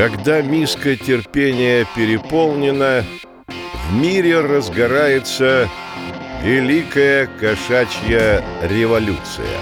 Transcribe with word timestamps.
Когда 0.00 0.40
миска 0.40 0.96
терпения 0.96 1.86
переполнена, 1.94 3.04
в 3.46 3.92
мире 3.92 4.40
разгорается 4.40 5.68
Великая 6.42 7.28
кошачья 7.38 8.42
революция. 8.62 9.58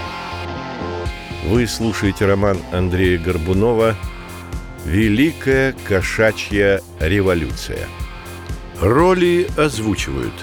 Вы 1.45 1.67
слушаете 1.67 2.27
роман 2.27 2.57
Андрея 2.71 3.19
Горбунова 3.19 3.97
«Великая 4.85 5.75
кошачья 5.89 6.83
революция». 7.01 7.89
Роли 8.81 9.49
озвучивают 9.57 10.35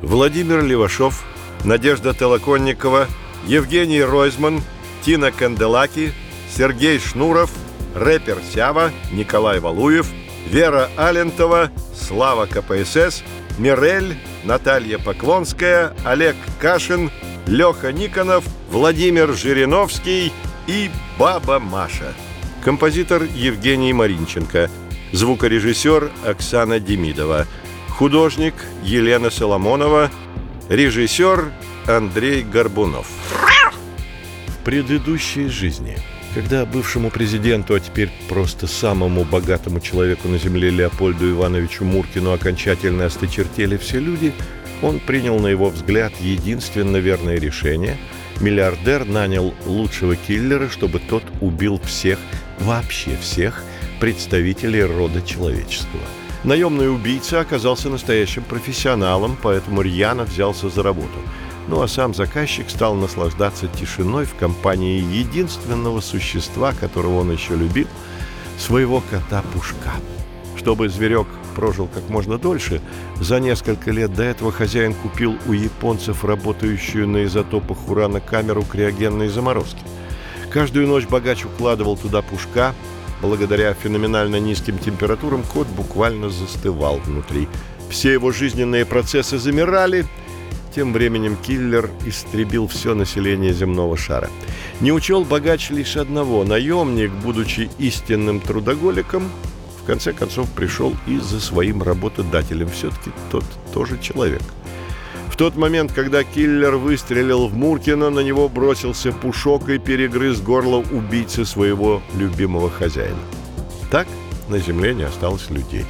Владимир 0.00 0.64
Левашов, 0.64 1.26
Надежда 1.66 2.14
Толоконникова, 2.14 3.06
Евгений 3.46 4.02
Ройзман, 4.02 4.62
Тина 5.02 5.30
Канделаки, 5.30 6.14
Сергей 6.56 6.98
Шнуров, 6.98 7.50
рэпер 7.94 8.38
Сява, 8.52 8.90
Николай 9.12 9.60
Валуев, 9.60 10.06
Вера 10.46 10.90
Алентова, 10.96 11.70
Слава 11.94 12.46
КПСС, 12.46 13.22
Мирель, 13.58 14.16
Наталья 14.44 14.98
Поклонская, 14.98 15.94
Олег 16.04 16.36
Кашин, 16.60 17.10
Леха 17.46 17.92
Никонов, 17.92 18.44
Владимир 18.70 19.32
Жириновский 19.34 20.32
и 20.66 20.90
Баба 21.18 21.58
Маша. 21.58 22.14
Композитор 22.64 23.22
Евгений 23.22 23.92
Маринченко. 23.92 24.70
Звукорежиссер 25.12 26.10
Оксана 26.24 26.80
Демидова. 26.80 27.46
Художник 27.88 28.54
Елена 28.82 29.30
Соломонова. 29.30 30.10
Режиссер 30.68 31.52
Андрей 31.86 32.42
Горбунов. 32.42 33.08
В 34.46 34.64
предыдущей 34.64 35.48
жизни– 35.48 35.98
когда 36.34 36.64
бывшему 36.64 37.10
президенту, 37.10 37.74
а 37.74 37.80
теперь 37.80 38.10
просто 38.28 38.66
самому 38.66 39.24
богатому 39.24 39.80
человеку 39.80 40.28
на 40.28 40.38
земле 40.38 40.70
Леопольду 40.70 41.30
Ивановичу 41.30 41.84
Муркину 41.84 42.32
окончательно 42.32 43.06
осточертели 43.06 43.76
все 43.76 43.98
люди, 43.98 44.32
он 44.80 44.98
принял, 44.98 45.38
на 45.38 45.48
его 45.48 45.68
взгляд, 45.70 46.12
единственно 46.20 46.96
верное 46.96 47.36
решение. 47.36 47.96
Миллиардер 48.40 49.04
нанял 49.04 49.54
лучшего 49.66 50.16
киллера, 50.16 50.68
чтобы 50.68 50.98
тот 50.98 51.22
убил 51.40 51.80
всех, 51.84 52.18
вообще 52.58 53.16
всех, 53.20 53.62
представителей 54.00 54.82
рода 54.82 55.22
человеческого. 55.22 56.02
Наемный 56.42 56.92
убийца 56.92 57.40
оказался 57.40 57.88
настоящим 57.88 58.42
профессионалом, 58.42 59.36
поэтому 59.40 59.82
рьяно 59.82 60.24
взялся 60.24 60.68
за 60.68 60.82
работу– 60.82 61.18
ну 61.68 61.80
а 61.80 61.88
сам 61.88 62.14
заказчик 62.14 62.68
стал 62.70 62.94
наслаждаться 62.94 63.68
тишиной 63.68 64.24
в 64.24 64.34
компании 64.34 65.00
единственного 65.00 66.00
существа, 66.00 66.72
которого 66.72 67.20
он 67.20 67.32
еще 67.32 67.54
любил, 67.54 67.86
своего 68.58 69.02
кота 69.10 69.42
Пушка. 69.52 69.92
Чтобы 70.56 70.88
зверек 70.88 71.26
прожил 71.54 71.88
как 71.92 72.08
можно 72.08 72.38
дольше, 72.38 72.80
за 73.20 73.40
несколько 73.40 73.90
лет 73.90 74.14
до 74.14 74.22
этого 74.22 74.52
хозяин 74.52 74.94
купил 74.94 75.36
у 75.46 75.52
японцев 75.52 76.24
работающую 76.24 77.08
на 77.08 77.24
изотопах 77.24 77.88
урана 77.88 78.20
камеру 78.20 78.62
криогенной 78.62 79.28
заморозки. 79.28 79.82
Каждую 80.50 80.86
ночь 80.86 81.06
богач 81.06 81.44
укладывал 81.44 81.96
туда 81.96 82.22
Пушка. 82.22 82.74
Благодаря 83.20 83.72
феноменально 83.74 84.36
низким 84.36 84.78
температурам 84.78 85.42
кот 85.44 85.68
буквально 85.68 86.28
застывал 86.28 86.96
внутри. 86.98 87.48
Все 87.88 88.12
его 88.12 88.32
жизненные 88.32 88.84
процессы 88.84 89.38
замирали– 89.38 90.06
тем 90.74 90.92
временем 90.92 91.36
киллер 91.36 91.90
истребил 92.06 92.66
все 92.66 92.94
население 92.94 93.52
земного 93.52 93.96
шара. 93.96 94.30
Не 94.80 94.92
учел 94.92 95.24
богач 95.24 95.70
лишь 95.70 95.96
одного. 95.96 96.44
Наемник, 96.44 97.10
будучи 97.10 97.70
истинным 97.78 98.40
трудоголиком, 98.40 99.30
в 99.82 99.84
конце 99.84 100.12
концов 100.12 100.50
пришел 100.50 100.94
и 101.06 101.18
за 101.18 101.40
своим 101.40 101.82
работодателем. 101.82 102.68
Все-таки 102.70 103.10
тот 103.30 103.44
тоже 103.72 103.98
человек. 103.98 104.42
В 105.28 105.36
тот 105.36 105.56
момент, 105.56 105.92
когда 105.92 106.24
киллер 106.24 106.76
выстрелил 106.76 107.48
в 107.48 107.54
Муркина, 107.54 108.10
на 108.10 108.20
него 108.20 108.48
бросился 108.48 109.12
пушок 109.12 109.70
и 109.70 109.78
перегрыз 109.78 110.40
горло 110.40 110.84
убийцы 110.92 111.44
своего 111.44 112.02
любимого 112.14 112.70
хозяина. 112.70 113.18
Так 113.90 114.06
на 114.48 114.58
земле 114.58 114.94
не 114.94 115.04
осталось 115.04 115.50
людей. 115.50 115.86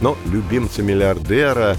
Но 0.00 0.16
любимца 0.26 0.82
миллиардера 0.82 1.76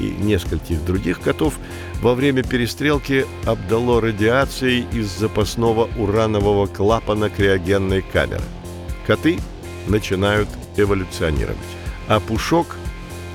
и 0.00 0.10
нескольких 0.10 0.84
других 0.84 1.20
котов 1.20 1.54
во 2.00 2.14
время 2.14 2.42
перестрелки 2.42 3.26
обдало 3.44 4.00
радиацией 4.00 4.86
из 4.92 5.06
запасного 5.10 5.88
уранового 5.98 6.66
клапана 6.66 7.28
криогенной 7.28 8.02
камеры. 8.02 8.42
Коты 9.06 9.38
начинают 9.86 10.48
эволюционировать, 10.76 11.58
а 12.08 12.20
Пушок 12.20 12.76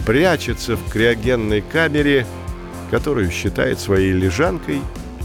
прячется 0.05 0.75
в 0.75 0.89
криогенной 0.89 1.61
камере, 1.61 2.25
которую 2.89 3.31
считает 3.31 3.79
своей 3.79 4.11
лежанкой 4.11 4.81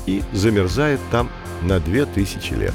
и 0.06 0.22
замерзает 0.32 1.00
там 1.10 1.30
на 1.62 1.80
две 1.80 2.06
тысячи 2.06 2.52
лет. 2.52 2.74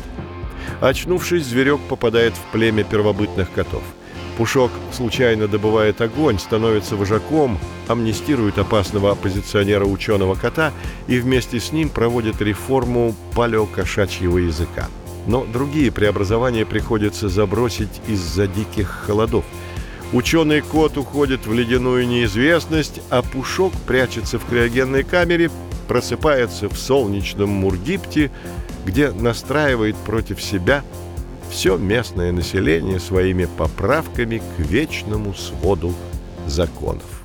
Очнувшись, 0.81 1.45
зверек 1.45 1.79
попадает 1.87 2.33
в 2.33 2.51
племя 2.51 2.83
первобытных 2.83 3.51
котов– 3.51 3.83
Пушок 4.37 4.71
случайно 4.91 5.47
добывает 5.47 6.01
огонь, 6.01 6.39
становится 6.39 6.97
вожаком, 6.97 7.57
амнистирует 7.87 8.57
опасного 8.57 9.11
оппозиционера 9.11 9.85
ученого 9.85 10.35
кота 10.35 10.73
и 11.07 11.19
вместе 11.19 11.59
с 11.59 11.71
ним 11.71 11.87
проводит 11.87 12.41
реформу 12.41 13.15
палеокошачьего 13.33 14.39
языка. 14.39 14.89
Но 15.25 15.45
другие 15.45 15.91
преобразования 15.91 16.65
приходится 16.65 17.29
забросить 17.29 18.01
из-за 18.07 18.47
диких 18.47 18.89
холодов. 19.07 19.45
Ученый 20.11 20.61
кот 20.61 20.97
уходит 20.97 21.47
в 21.47 21.53
ледяную 21.53 22.05
неизвестность, 22.07 23.01
а 23.09 23.21
Пушок 23.21 23.73
прячется 23.87 24.37
в 24.37 24.45
криогенной 24.45 25.03
камере, 25.03 25.49
просыпается 25.87 26.67
в 26.67 26.77
солнечном 26.77 27.49
Мургипте, 27.49 28.31
где 28.85 29.11
настраивает 29.11 29.95
против 29.95 30.41
себя– 30.41 30.83
все 31.49 31.77
местное 31.77 32.31
население 32.31 32.99
своими 32.99 33.45
поправками 33.45 34.39
к 34.39 34.59
вечному 34.59 35.33
своду 35.33 35.93
законов. 36.47 37.23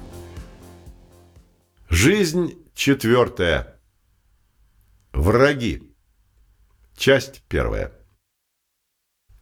Жизнь 1.89 2.55
четвертая. 2.75 3.81
Враги. 5.13 5.83
Часть 6.97 7.43
первая. 7.49 7.93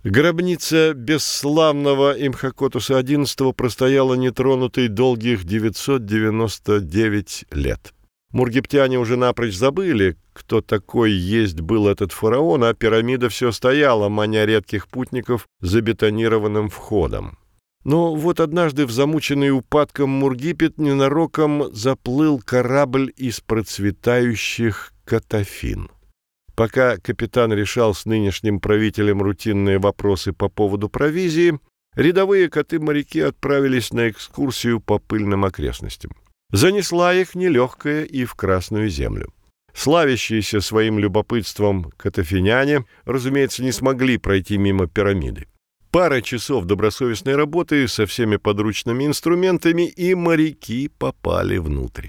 Гробница 0.05 0.95
бесславного 0.95 2.13
Имхакотуса 2.13 3.01
XI 3.01 3.53
простояла 3.53 4.15
нетронутой 4.15 4.89
долгих 4.89 5.45
999 5.45 7.45
лет. 7.51 7.93
Мургиптяне 8.33 8.99
уже 8.99 9.17
напрочь 9.17 9.55
забыли, 9.55 10.17
кто 10.35 10.61
такой 10.61 11.13
есть 11.13 11.61
был 11.61 11.89
этот 11.89 12.13
фараон, 12.13 12.65
а 12.65 12.75
пирамида 12.75 13.31
все 13.31 13.53
стояла, 13.53 14.09
маня 14.09 14.45
редких 14.45 14.89
путников 14.89 15.47
забетонированным 15.61 16.69
входом. 16.69 17.39
Но 17.85 18.15
вот 18.15 18.41
однажды 18.41 18.85
в 18.85 18.91
замученный 18.91 19.51
упадком 19.51 20.11
Мургипет 20.11 20.77
ненароком 20.79 21.75
заплыл 21.75 22.39
корабль 22.39 23.13
из 23.17 23.41
процветающих 23.41 24.93
катафин. 25.07 25.91
Пока 26.55 26.99
капитан 26.99 27.53
решал 27.53 27.95
с 27.95 28.05
нынешним 28.05 28.61
правителем 28.61 29.23
рутинные 29.23 29.79
вопросы 29.79 30.35
по 30.35 30.49
поводу 30.51 30.91
провизии, 30.91 31.59
рядовые 31.95 32.51
коты-моряки 32.51 33.21
отправились 33.21 33.93
на 33.93 34.11
экскурсию 34.11 34.81
по 34.81 34.99
пыльным 34.99 35.47
окрестностям 35.47 36.11
занесла 36.51 37.15
их 37.15 37.35
нелегкая 37.35 38.05
и 38.05 38.25
в 38.25 38.35
Красную 38.35 38.89
землю. 38.89 39.33
Славящиеся 39.75 40.61
своим 40.61 40.99
любопытством 40.99 41.93
катафиняне, 41.97 42.85
разумеется, 43.05 43.63
не 43.63 43.73
смогли 43.73 44.19
пройти 44.19 44.59
мимо 44.59 44.89
пирамиды. 44.89 45.47
Пара 45.91 46.21
часов 46.21 46.65
добросовестной 46.65 47.37
работы 47.37 47.89
со 47.89 48.05
всеми 48.07 48.37
подручными 48.37 49.07
инструментами, 49.07 49.89
и 49.89 50.15
моряки 50.15 50.91
попали 50.99 51.59
внутрь. 51.59 52.09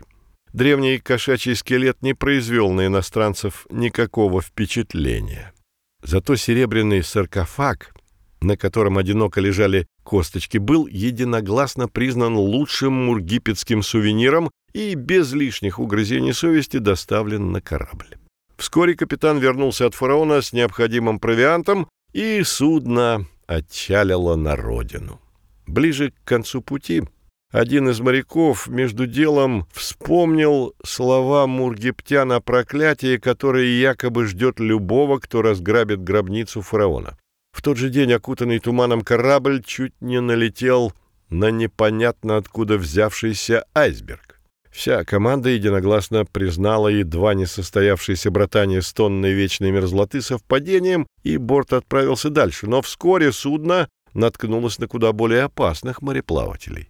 Древний 0.52 0.98
кошачий 0.98 1.56
скелет 1.56 2.02
не 2.02 2.14
произвел 2.14 2.72
на 2.72 2.88
иностранцев 2.88 3.68
никакого 3.70 4.42
впечатления. 4.42 5.54
Зато 6.02 6.36
серебряный 6.36 7.04
саркофаг, 7.04 7.94
на 8.42 8.58
котором 8.58 8.98
одиноко 8.98 9.42
лежали 9.42 9.88
косточки, 10.04 10.58
был 10.58 10.88
единогласно 10.88 11.88
признан 11.88 12.36
лучшим 12.36 12.94
мургипетским 12.94 13.84
сувениром 13.84 14.52
и 14.74 14.94
без 14.96 15.34
лишних 15.34 15.80
угрызений 15.80 16.34
совести 16.34 16.78
доставлен 16.78 17.52
на 17.52 17.62
корабль. 17.62 18.18
Вскоре 18.58 18.96
капитан 18.96 19.40
вернулся 19.40 19.86
от 19.86 19.96
фараона 19.96 20.42
с 20.42 20.54
необходимым 20.54 21.20
провиантом, 21.20 21.88
и 22.14 22.42
судно 22.44 23.26
отчалило 23.48 24.36
на 24.36 24.56
родину. 24.56 25.20
Ближе 25.66 26.12
к 26.12 26.28
концу 26.28 26.62
пути 26.62 27.04
один 27.52 27.90
из 27.90 28.00
моряков 28.00 28.68
между 28.68 29.08
делом 29.08 29.66
вспомнил 29.72 30.76
слова 30.84 31.48
мургиптян 31.48 32.32
о 32.32 32.42
проклятии, 32.42 33.18
которое 33.18 33.66
якобы 33.66 34.26
ждет 34.26 34.60
любого, 34.60 35.20
кто 35.20 35.42
разграбит 35.42 36.04
гробницу 36.04 36.62
фараона. 36.62 37.18
В 37.52 37.62
тот 37.62 37.78
же 37.78 37.90
день 37.90 38.14
окутанный 38.14 38.60
туманом 38.60 39.02
корабль 39.02 39.64
чуть 39.64 39.94
не 40.02 40.22
налетел 40.22 40.94
на 41.30 41.52
непонятно 41.52 42.38
откуда 42.38 42.78
взявшийся 42.78 43.66
айсберг. 43.76 44.40
Вся 44.72 45.04
команда 45.04 45.50
единогласно 45.50 46.26
признала 46.26 46.88
едва 46.88 47.34
не 47.34 47.46
состоявшееся 47.46 48.32
братание 48.32 48.82
с 48.82 48.94
тонной 48.94 49.34
вечной 49.34 49.72
мерзлоты 49.72 50.22
совпадением, 50.22 51.08
и 51.24 51.38
борт 51.38 51.74
отправился 51.74 52.30
дальше, 52.30 52.68
но 52.68 52.82
вскоре 52.82 53.32
судно 53.32 53.90
наткнулось 54.14 54.80
на 54.80 54.88
куда 54.88 55.12
более 55.12 55.44
опасных 55.44 56.02
мореплавателей. 56.02 56.90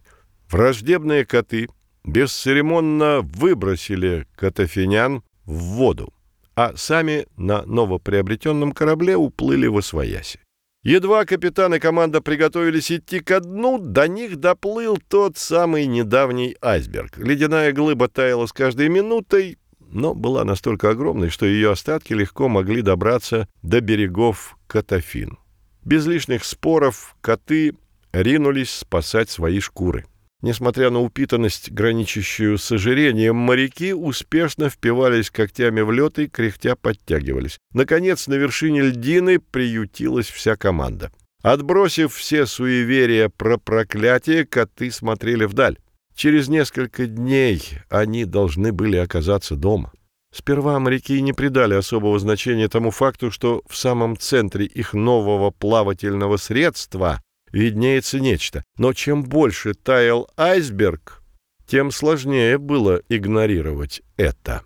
Враждебные 0.50 1.24
коты 1.24 1.68
бесцеремонно 2.04 3.20
выбросили 3.22 4.26
катафинян 4.36 5.22
в 5.44 5.58
воду, 5.58 6.12
а 6.54 6.76
сами 6.76 7.26
на 7.36 7.62
новоприобретенном 7.62 8.72
корабле 8.72 9.16
уплыли 9.16 9.66
в 9.66 9.78
Освояси. 9.78 10.40
Едва 10.82 11.26
капитан 11.26 11.74
и 11.74 11.78
команда 11.78 12.22
приготовились 12.22 12.90
идти 12.90 13.20
ко 13.20 13.40
дну, 13.40 13.78
до 13.78 14.08
них 14.08 14.36
доплыл 14.36 14.96
тот 15.08 15.36
самый 15.36 15.86
недавний 15.86 16.56
айсберг. 16.62 17.18
Ледяная 17.18 17.72
глыба 17.72 18.08
таяла 18.08 18.46
с 18.46 18.52
каждой 18.52 18.88
минутой, 18.88 19.58
но 19.78 20.14
была 20.14 20.44
настолько 20.44 20.90
огромной, 20.90 21.28
что 21.28 21.44
ее 21.44 21.72
остатки 21.72 22.14
легко 22.14 22.48
могли 22.48 22.80
добраться 22.80 23.46
до 23.62 23.82
берегов 23.82 24.56
Катафин. 24.66 25.38
Без 25.84 26.06
лишних 26.06 26.44
споров 26.44 27.14
коты 27.20 27.74
ринулись 28.12 28.70
спасать 28.70 29.28
свои 29.28 29.60
шкуры. 29.60 30.06
Несмотря 30.42 30.90
на 30.90 31.00
упитанность, 31.00 31.70
граничащую 31.70 32.56
с 32.56 32.72
ожирением, 32.72 33.36
моряки 33.36 33.92
успешно 33.92 34.70
впивались 34.70 35.30
когтями 35.30 35.82
в 35.82 35.92
лед 35.92 36.18
и 36.18 36.28
кряхтя 36.28 36.76
подтягивались. 36.76 37.58
Наконец, 37.74 38.26
на 38.26 38.34
вершине 38.34 38.82
льдины 38.82 39.38
приютилась 39.38 40.28
вся 40.28 40.56
команда. 40.56 41.12
Отбросив 41.42 42.14
все 42.14 42.46
суеверия 42.46 43.28
про 43.28 43.58
проклятие, 43.58 44.46
коты 44.46 44.90
смотрели 44.90 45.44
вдаль. 45.44 45.78
Через 46.14 46.48
несколько 46.48 47.06
дней 47.06 47.62
они 47.88 48.24
должны 48.24 48.72
были 48.72 48.96
оказаться 48.96 49.56
дома. 49.56 49.92
Сперва 50.32 50.78
моряки 50.78 51.20
не 51.20 51.32
придали 51.32 51.74
особого 51.74 52.18
значения 52.18 52.68
тому 52.68 52.90
факту, 52.90 53.30
что 53.30 53.62
в 53.68 53.76
самом 53.76 54.16
центре 54.16 54.64
их 54.64 54.94
нового 54.94 55.50
плавательного 55.50 56.36
средства 56.36 57.20
виднеется 57.52 58.20
нечто. 58.20 58.64
Но 58.76 58.92
чем 58.92 59.24
больше 59.24 59.74
таял 59.74 60.28
айсберг, 60.36 61.22
тем 61.66 61.90
сложнее 61.90 62.58
было 62.58 63.02
игнорировать 63.08 64.02
это. 64.16 64.62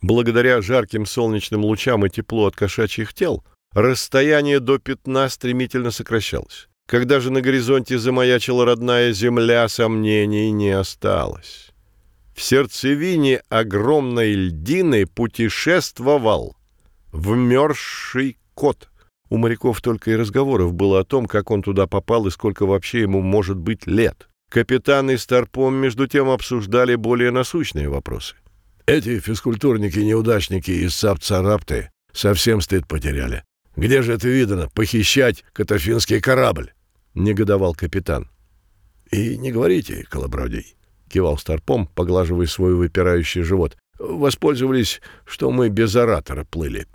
Благодаря 0.00 0.60
жарким 0.62 1.06
солнечным 1.06 1.64
лучам 1.64 2.04
и 2.06 2.10
теплу 2.10 2.46
от 2.46 2.56
кошачьих 2.56 3.14
тел, 3.14 3.44
расстояние 3.72 4.60
до 4.60 4.78
пятна 4.78 5.28
стремительно 5.28 5.90
сокращалось. 5.90 6.68
Когда 6.86 7.20
же 7.20 7.30
на 7.30 7.40
горизонте 7.40 7.98
замаячила 7.98 8.66
родная 8.66 9.12
земля, 9.12 9.66
сомнений 9.68 10.50
не 10.50 10.70
осталось. 10.70 11.70
В 12.36 12.42
сердцевине 12.42 13.42
огромной 13.48 14.34
льдины 14.34 15.06
путешествовал 15.06 16.56
вмерзший 17.12 18.38
кот— 18.54 18.88
у 19.34 19.36
моряков 19.36 19.80
только 19.80 20.12
и 20.12 20.16
разговоров 20.16 20.74
было 20.74 21.00
о 21.00 21.04
том, 21.04 21.26
как 21.26 21.50
он 21.50 21.60
туда 21.60 21.88
попал 21.88 22.28
и 22.28 22.30
сколько 22.30 22.66
вообще 22.66 23.00
ему 23.00 23.20
может 23.20 23.56
быть 23.56 23.84
лет. 23.84 24.28
Капитан 24.48 25.10
и 25.10 25.16
Старпом, 25.16 25.74
между 25.74 26.06
тем, 26.06 26.30
обсуждали 26.30 26.94
более 26.94 27.32
насущные 27.32 27.88
вопросы. 27.88 28.36
«Эти 28.86 29.18
физкультурники-неудачники 29.18 30.70
из 30.70 30.94
Сапцарапты 30.94 31.90
совсем 32.12 32.60
стыд 32.60 32.86
потеряли. 32.86 33.42
Где 33.74 34.02
же 34.02 34.12
это 34.12 34.28
видано, 34.28 34.68
похищать 34.72 35.44
катафинский 35.52 36.20
корабль?»— 36.20 36.72
негодовал 37.14 37.74
капитан. 37.74 38.30
«И 39.10 39.36
не 39.36 39.50
говорите, 39.50 40.04
Колобродий»,— 40.08 40.76
кивал 41.08 41.38
Старпом, 41.38 41.88
поглаживая 41.88 42.46
свой 42.46 42.76
выпирающий 42.76 43.42
живот. 43.42 43.76
«Воспользовались, 43.98 45.00
что 45.24 45.50
мы 45.50 45.70
без 45.70 45.96
оратора 45.96 46.44
плыли». 46.44 46.86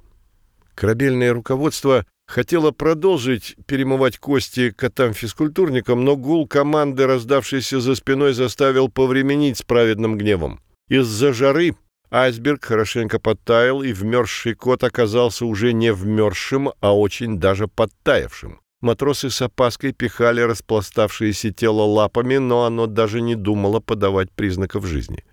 Корабельное 0.73 1.33
руководство 1.33 2.05
хотела 2.29 2.71
продолжить 2.71 3.55
перемывать 3.65 4.19
кости 4.19 4.69
котам-физкультурникам, 4.69 6.05
но 6.05 6.15
гул 6.15 6.47
команды, 6.47 7.07
раздавшийся 7.07 7.79
за 7.79 7.95
спиной, 7.95 8.33
заставил 8.33 8.87
повременить 8.87 9.57
с 9.57 9.63
праведным 9.63 10.17
гневом. 10.17 10.61
Из-за 10.87 11.33
жары 11.33 11.75
айсберг 12.11 12.63
хорошенько 12.63 13.19
подтаял, 13.19 13.81
и 13.81 13.93
вмерзший 13.93 14.53
кот 14.53 14.83
оказался 14.83 15.45
уже 15.45 15.73
не 15.73 15.91
вмерзшим, 15.91 16.71
а 16.79 16.95
очень 16.95 17.39
даже 17.39 17.67
подтаявшим. 17.67 18.61
Матросы 18.81 19.29
с 19.29 19.41
опаской 19.41 19.91
пихали 19.91 20.41
распластавшееся 20.41 21.51
тело 21.51 21.81
лапами, 21.81 22.37
но 22.37 22.63
оно 22.63 22.85
даже 22.85 23.21
не 23.21 23.35
думало 23.35 23.79
подавать 23.79 24.31
признаков 24.31 24.85
жизни. 24.85 25.25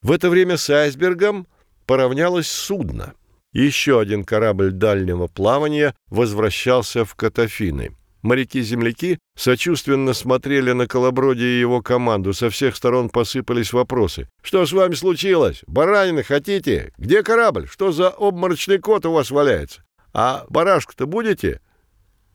В 0.00 0.12
это 0.12 0.30
время 0.30 0.56
с 0.56 0.70
айсбергом 0.70 1.48
поравнялось 1.86 2.48
судно— 2.48 3.14
еще 3.52 4.00
один 4.00 4.24
корабль 4.24 4.70
дальнего 4.70 5.26
плавания 5.28 5.94
возвращался 6.10 7.04
в 7.04 7.14
Катафины. 7.14 7.96
Моряки-земляки 8.26 9.18
сочувственно 9.36 10.12
смотрели 10.12 10.72
на 10.72 10.88
Колобродия 10.88 11.46
и 11.46 11.60
его 11.60 11.80
команду. 11.80 12.34
Со 12.34 12.50
всех 12.50 12.74
сторон 12.74 13.08
посыпались 13.08 13.72
вопросы. 13.72 14.28
«Что 14.42 14.66
с 14.66 14.72
вами 14.72 14.94
случилось? 14.94 15.62
Баранины 15.68 16.24
хотите? 16.24 16.92
Где 16.98 17.22
корабль? 17.22 17.68
Что 17.68 17.92
за 17.92 18.10
обморочный 18.10 18.78
кот 18.78 19.06
у 19.06 19.12
вас 19.12 19.30
валяется? 19.30 19.84
А 20.12 20.44
барашку-то 20.48 21.06
будете?» 21.06 21.60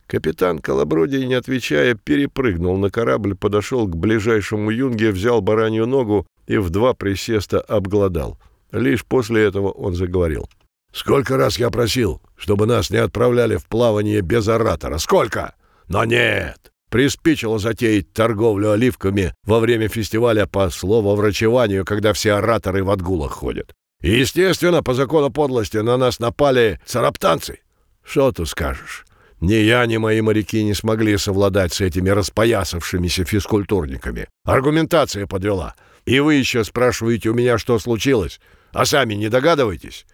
Капитан 0.08 0.60
Колобродий, 0.60 1.26
не 1.26 1.34
отвечая, 1.34 1.96
перепрыгнул 1.96 2.78
на 2.78 2.90
корабль, 2.90 3.36
подошел 3.36 3.88
к 3.88 3.96
ближайшему 3.96 4.70
юнге, 4.70 5.12
взял 5.12 5.42
баранью 5.42 5.88
ногу 5.88 6.26
и 6.48 6.58
в 6.58 6.70
два 6.70 6.94
присеста 6.94 7.60
обглодал. 7.60 8.38
Лишь 8.72 9.06
после 9.06 9.44
этого 9.44 9.72
он 9.72 9.94
заговорил.— 9.94 10.50
Сколько 10.92 11.38
раз 11.38 11.58
я 11.58 11.70
просил, 11.70 12.22
чтобы 12.36 12.66
нас 12.66 12.90
не 12.90 12.98
отправляли 12.98 13.56
в 13.56 13.66
плавание 13.66 14.22
без 14.22 14.48
оратора? 14.48 14.98
Сколько? 14.98 15.56
Но 15.88 16.04
нет! 16.04 16.72
Приспичило 16.90 17.58
затеять 17.58 18.12
торговлю 18.12 18.72
оливками 18.72 19.34
во 19.46 19.62
время 19.62 19.88
фестиваля 19.88 20.46
по 20.46 20.70
слововрачеванию, 20.70 21.86
когда 21.86 22.12
все 22.12 22.34
ораторы 22.34 22.84
в 22.84 22.90
отгулах 22.90 23.32
ходят. 23.32 23.74
Естественно, 24.02 24.84
по 24.84 24.94
закону 24.94 25.30
подлости 25.30 25.78
на 25.78 25.96
нас 25.96 26.20
напали 26.20 26.82
цараптанцы. 26.86 27.60
Что 28.04 28.34
тут 28.34 28.50
скажешь? 28.50 29.06
Ни 29.40 29.54
я, 29.54 29.86
ни 29.86 29.98
мои 29.98 30.20
моряки 30.22 30.64
не 30.64 30.74
смогли 30.74 31.18
совладать 31.18 31.72
с 31.74 31.82
этими 31.82 32.10
распоясавшимися 32.10 33.24
физкультурниками. 33.24 34.28
Аргументация 34.44 35.28
подвела. 35.28 35.76
И 36.06 36.20
вы 36.20 36.36
еще 36.36 36.64
спрашиваете 36.64 37.30
у 37.30 37.34
меня, 37.34 37.58
что 37.58 37.80
случилось, 37.80 38.42
а 38.74 38.86
сами 38.86 39.14
не 39.14 39.30
догадываетесь? 39.30 40.06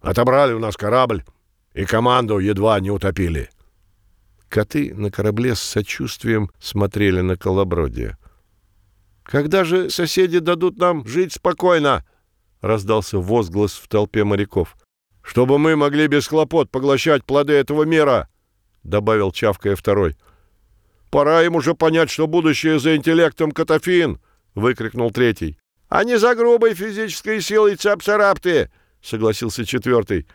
Отобрали 0.00 0.52
у 0.52 0.58
нас 0.58 0.76
корабль, 0.76 1.24
и 1.74 1.84
команду 1.84 2.38
едва 2.38 2.80
не 2.80 2.90
утопили. 2.90 3.50
Коты 4.48 4.94
на 4.94 5.10
корабле 5.10 5.54
с 5.54 5.60
сочувствием 5.60 6.50
смотрели 6.58 7.20
на 7.20 7.36
колобродие. 7.36 8.16
«Когда 9.22 9.62
же 9.62 9.90
соседи 9.90 10.40
дадут 10.40 10.78
нам 10.78 11.06
жить 11.06 11.34
спокойно?»— 11.34 12.04
раздался 12.60 13.18
возглас 13.18 13.74
в 13.74 13.86
толпе 13.88 14.24
моряков. 14.24 14.76
«Чтобы 15.22 15.58
мы 15.58 15.76
могли 15.76 16.08
без 16.08 16.26
хлопот 16.26 16.70
поглощать 16.70 17.24
плоды 17.24 17.52
этого 17.52 17.84
мира!»— 17.84 18.28
добавил 18.82 19.30
чавкая 19.30 19.76
второй. 19.76 20.16
«Пора 21.10 21.42
им 21.44 21.54
уже 21.54 21.74
понять, 21.74 22.10
что 22.10 22.26
будущее 22.26 22.80
за 22.80 22.96
интеллектом 22.96 23.52
Катафин!»— 23.52 24.18
выкрикнул 24.54 25.10
третий. 25.12 25.58
«А 25.88 26.02
не 26.02 26.18
за 26.18 26.34
грубой 26.34 26.74
физической 26.74 27.40
силой 27.40 27.76
цапцарапты!»— 27.76 28.70
согласился 29.02 29.64
четвертый. 29.64 30.26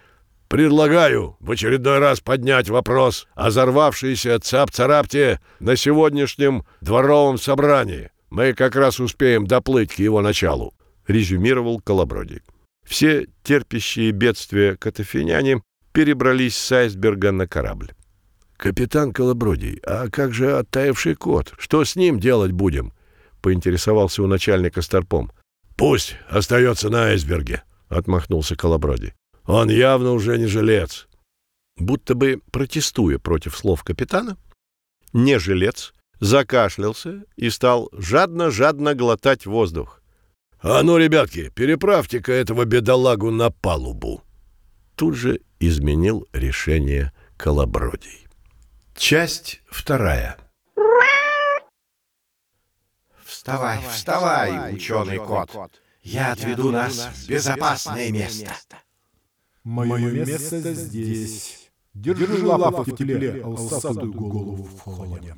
«Предлагаю 0.47 1.37
в 1.39 1.51
очередной 1.51 1.99
раз 1.99 2.19
поднять 2.19 2.69
вопрос 2.69 3.27
о 3.33 3.49
взорвавшейся 3.49 4.39
цап-царапте 4.39 5.39
на 5.59 5.75
сегодняшнем 5.75 6.65
дворовом 6.81 7.37
собрании. 7.37 8.11
Мы 8.29 8.53
как 8.53 8.75
раз 8.75 8.99
успеем 8.99 9.47
доплыть 9.47 9.93
к 9.93 9.99
его 9.99 10.21
началу»,— 10.21 10.73
резюмировал 11.07 11.79
Колобродик. 11.79 12.43
Все 12.85 13.27
терпящие 13.43 14.11
бедствия 14.11 14.75
катафиняне 14.77 15.61
перебрались 15.91 16.55
с 16.55 16.71
айсберга 16.71 17.31
на 17.31 17.47
корабль. 17.47 17.91
«Капитан 18.57 19.11
Колобродий, 19.11 19.79
а 19.83 20.09
как 20.09 20.33
же 20.33 20.57
оттаивший 20.57 21.15
кот? 21.15 21.53
Что 21.57 21.83
с 21.83 21.95
ним 21.95 22.19
делать 22.19 22.51
будем?»— 22.51 22.93
поинтересовался 23.41 24.23
у 24.23 24.27
начальника 24.27 24.81
Старпом. 24.81 25.31
«Пусть 25.75 26.15
остается 26.29 26.89
на 26.89 27.05
айсберге»,— 27.05 27.63
отмахнулся 27.87 28.55
Колоброди. 28.55 29.13
«Он 29.45 29.69
явно 29.69 30.11
уже 30.11 30.37
не 30.37 30.47
жилец». 30.47 31.07
Будто 31.77 32.15
бы 32.15 32.41
протестуя 32.51 33.19
против 33.19 33.57
слов 33.57 33.83
капитана, 33.83 34.37
не 35.11 35.39
жилец 35.39 35.93
закашлялся 36.21 37.23
и 37.35 37.49
стал 37.49 37.89
жадно-жадно 37.91 38.95
глотать 38.95 39.45
воздух. 39.45 40.01
«А 40.61 40.81
ну, 40.83 40.97
ребятки, 40.97 41.49
переправьте-ка 41.49 42.31
этого 42.31 42.65
бедолагу 42.65 43.29
на 43.29 43.49
палубу!» 43.49 44.23
Тут 44.95 45.15
же 45.15 45.41
изменил 45.59 46.27
решение 46.31 47.11
Колобродий. 47.37 48.25
Часть 48.95 49.61
вторая. 49.67 50.37
Вставай, 53.25 53.79
вставай, 53.91 54.73
ученый 54.73 55.17
кот. 55.17 55.51
Я 56.05 56.33
отведу 56.33 56.71
нас 56.71 57.09
в 57.15 57.27
безопасное 57.27 58.11
место. 58.11 58.51
Мое 59.63 60.11
место 60.11 60.73
здесь. 60.75 61.71
Держи 61.95 62.45
лапу 62.45 62.83
в 62.83 62.95
тепле, 62.95 63.41
а 63.43 63.49
усатую 63.49 64.13
голову 64.13 64.63
в 64.63 64.79
холоде. 64.81 65.35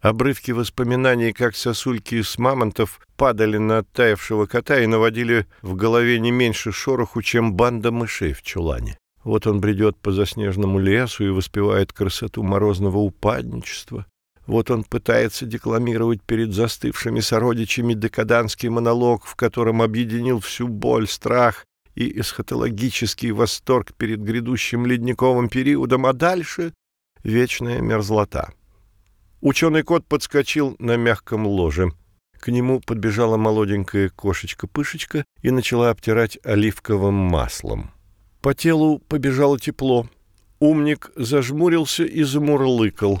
Обрывки 0.00 0.52
воспоминаний, 0.52 1.34
как 1.34 1.54
сосульки 1.54 2.22
с 2.22 2.38
мамонтов 2.38 3.00
падали 3.16 3.58
на 3.58 3.78
оттаившего 3.78 4.46
кота 4.46 4.80
и 4.80 4.86
наводили 4.86 5.46
в 5.60 5.74
голове 5.74 6.20
не 6.20 6.30
меньше 6.30 6.72
шороху, 6.72 7.20
чем 7.20 7.52
банда 7.52 7.92
мышей 7.92 8.32
в 8.32 8.40
чулане. 8.40 8.96
Вот 9.24 9.46
он 9.46 9.60
бредет 9.60 9.98
по 9.98 10.10
заснеженному 10.10 10.78
лесу 10.78 11.24
и 11.24 11.28
воспевает 11.28 11.92
красоту 11.92 12.42
морозного 12.42 12.98
упадничества. 12.98 14.06
Вот 14.46 14.70
он 14.70 14.84
пытается 14.84 15.44
декламировать 15.44 16.22
перед 16.22 16.52
застывшими 16.52 17.20
сородичами 17.20 17.94
декаданский 17.94 18.68
монолог, 18.68 19.24
в 19.26 19.34
котором 19.34 19.82
объединил 19.82 20.40
всю 20.40 20.68
боль, 20.68 21.08
страх 21.08 21.64
и 21.94 22.20
эсхатологический 22.20 23.32
восторг 23.32 23.92
перед 23.94 24.20
грядущим 24.22 24.86
ледниковым 24.86 25.48
периодом, 25.48 26.06
а 26.06 26.12
дальше— 26.12 26.72
вечная 27.24 27.80
мерзлота. 27.80 28.52
Ученый 29.40 29.82
кот 29.82 30.06
подскочил 30.06 30.76
на 30.78 30.96
мягком 30.96 31.46
ложе. 31.46 31.92
К 32.38 32.48
нему 32.48 32.80
подбежала 32.80 33.36
молоденькая 33.36 34.10
кошечка-пышечка 34.10 35.24
и 35.42 35.50
начала 35.50 35.90
обтирать 35.90 36.38
оливковым 36.44 37.14
маслом. 37.14 37.90
По 38.40 38.54
телу 38.54 39.00
побежало 39.08 39.58
тепло. 39.58 40.08
Умник 40.60 41.10
зажмурился 41.16 42.04
и 42.04 42.22
замурлыкал. 42.22 43.20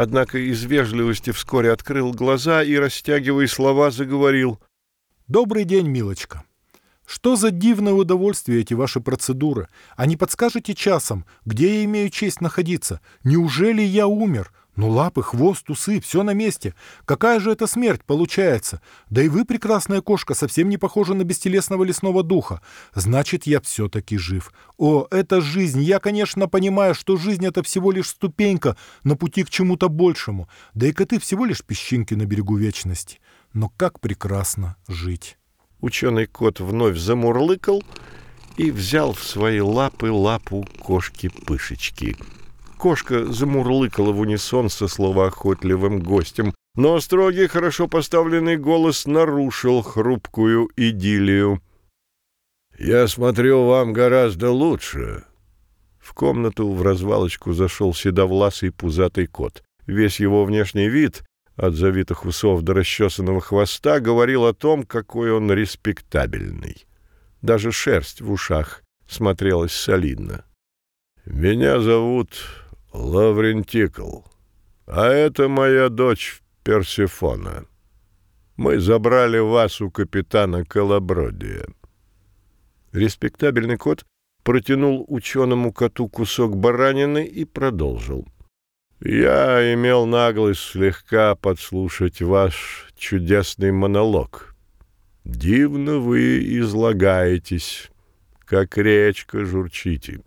Однако 0.00 0.38
из 0.38 0.62
вежливости 0.62 1.32
вскоре 1.32 1.72
открыл 1.72 2.12
глаза 2.12 2.62
и, 2.62 2.76
растягивая 2.76 3.48
слова, 3.48 3.90
заговорил. 3.90 4.60
«Добрый 5.26 5.64
день, 5.64 5.88
милочка. 5.88 6.44
Что 7.04 7.34
за 7.34 7.50
дивное 7.50 7.94
удовольствие 7.94 8.60
эти 8.60 8.74
ваши 8.74 9.00
процедуры? 9.00 9.66
А 9.96 10.06
не 10.06 10.16
подскажете 10.16 10.76
часом, 10.76 11.26
где 11.44 11.78
я 11.78 11.84
имею 11.84 12.10
честь 12.10 12.40
находиться? 12.40 13.00
Неужели 13.24 13.82
я 13.82 14.06
умер? 14.06 14.52
Ну, 14.78 14.90
лапы, 14.90 15.24
хвост, 15.24 15.68
усы, 15.70 16.00
все 16.00 16.22
на 16.22 16.34
месте. 16.34 16.72
Какая 17.04 17.40
же 17.40 17.50
это 17.50 17.66
смерть 17.66 18.04
получается? 18.04 18.80
Да 19.10 19.20
и 19.20 19.28
вы, 19.28 19.44
прекрасная 19.44 20.02
кошка, 20.02 20.34
совсем 20.34 20.68
не 20.68 20.76
похожа 20.76 21.14
на 21.14 21.24
бестелесного 21.24 21.82
лесного 21.82 22.22
духа. 22.22 22.62
Значит, 22.94 23.48
я 23.48 23.60
все-таки 23.60 24.16
жив. 24.16 24.52
О, 24.76 25.08
это 25.10 25.40
жизнь. 25.40 25.82
Я, 25.82 25.98
конечно, 25.98 26.46
понимаю, 26.46 26.94
что 26.94 27.16
жизнь— 27.16 27.44
это 27.48 27.64
всего 27.64 27.90
лишь 27.90 28.10
ступенька 28.10 28.76
на 29.02 29.16
пути 29.16 29.42
к 29.42 29.50
чему-то 29.50 29.88
большему. 29.88 30.48
Да 30.74 30.86
и 30.86 30.92
коты 30.92 31.18
всего 31.18 31.44
лишь 31.44 31.64
песчинки 31.64 32.14
на 32.14 32.24
берегу 32.24 32.56
вечности. 32.56 33.18
Но 33.54 33.72
как 33.76 33.98
прекрасно 33.98 34.76
жить. 34.86 35.38
Ученый 35.80 36.26
кот 36.26 36.60
вновь 36.60 36.98
замурлыкал 36.98 37.82
и 38.56 38.70
взял 38.70 39.12
в 39.12 39.24
свои 39.24 39.58
лапы 39.58 40.12
лапу 40.12 40.64
кошки-пышечки. 40.78 42.16
Кошка 42.78 43.24
замурлыкала 43.26 44.12
в 44.12 44.20
унисон 44.20 44.70
со 44.70 44.86
словоохотливым 44.86 46.00
гостем, 46.00 46.54
но 46.76 47.00
строгий, 47.00 47.48
хорошо 47.48 47.88
поставленный 47.88 48.56
голос 48.56 49.04
нарушил 49.04 49.82
хрупкую 49.82 50.70
идиллию. 50.76 51.60
«Я 52.78 53.08
смотрю, 53.08 53.66
вам 53.66 53.92
гораздо 53.92 54.52
лучше». 54.52 55.24
В 55.98 56.14
комнату 56.14 56.72
в 56.72 56.80
развалочку 56.82 57.52
зашел 57.52 57.92
седовласый 57.92 58.70
пузатый 58.70 59.26
кот. 59.26 59.64
Весь 59.86 60.20
его 60.20 60.44
внешний 60.44 60.88
вид 60.88 61.24
от 61.56 61.74
завитых 61.74 62.24
усов 62.24 62.62
до 62.62 62.74
расчесанного 62.74 63.40
хвоста 63.40 63.98
говорил 63.98 64.46
о 64.46 64.54
том, 64.54 64.84
какой 64.84 65.32
он 65.32 65.50
респектабельный. 65.50 66.86
Даже 67.42 67.72
шерсть 67.72 68.20
в 68.20 68.30
ушах 68.30 68.84
смотрелась 69.08 69.72
солидно. 69.72 70.44
«Меня 71.26 71.80
зовут 71.80 72.30
Лаврентикл, 72.92 74.20
а 74.86 75.08
это 75.08 75.48
моя 75.48 75.88
дочь 75.88 76.42
Персифона. 76.62 77.66
Мы 78.56 78.80
забрали 78.80 79.38
вас 79.38 79.80
у 79.80 79.90
капитана 79.90 80.64
Колобродия». 80.64 81.66
Респектабельный 82.92 83.76
кот 83.76 84.04
протянул 84.42 85.04
ученому 85.08 85.72
коту 85.72 86.08
кусок 86.08 86.56
баранины 86.56 87.24
и 87.24 87.44
продолжил— 87.44 88.26
я 89.00 89.72
имел 89.74 90.06
наглость 90.06 90.60
слегка 90.60 91.36
подслушать 91.36 92.20
ваш 92.20 92.88
чудесный 92.96 93.70
монолог. 93.70 94.56
Дивно 95.24 95.98
вы 95.98 96.40
излагаетесь, 96.58 97.90
как 98.44 98.76
речка 98.76 99.44
журчите. 99.44 100.20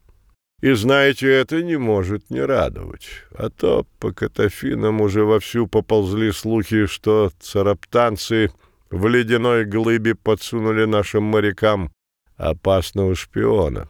И 0.62 0.74
знаете, 0.74 1.28
это 1.28 1.64
не 1.64 1.78
может 1.78 2.30
не 2.30 2.42
радовать. 2.42 3.08
А 3.32 3.50
то 3.50 3.86
по 4.00 4.14
Катафинам 4.14 5.02
уже 5.02 5.24
вовсю 5.24 5.68
поползли 5.68 6.32
слухи, 6.32 6.86
что 6.86 7.32
цараптанцы 7.40 8.52
в 8.90 9.08
ледяной 9.08 9.66
глыбе 9.66 10.16
подсунули 10.16 10.86
нашим 10.86 11.24
морякам 11.24 11.92
опасного 12.38 13.16
шпиона. 13.16 13.90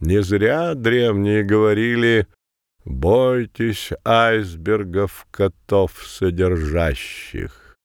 Не 0.00 0.22
зря 0.22 0.74
древние 0.74 1.44
говорили 1.44 2.26
Бойтесь 2.84 3.92
айсбергов 4.04 5.26
котов 5.30 6.04
содержащих. 6.06 7.78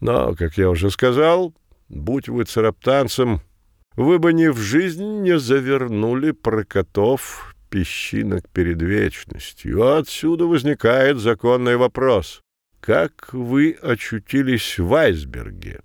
Но, 0.00 0.34
как 0.34 0.56
я 0.56 0.70
уже 0.70 0.90
сказал, 0.90 1.54
будь 1.90 2.30
вы 2.30 2.44
цараптанцем, 2.44 3.42
вы 3.98 4.18
бы 4.18 4.32
ни 4.32 4.46
в 4.48 4.56
жизнь 4.56 5.22
не 5.22 5.38
завернули 5.38 6.30
про 6.30 6.64
котов 6.64 7.54
песчинок 7.68 8.48
перед 8.48 8.80
вечностью. 8.80 9.96
Отсюда 9.96 10.46
возникает 10.46 11.18
законный 11.18 11.76
вопрос. 11.76 12.40
Как 12.80 13.32
вы 13.32 13.72
очутились 13.72 14.78
в 14.78 14.94
айсберге? 14.94 15.82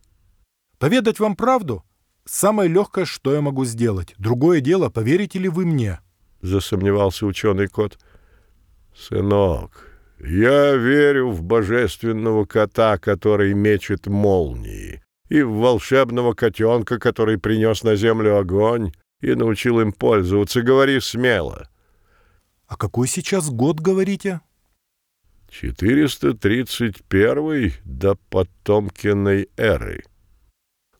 Поведать 0.79 1.19
вам 1.19 1.35
правду? 1.35 1.83
Самое 2.25 2.69
легкое, 2.69 3.03
что 3.03 3.33
я 3.33 3.41
могу 3.41 3.65
сделать. 3.65 4.15
Другое 4.17 4.61
дело, 4.61 4.89
поверите 4.89 5.39
ли 5.39 5.49
вы 5.49 5.65
мне? 5.65 5.99
Засомневался 6.41 7.25
ученый 7.25 7.67
кот.— 7.67 7.99
«Сынок, 8.95 9.91
я 10.19 10.75
верю 10.75 11.29
в 11.31 11.41
божественного 11.41 12.45
кота, 12.45 12.97
который 12.97 13.53
мечет 13.53 14.05
молнии, 14.05 15.02
и 15.29 15.41
в 15.41 15.53
волшебного 15.53 16.33
котенка, 16.33 16.99
который 16.99 17.37
принес 17.37 17.83
на 17.83 17.95
землю 17.95 18.37
огонь 18.37 18.91
и 19.21 19.33
научил 19.35 19.79
им 19.79 19.93
пользоваться. 19.93 20.61
Говори 20.61 20.99
смело». 20.99 21.69
«А 22.67 22.75
какой 22.75 23.07
сейчас 23.07 23.49
год, 23.49 23.79
говорите?» 23.79 24.41
«431 25.49 27.73
до 27.85 28.15
потомкиной 28.29 29.47
эры». 29.57 30.03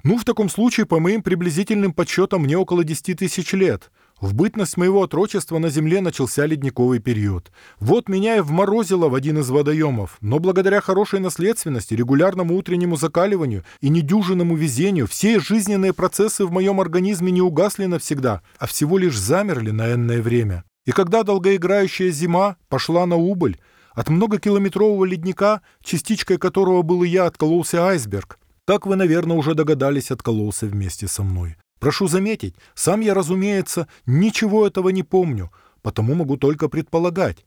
«Ну, 0.03 0.18
в 0.18 0.25
таком 0.25 0.50
случае, 0.50 0.86
по 0.86 1.00
моим 1.00 1.24
приблизительным 1.24 1.94
подсчетам, 1.94 2.44
мне 2.44 2.58
около 2.58 2.84
десяти 2.84 3.15
тысяч 3.15 3.53
лет». 3.53 3.89
В 4.24 4.34
бытность 4.34 4.77
моего 4.77 5.01
отрочества 5.01 5.58
на 5.58 5.70
земле 5.70 6.00
начался 6.00 6.46
ледниковый 6.46 7.00
период. 7.00 7.51
Вот 7.82 8.08
меня 8.08 8.38
и 8.38 8.39
вморозило 8.39 9.10
в 9.10 9.15
один 9.15 9.39
из 9.39 9.50
водоемов, 9.50 10.15
но 10.22 10.39
благодаря 10.39 10.80
хорошей 10.80 11.20
наследственности, 11.20 11.94
регулярному 11.94 12.56
утреннему 12.56 12.96
закаливанию 12.96 13.65
и 13.82 13.89
недюжинному 13.89 14.56
везению 14.56 15.08
все 15.08 15.42
жизненные 15.42 15.92
процессы 15.92 16.46
в 16.46 16.53
моем 16.53 16.80
организме 16.80 17.34
не 17.34 17.42
угасли 17.42 17.84
навсегда, 17.84 18.44
а 18.60 18.65
всего 18.65 18.98
лишь 18.98 19.20
замерли 19.20 19.72
на 19.72 19.92
энное 19.92 20.22
время. 20.22 20.63
И 20.86 20.94
когда 20.94 21.24
долгоиграющая 21.24 22.10
зима 22.12 22.56
пошла 22.70 23.06
на 23.06 23.18
убыль, 23.18 23.60
от 23.92 24.08
многокилометрового 24.08 25.03
ледника, 25.03 25.60
частичкой 25.84 26.38
которого 26.38 26.82
был 26.82 27.03
и 27.03 27.10
я, 27.10 27.25
откололся 27.25 27.88
айсберг. 27.88 28.39
Как 28.65 28.86
вы, 28.86 28.96
наверное, 28.96 29.36
уже 29.36 29.53
догадались, 29.53 30.12
откололся 30.12 30.65
вместе 30.65 31.10
со 31.10 31.24
мной. 31.24 31.58
Прошу 31.84 32.08
заметить, 32.08 32.56
сам 32.75 33.02
я, 33.02 33.13
разумеется, 33.13 33.90
ничего 34.06 34.66
этого 34.66 34.88
не 34.88 35.04
помню, 35.04 35.52
потому 35.82 36.16
могу 36.16 36.38
только 36.38 36.70
предполагать. 36.70 37.46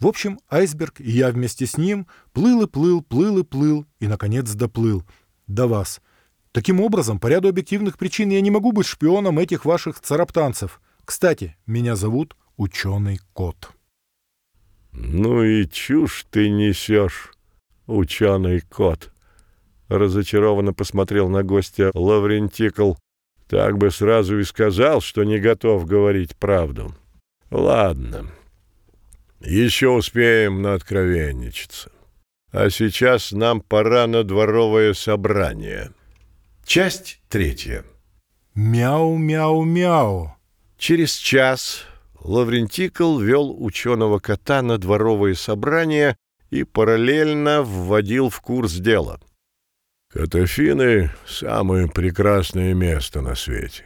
В 0.00 0.06
общем, 0.06 0.40
айсберг, 0.48 1.02
и 1.02 1.10
я 1.10 1.30
вместе 1.30 1.66
с 1.66 1.76
ним, 1.76 2.06
плыл 2.32 2.62
и 2.62 2.66
плыл, 2.66 3.02
плыл 3.02 3.40
и 3.40 3.42
плыл, 3.42 3.84
и, 4.00 4.06
наконец, 4.06 4.50
доплыл. 4.54 5.04
До 5.46 5.66
вас. 5.66 6.00
Таким 6.50 6.80
образом, 6.80 7.18
по 7.18 7.26
ряду 7.26 7.50
объективных 7.50 7.98
причин 7.98 8.30
я 8.30 8.40
не 8.40 8.50
могу 8.50 8.72
быть 8.72 8.86
шпионом 8.86 9.38
этих 9.38 9.66
ваших 9.66 10.00
цараптанцев. 10.00 10.80
Кстати, 11.04 11.54
меня 11.66 11.94
зовут 11.94 12.38
Ученый 12.56 13.20
Кот. 13.34 13.70
«Ну 14.92 15.44
и 15.44 15.68
чушь 15.68 16.24
ты 16.30 16.48
несешь, 16.48 17.34
ученый 17.86 18.62
кот!» 18.62 19.12
Разочарованно 19.88 20.72
посмотрел 20.72 21.28
на 21.28 21.42
гостя 21.42 21.90
Лаврентикл. 21.92 22.94
Так 23.54 23.78
бы 23.78 23.92
сразу 23.92 24.40
и 24.40 24.42
сказал, 24.42 25.00
что 25.00 25.22
не 25.22 25.38
готов 25.38 25.86
говорить 25.86 26.34
правду. 26.34 26.92
Ладно. 27.52 28.26
Еще 29.40 29.90
успеем 29.90 30.60
на 30.60 30.74
откровенничаться. 30.74 31.92
А 32.50 32.68
сейчас 32.68 33.30
нам 33.30 33.60
пора 33.60 34.08
на 34.08 34.24
дворовое 34.24 34.92
собрание. 34.92 35.92
Часть 36.66 37.20
третья. 37.28 37.84
Мяу-мяу-мяу. 38.56 40.34
Через 40.76 41.14
час 41.14 41.84
Лаврентикл 42.22 43.20
вел 43.20 43.54
ученого 43.64 44.18
кота 44.18 44.62
на 44.62 44.78
дворовое 44.78 45.36
собрание 45.36 46.16
и 46.50 46.64
параллельно 46.64 47.62
вводил 47.62 48.30
в 48.30 48.40
курс 48.40 48.72
дела. 48.72 49.20
Котофины— 50.14 51.10
самое 51.26 51.88
прекрасное 51.88 52.72
место 52.72 53.20
на 53.20 53.34
свете. 53.34 53.82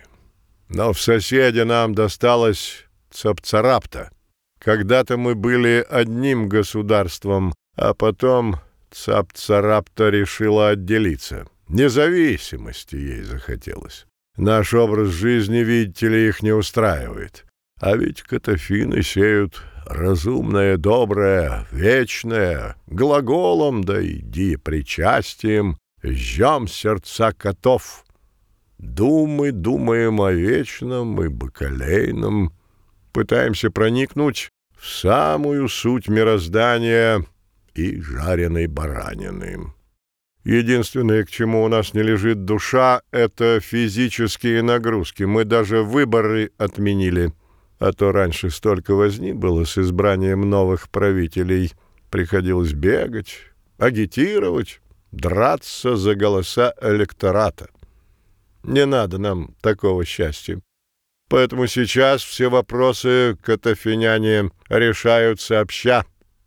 Но 0.68 0.92
в 0.92 1.00
соседе 1.00 1.64
нам 1.64 1.94
досталось 1.94 2.84
Цапцарапта. 3.10 4.10
Когда-то 4.58 5.16
мы 5.16 5.34
были 5.34 5.86
одним 5.88 6.50
государством, 6.50 7.54
а 7.76 7.94
потом 7.94 8.56
Цапцарапта 8.90 10.10
решила 10.10 10.68
отделиться. 10.68 11.46
Независимости 11.66 12.96
ей 12.96 13.22
захотелось. 13.22 14.06
Наш 14.36 14.74
образ 14.74 15.08
жизни, 15.08 15.60
видите 15.60 16.08
ли, 16.08 16.28
их 16.28 16.42
не 16.42 16.52
устраивает. 16.52 17.46
А 17.80 17.96
ведь 17.96 18.20
катафины 18.20 19.02
сеют 19.02 19.62
разумное, 19.86 20.76
доброе, 20.76 21.66
вечное, 21.72 22.76
глаголом, 22.86 23.82
да 23.82 24.04
иди 24.04 24.56
причастием, 24.56 25.78
жжем 26.02 26.68
сердца 26.68 27.32
котов. 27.32 28.04
Думы 28.78 29.50
думаем 29.52 30.20
о 30.20 30.30
вечном 30.30 31.20
и 31.22 31.28
бакалейном, 31.28 32.52
пытаемся 33.12 33.70
проникнуть 33.70 34.50
в 34.78 34.86
самую 34.86 35.68
суть 35.68 36.08
мироздания 36.08 37.24
и 37.74 38.00
жареной 38.00 38.66
баранины. 38.68 39.72
Единственное, 40.44 41.24
к 41.24 41.30
чему 41.30 41.64
у 41.64 41.68
нас 41.68 41.92
не 41.92 42.02
лежит 42.02 42.44
душа, 42.44 43.02
это 43.10 43.60
физические 43.60 44.62
нагрузки. 44.62 45.24
Мы 45.24 45.44
даже 45.44 45.82
выборы 45.82 46.52
отменили. 46.56 47.32
А 47.78 47.92
то 47.92 48.12
раньше 48.12 48.50
столько 48.50 48.94
возни 48.94 49.32
было 49.32 49.64
с 49.64 49.76
избранием 49.76 50.48
новых 50.48 50.88
правителей. 50.88 51.72
Приходилось 52.10 52.72
бегать, 52.72 53.36
агитировать, 53.76 54.80
драться 55.12 55.96
за 55.96 56.14
голоса 56.14 56.74
электората. 56.80 57.68
Не 58.62 58.86
надо 58.86 59.18
нам 59.18 59.54
такого 59.60 60.04
счастья. 60.04 60.60
Поэтому 61.28 61.66
сейчас 61.66 62.22
все 62.22 62.48
вопросы 62.48 63.36
катафиняне 63.42 64.50
решают 64.68 65.40
сообща 65.40 66.04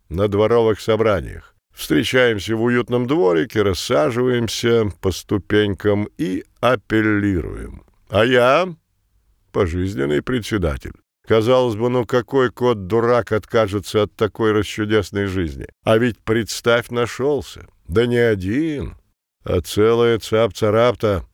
на 0.08 0.28
дворовых 0.28 0.80
собраниях. 0.80 1.54
Встречаемся 1.72 2.54
в 2.54 2.62
уютном 2.62 3.06
дворике, 3.06 3.62
рассаживаемся 3.62 4.92
по 5.00 5.10
ступенькам 5.10 6.08
и 6.18 6.44
апеллируем. 6.60 7.84
А 8.10 8.24
я— 8.24 8.74
пожизненный 9.52 10.22
председатель. 10.22 10.92
Казалось 11.26 11.76
бы, 11.76 11.88
ну 11.88 12.04
какой 12.04 12.50
кот-дурак 12.50 13.32
откажется 13.32 14.02
от 14.02 14.14
такой 14.16 14.52
расчудесной 14.52 15.26
жизни? 15.26 15.66
А 15.84 15.96
ведь, 15.96 16.18
представь, 16.18 16.90
нашелся. 16.90 17.66
Да 17.88 18.06
не 18.06 18.16
один, 18.16 18.96
а 19.44 19.60
целая 19.60 20.18
цап-царапта. 20.18 21.24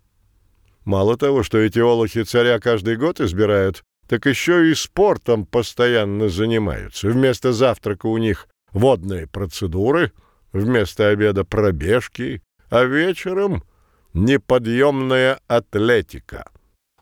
Мало 0.84 1.16
того, 1.16 1.42
что 1.42 1.58
эти 1.58 1.78
олухи 1.78 2.24
царя 2.24 2.58
каждый 2.60 2.96
год 2.96 3.20
избирают, 3.20 3.82
так 4.08 4.24
еще 4.26 4.70
и 4.70 4.74
спортом 4.74 5.44
постоянно 5.44 6.28
занимаются. 6.28 7.08
Вместо 7.08 7.52
завтрака 7.52 8.06
у 8.06 8.16
них 8.16 8.48
водные 8.72 9.26
процедуры, 9.26 10.12
вместо 10.52 11.08
обеда 11.08 11.44
пробежки, 11.44 12.42
а 12.70 12.84
вечером 12.84 13.62
неподъемная 14.14 15.40
атлетика. 15.46 16.50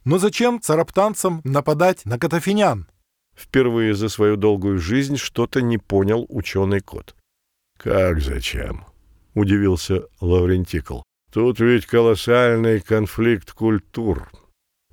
Но 0.04 0.18
зачем 0.18 0.60
цараптанцам 0.60 1.40
нападать 1.44 2.04
на 2.04 2.18
катафинян? 2.18 2.88
Впервые 3.36 3.94
за 3.94 4.08
свою 4.08 4.36
долгую 4.36 4.78
жизнь 4.78 5.16
что-то 5.16 5.60
не 5.60 5.78
понял 5.78 6.26
ученый 6.28 6.80
кот. 6.80 7.14
«Как 7.76 8.20
зачем?»— 8.20 8.86
удивился 9.36 10.06
Лаврентикл. 10.20 11.02
Тут 11.30 11.60
ведь 11.60 11.86
колоссальный 11.86 12.80
конфликт 12.80 13.52
культур. 13.52 14.30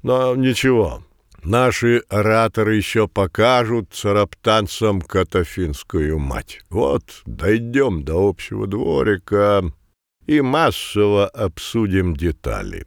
Но 0.03 0.35
ничего, 0.35 1.03
наши 1.43 2.03
ораторы 2.09 2.75
еще 2.75 3.07
покажут 3.07 3.93
цараптанцам 3.93 5.01
катафинскую 5.01 6.19
мать. 6.19 6.59
Вот, 6.69 7.23
дойдем 7.25 8.03
до 8.03 8.27
общего 8.27 8.67
дворика 8.67 9.63
и 10.27 10.41
массово 10.41 11.27
обсудим 11.27 12.13
детали. 12.13 12.85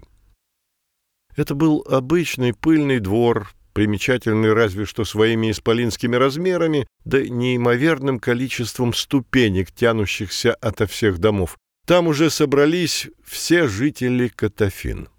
Это 1.36 1.54
был 1.54 1.84
обычный 1.88 2.52
пыльный 2.52 3.00
двор, 3.00 3.55
примечательный 3.76 4.54
разве 4.54 4.86
что 4.86 5.04
своими 5.04 5.50
исполинскими 5.50 6.16
размерами, 6.16 6.86
да 7.04 7.20
неимоверным 7.20 8.18
количеством 8.18 8.94
ступенек, 8.94 9.70
тянущихся 9.70 10.54
ото 10.54 10.86
всех 10.86 11.18
домов. 11.18 11.58
Там 11.86 12.06
уже 12.06 12.30
собрались 12.30 13.10
все 13.22 13.68
жители 13.68 14.28
Катафин. 14.28 15.10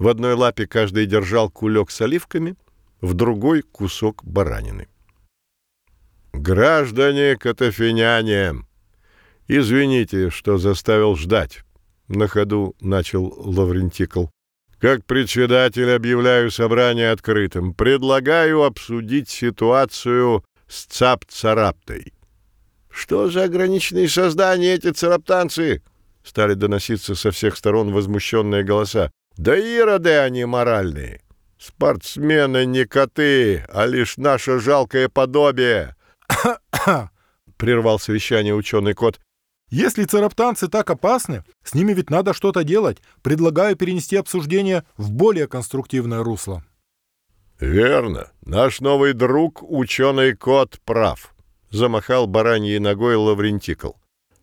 В 0.00 0.08
одной 0.08 0.34
лапе 0.34 0.66
каждый 0.66 1.06
держал 1.06 1.48
кулек 1.48 1.92
с 1.92 2.00
оливками, 2.00 2.56
в 3.00 3.14
другой— 3.14 3.62
кусок 3.72 4.24
баранины. 4.24 4.88
«Граждане 6.32 7.36
катафиняне, 7.36 8.54
извините, 9.46 10.30
что 10.30 10.58
заставил 10.58 11.14
ждать»,— 11.14 11.60
на 12.08 12.26
ходу 12.26 12.74
начал 12.80 13.32
Лаврентикл. 13.36 14.24
«Как 14.84 15.06
председатель 15.06 15.90
объявляю 15.90 16.50
собрание 16.50 17.10
открытым. 17.10 17.72
Предлагаю 17.72 18.64
обсудить 18.64 19.30
ситуацию 19.30 20.44
с 20.68 20.84
цап-цараптой». 20.84 22.12
«Что 22.90 23.30
за 23.30 23.44
ограниченные 23.44 24.10
создания 24.10 24.74
эти 24.74 24.90
цараптанцы?» 24.90 25.82
Стали 26.22 26.52
доноситься 26.52 27.14
со 27.14 27.30
всех 27.30 27.56
сторон 27.56 27.94
возмущенные 27.94 28.62
голоса. 28.62 29.10
«Да 29.38 29.56
ироды 29.58 30.18
они 30.18 30.44
моральные! 30.44 31.22
Спортсмены 31.58 32.66
не 32.66 32.84
коты, 32.84 33.64
а 33.72 33.86
лишь 33.86 34.18
наше 34.18 34.60
жалкое 34.60 35.08
подобие!» 35.08 35.96
прервал 37.56 37.98
совещание 37.98 38.54
ученый 38.54 38.92
кот. 38.92 39.18
«Если 39.74 40.04
цараптанцы 40.04 40.68
так 40.68 40.88
опасны, 40.88 41.42
с 41.64 41.74
ними 41.74 41.94
ведь 41.94 42.08
надо 42.08 42.32
что-то 42.32 42.62
делать. 42.62 42.98
Предлагаю 43.22 43.74
перенести 43.74 44.14
обсуждение 44.14 44.84
в 44.96 45.10
более 45.10 45.48
конструктивное 45.48 46.22
русло». 46.22 46.62
«Верно. 47.58 48.30
Наш 48.46 48.80
новый 48.80 49.14
друг, 49.14 49.62
ученый 49.62 50.36
кот, 50.36 50.78
прав»,— 50.84 51.34
замахал 51.70 52.28
бараньей 52.28 52.78
ногой 52.78 53.16
Лаврентикл. 53.16 53.94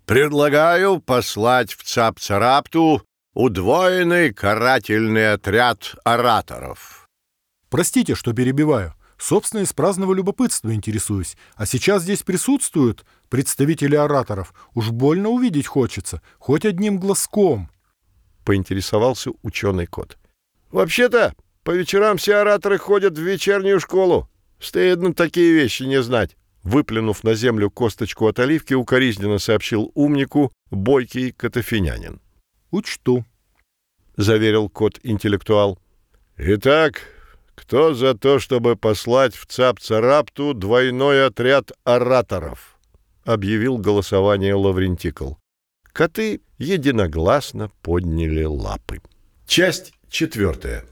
Предлагаю 0.06 1.00
послать 1.00 1.72
в 1.72 1.84
Цап-Царапту 1.84 3.02
удвоенный 3.34 4.34
карательный 4.34 5.32
отряд 5.32 5.96
ораторов. 6.04 7.08
Простите, 7.70 8.16
что 8.16 8.34
перебиваю. 8.34 8.94
Собственно, 9.18 9.62
из 9.62 9.72
праздного 9.72 10.14
любопытства 10.14 10.74
интересуюсь. 10.74 11.38
А 11.56 11.66
сейчас 11.66 12.02
здесь 12.02 12.24
присутствуют 12.24 13.06
представители 13.32 13.96
ораторов. 13.96 14.54
Уж 14.76 14.92
больно 14.92 15.30
увидеть 15.30 15.66
хочется, 15.66 16.22
хоть 16.38 16.66
одним 16.66 17.00
глазком. 17.00 17.72
Поинтересовался 18.46 19.32
ученый 19.42 19.88
кот. 19.88 20.18
Вообще-то, 20.70 21.34
по 21.64 21.72
вечерам 21.72 22.18
все 22.18 22.36
ораторы 22.36 22.78
ходят 22.78 23.18
в 23.18 23.22
вечернюю 23.22 23.80
школу. 23.80 24.30
Стыдно 24.60 25.14
такие 25.14 25.54
вещи 25.54 25.84
не 25.84 26.04
знать. 26.04 26.36
Выплюнув 26.62 27.24
на 27.24 27.34
землю 27.34 27.72
косточку 27.72 28.28
от 28.28 28.38
оливки, 28.38 28.74
укоризненно 28.74 29.40
сообщил 29.40 29.92
умнику 29.96 30.52
бойкий 30.70 31.32
катафинянин. 31.32 32.22
«Учту»,— 32.70 33.26
заверил 34.18 34.70
кот-интеллектуал. 34.70 35.80
«Итак, 36.38 37.02
кто 37.56 37.94
за 37.94 38.14
то, 38.14 38.40
чтобы 38.40 38.76
послать 38.76 39.36
в 39.36 39.46
Цап-Царапту 39.48 40.54
двойной 40.54 41.26
отряд 41.26 41.72
ораторов?»— 41.84 42.78
объявил 43.24 43.78
голосование 43.78 44.56
Лаврентикл. 44.56 45.34
Коты 45.94 46.42
единогласно 46.58 47.72
подняли 47.82 48.44
лапы. 48.44 49.02
Часть 49.46 49.94
четвертая. 50.10 50.86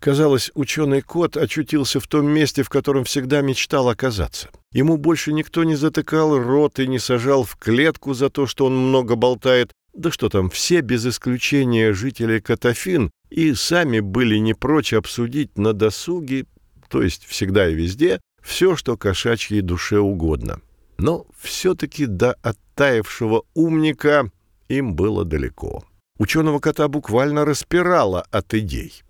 Казалось, 0.00 0.50
ученый 0.54 1.02
кот 1.02 1.36
очутился 1.36 2.00
в 2.00 2.06
том 2.06 2.26
месте, 2.26 2.62
в 2.62 2.70
котором 2.70 3.04
всегда 3.04 3.42
мечтал 3.42 3.90
оказаться. 3.90 4.48
Ему 4.72 4.96
больше 4.96 5.32
никто 5.32 5.62
не 5.62 5.76
затыкал 5.76 6.38
рот 6.38 6.78
и 6.78 6.86
не 6.86 6.98
сажал 6.98 7.44
в 7.44 7.56
клетку 7.56 8.14
за 8.14 8.30
то, 8.30 8.46
что 8.46 8.66
он 8.66 8.76
много 8.76 9.14
болтает. 9.14 9.72
Да 9.92 10.10
что 10.10 10.30
там, 10.30 10.48
все 10.48 10.80
без 10.80 11.06
исключения 11.06 11.92
жители 11.92 12.38
Катафин 12.38 13.10
и 13.28 13.52
сами 13.52 14.00
были 14.00 14.36
не 14.36 14.54
прочь 14.54 14.94
обсудить 14.94 15.58
на 15.58 15.74
досуге, 15.74 16.46
то 16.88 17.02
есть 17.02 17.26
всегда 17.26 17.68
и 17.68 17.74
везде, 17.74 18.20
все, 18.42 18.76
что 18.76 18.96
кошачьей 18.96 19.60
душе 19.60 19.98
угодно. 19.98 20.60
Но 20.98 21.26
все-таки 21.38 22.06
до 22.06 22.32
оттаившего 22.42 23.44
умника 23.54 24.30
им 24.68 24.94
было 24.94 25.24
далеко. 25.24 25.84
Ученого 26.18 26.60
кота 26.60 26.88
буквально 26.88 27.44
распирало 27.44 28.26
от 28.30 28.52
идей. 28.54 29.02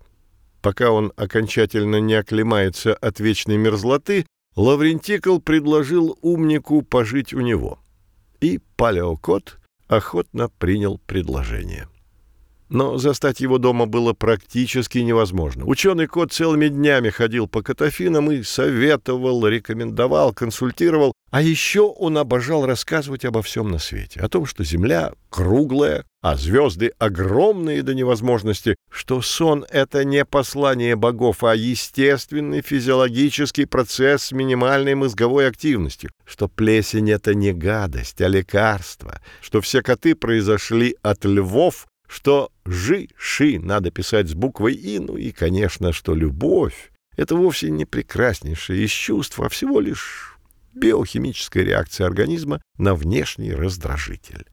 Пока 0.61 0.91
он 0.91 1.11
окончательно 1.17 1.99
не 1.99 2.13
оклемается 2.13 2.93
от 2.93 3.19
вечной 3.19 3.57
мерзлоты, 3.57 4.25
Лаврентикл 4.55 5.39
предложил 5.39 6.17
умнику 6.21 6.81
пожить 6.81 7.33
у 7.33 7.41
него. 7.41 7.79
И 8.39 8.59
палеокот 8.75 9.59
охотно 9.87 10.49
принял 10.49 10.99
предложение. 10.99 11.87
Но 12.71 12.97
застать 12.97 13.41
его 13.41 13.57
дома 13.57 13.85
было 13.85 14.13
практически 14.13 14.99
невозможно. 14.99 15.65
Ученый 15.65 16.07
кот 16.07 16.31
целыми 16.31 16.69
днями 16.69 17.09
ходил 17.09 17.47
по 17.47 17.61
катафинам 17.61 18.31
и 18.31 18.43
советовал, 18.43 19.45
рекомендовал, 19.45 20.33
консультировал. 20.33 21.13
А 21.31 21.41
еще 21.41 21.81
он 21.81 22.17
обожал 22.17 22.65
рассказывать 22.65 23.25
обо 23.25 23.41
всем 23.41 23.69
на 23.69 23.77
свете. 23.77 24.21
О 24.21 24.29
том, 24.29 24.45
что 24.45 24.63
Земля 24.63 25.11
круглая, 25.29 26.05
а 26.21 26.37
звезды 26.37 26.93
огромные 26.97 27.83
до 27.83 27.93
невозможности, 27.93 28.75
что 28.89 29.21
сон— 29.21 29.65
это 29.69 30.05
не 30.05 30.23
послание 30.23 30.95
богов, 30.95 31.43
а 31.43 31.55
естественный 31.55 32.61
физиологический 32.61 33.65
процесс 33.65 34.25
с 34.25 34.31
минимальной 34.31 34.95
мозговой 34.95 35.47
активностью, 35.47 36.11
что 36.25 36.47
плесень— 36.47 37.11
это 37.11 37.33
не 37.33 37.51
гадость, 37.51 38.21
а 38.21 38.27
лекарство, 38.27 39.19
что 39.41 39.59
все 39.59 39.81
коты 39.81 40.15
произошли 40.15 40.95
от 41.01 41.25
львов, 41.25 41.87
что 42.11 42.51
«жи-ши» 42.65 43.57
надо 43.57 43.89
писать 43.89 44.27
с 44.27 44.33
буквой 44.33 44.73
«и», 44.73 44.99
ну 44.99 45.15
и, 45.15 45.31
конечно, 45.31 45.93
что 45.93 46.13
любовь— 46.13 46.91
это 47.15 47.37
вовсе 47.37 47.71
не 47.71 47.85
прекраснейшее 47.85 48.83
из 48.83 48.91
чувств, 48.91 49.39
а 49.39 49.47
всего 49.47 49.79
лишь 49.79 50.37
биохимическая 50.73 51.63
реакция 51.63 52.05
организма 52.05 52.61
на 52.77 52.95
внешний 52.95 53.53
раздражитель. 53.53 54.45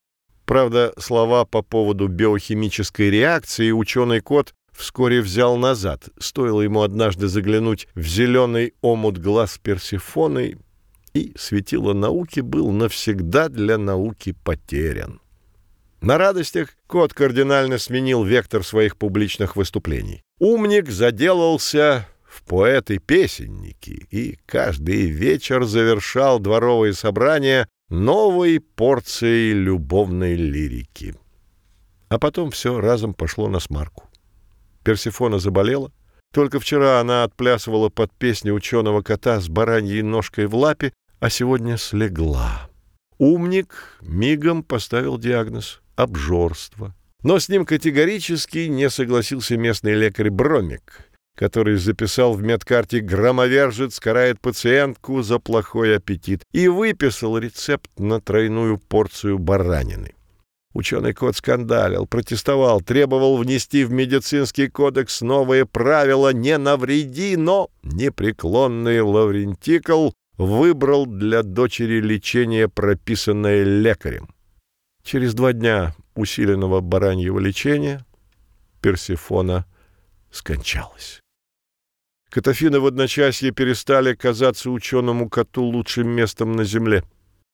Правда, 0.45 0.95
слова 0.99 1.45
по 1.45 1.63
поводу 1.63 2.07
биохимической 2.07 3.11
реакции 3.11 3.73
ученый 3.73 4.21
кот 4.21 4.55
вскоре 4.73 5.21
взял 5.21 5.57
назад. 5.57 6.11
Стоило 6.19 6.61
ему 6.61 6.83
однажды 6.83 7.27
заглянуть 7.27 7.89
в 7.97 8.07
зеленый 8.07 8.75
омут 8.83 9.19
глаз 9.19 9.59
Персифоны, 9.61 10.59
и 11.13 11.33
светило 11.37 11.93
науки 11.93 12.39
был 12.39 12.71
навсегда 12.71 13.49
для 13.49 13.79
науки 13.79 14.37
потерян. 14.45 15.21
На 16.01 16.17
радостях 16.17 16.77
кот 16.87 17.13
кардинально 17.13 17.79
сменил 17.79 18.23
вектор 18.23 18.63
своих 18.63 18.97
публичных 18.97 19.57
выступлений. 19.57 20.23
Умник 20.39 20.91
заделался 20.91 22.07
в 22.23 22.45
поэты-песенники 22.45 24.07
и 24.11 24.39
каждый 24.47 25.07
вечер 25.07 25.65
завершал 25.65 26.39
дворовые 26.39 26.93
собрания 26.93 27.67
новой 27.89 28.61
порцией 28.61 29.53
любовной 29.55 30.37
лирики. 30.37 31.17
А 32.09 32.19
потом 32.19 32.53
все 32.53 32.81
разом 32.81 33.13
пошло 33.13 33.49
на 33.49 33.59
смарку. 33.59 34.09
Персифона 34.85 35.41
заболела. 35.41 35.91
Только 36.33 36.61
вчера 36.61 37.01
она 37.01 37.25
отплясывала 37.25 37.89
под 37.89 38.13
песню 38.13 38.55
ученого 38.55 39.03
кота 39.03 39.41
с 39.41 39.49
бараньей 39.49 40.03
ножкой 40.03 40.47
в 40.47 40.55
лапе, 40.55 40.93
а 41.19 41.29
сегодня 41.29 41.77
слегла. 41.77 42.69
Умник 43.19 43.99
мигом 44.01 44.63
поставил 44.63 45.19
диагноз— 45.19 45.81
обжорство. 45.99 46.95
Но 47.23 47.39
с 47.39 47.49
ним 47.49 47.67
категорически 47.67 48.69
не 48.69 48.89
согласился 48.89 49.57
местный 49.57 49.95
лекарь 49.95 50.31
Бромик, 50.31 51.11
который 51.37 51.77
записал 51.77 52.35
в 52.35 52.43
медкарте 52.43 53.01
«Громовержец 53.01 53.99
карает 53.99 54.41
пациентку 54.41 55.23
за 55.23 55.41
плохой 55.41 55.97
аппетит» 55.97 56.43
и 56.53 56.69
выписал 56.69 57.37
рецепт 57.39 57.91
на 57.99 58.21
тройную 58.21 58.79
порцию 58.79 59.39
баранины. 59.39 60.15
Ученый 60.75 61.13
кот 61.13 61.35
скандалил, 61.35 62.07
протестовал, 62.07 62.81
требовал 62.81 63.37
внести 63.37 63.85
в 63.85 63.91
медицинский 63.91 64.69
кодекс 64.69 65.23
новые 65.23 65.67
правила 65.67 66.33
«не 66.33 66.57
навреди», 66.57 67.37
но 67.37 67.71
непреклонный 67.83 69.01
Лаврентикл 69.01 70.11
выбрал 70.37 71.07
для 71.07 71.43
дочери 71.43 72.01
лечение, 72.01 72.69
прописанное 72.69 73.65
лекарем. 73.65 74.29
Через 75.09 75.33
два 75.33 75.55
дня 75.55 75.95
усиленного 76.15 76.83
бараньего 76.83 77.39
лечения 77.39 78.05
Персифона 78.83 79.65
скончалась. 80.31 81.23
Катафины 82.29 82.79
в 82.79 82.85
одночасье 82.85 83.53
перестали 83.53 84.15
казаться 84.15 84.71
ученому 84.71 85.31
коту 85.31 85.63
лучшим 85.63 86.09
местом 86.09 86.53
на 86.53 86.65
земле. 86.65 87.05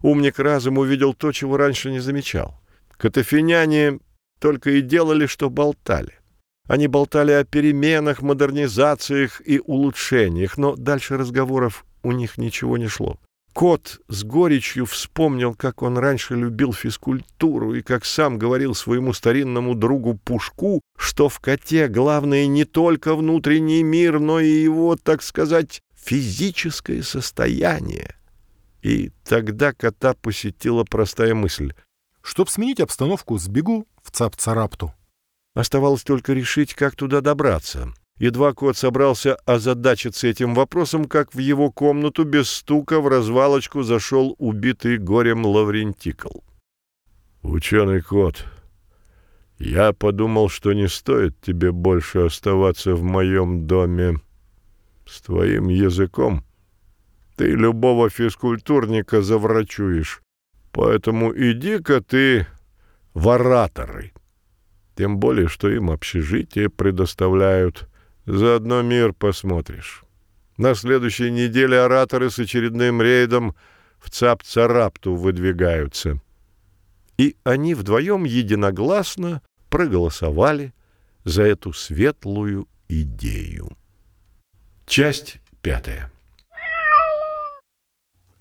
Умник 0.02 0.40
разом 0.40 0.78
увидел 0.78 1.14
то, 1.14 1.30
чего 1.30 1.56
раньше 1.56 1.92
не 1.92 2.00
замечал. 2.00 2.60
Катафиняне 2.96 4.00
только 4.40 4.72
и 4.72 4.80
делали, 4.80 5.26
что 5.26 5.48
болтали. 5.48 6.18
Они 6.66 6.88
болтали 6.88 7.30
о 7.30 7.44
переменах, 7.44 8.20
модернизациях 8.20 9.40
и 9.46 9.60
улучшениях, 9.60 10.58
но 10.58 10.74
дальше 10.74 11.16
разговоров 11.16 11.86
у 12.02 12.10
них 12.10 12.36
ничего 12.36 12.78
не 12.78 12.88
шло. 12.88 13.20
Кот 13.54 14.00
с 14.08 14.24
горечью 14.24 14.84
вспомнил, 14.84 15.54
как 15.54 15.82
он 15.82 15.96
раньше 15.96 16.34
любил 16.34 16.72
физкультуру 16.72 17.74
и 17.74 17.82
как 17.82 18.04
сам 18.04 18.36
говорил 18.36 18.74
своему 18.74 19.12
старинному 19.12 19.76
другу 19.76 20.14
Пушку, 20.14 20.80
что 20.98 21.28
в 21.28 21.38
коте 21.38 21.86
главное 21.86 22.46
не 22.48 22.64
только 22.64 23.14
внутренний 23.14 23.84
мир, 23.84 24.18
но 24.18 24.40
и 24.40 24.50
его, 24.50 24.96
так 24.96 25.22
сказать, 25.22 25.82
физическое 25.94 27.04
состояние. 27.04 28.16
И 28.82 29.12
тогда 29.24 29.72
кота 29.72 30.14
посетила 30.14 30.82
простая 30.82 31.34
мысль. 31.36 31.74
Чтоб 32.22 32.50
сменить 32.50 32.80
обстановку, 32.80 33.38
сбегу 33.38 33.86
в 34.02 34.10
Цап-Царапту. 34.10 34.92
Оставалось 35.54 36.02
только 36.02 36.32
решить, 36.32 36.74
как 36.74 36.96
туда 36.96 37.20
добраться. 37.20 37.94
Едва 38.18 38.52
кот 38.54 38.76
собрался 38.76 39.34
озадачиться 39.44 40.28
этим 40.28 40.54
вопросом, 40.54 41.06
как 41.06 41.34
в 41.34 41.38
его 41.38 41.72
комнату 41.72 42.24
без 42.24 42.48
стука 42.48 43.00
в 43.00 43.08
развалочку 43.08 43.82
зашел 43.82 44.36
убитый 44.38 44.98
горем 44.98 45.44
Лаврентикл. 45.44 46.38
«Ученый 47.42 48.02
кот, 48.02 48.46
я 49.58 49.92
подумал, 49.92 50.48
что 50.48 50.72
не 50.72 50.88
стоит 50.88 51.40
тебе 51.40 51.72
больше 51.72 52.20
оставаться 52.20 52.94
в 52.94 53.02
моем 53.02 53.66
доме 53.66 54.20
с 55.06 55.20
твоим 55.20 55.68
языком. 55.68 56.44
Ты 57.36 57.46
любого 57.48 58.10
физкультурника 58.10 59.22
заврачуешь, 59.22 60.22
поэтому 60.70 61.32
иди-ка 61.36 62.00
ты 62.00 62.46
в 63.12 63.28
ораторы. 63.28 64.12
Тем 64.94 65.18
более, 65.18 65.48
что 65.48 65.68
им 65.68 65.90
общежитие 65.90 66.70
предоставляют». 66.70 67.88
Заодно 68.26 68.82
мир 68.82 69.12
посмотришь. 69.12 70.04
На 70.56 70.74
следующей 70.74 71.30
неделе 71.30 71.80
ораторы 71.80 72.30
с 72.30 72.38
очередным 72.38 73.02
рейдом 73.02 73.54
в 73.98 74.10
Цап-Царапту 74.10 75.14
выдвигаются. 75.14 76.20
И 77.18 77.36
они 77.44 77.74
вдвоем 77.74 78.24
единогласно 78.24 79.42
проголосовали 79.68 80.72
за 81.24 81.42
эту 81.42 81.72
светлую 81.72 82.68
идею. 82.88 83.76
Часть 84.86 85.38
пятая. 85.62 86.10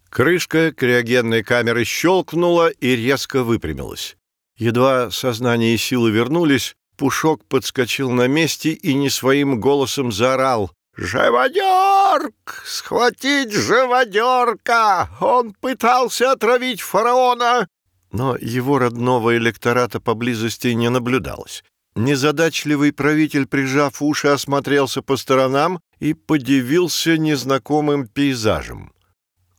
Крышка 0.10 0.72
криогенной 0.72 1.43
камеры 1.43 1.86
щелкнула 1.86 2.69
и 2.69 2.96
резко 2.96 3.43
выпрямилась. 3.43 4.15
Едва 4.58 5.10
сознание 5.10 5.74
и 5.74 5.78
силы 5.78 6.12
вернулись, 6.12 6.76
Пушок 6.98 7.44
подскочил 7.46 8.12
на 8.12 8.28
месте 8.28 8.72
и 8.72 8.94
не 8.94 9.10
своим 9.10 9.60
голосом 9.60 10.12
заорал. 10.12 10.72
«Живодерк! 10.96 12.64
Схватить 12.66 13.52
живодерка! 13.52 15.10
Он 15.20 15.54
пытался 15.54 16.32
отравить 16.32 16.82
фараона!» 16.82 17.68
Но 18.12 18.36
его 18.36 18.78
родного 18.78 19.36
электората 19.38 20.00
поблизости 20.00 20.68
не 20.68 20.90
наблюдалось. 20.90 21.64
Незадачливый 21.96 22.94
правитель, 22.94 23.48
прижав 23.48 24.02
уши, 24.02 24.28
осмотрелся 24.28 25.02
по 25.02 25.18
сторонам 25.18 25.80
и 26.00 26.14
подивился 26.14 27.18
незнакомым 27.18 28.08
пейзажем. 28.08 28.94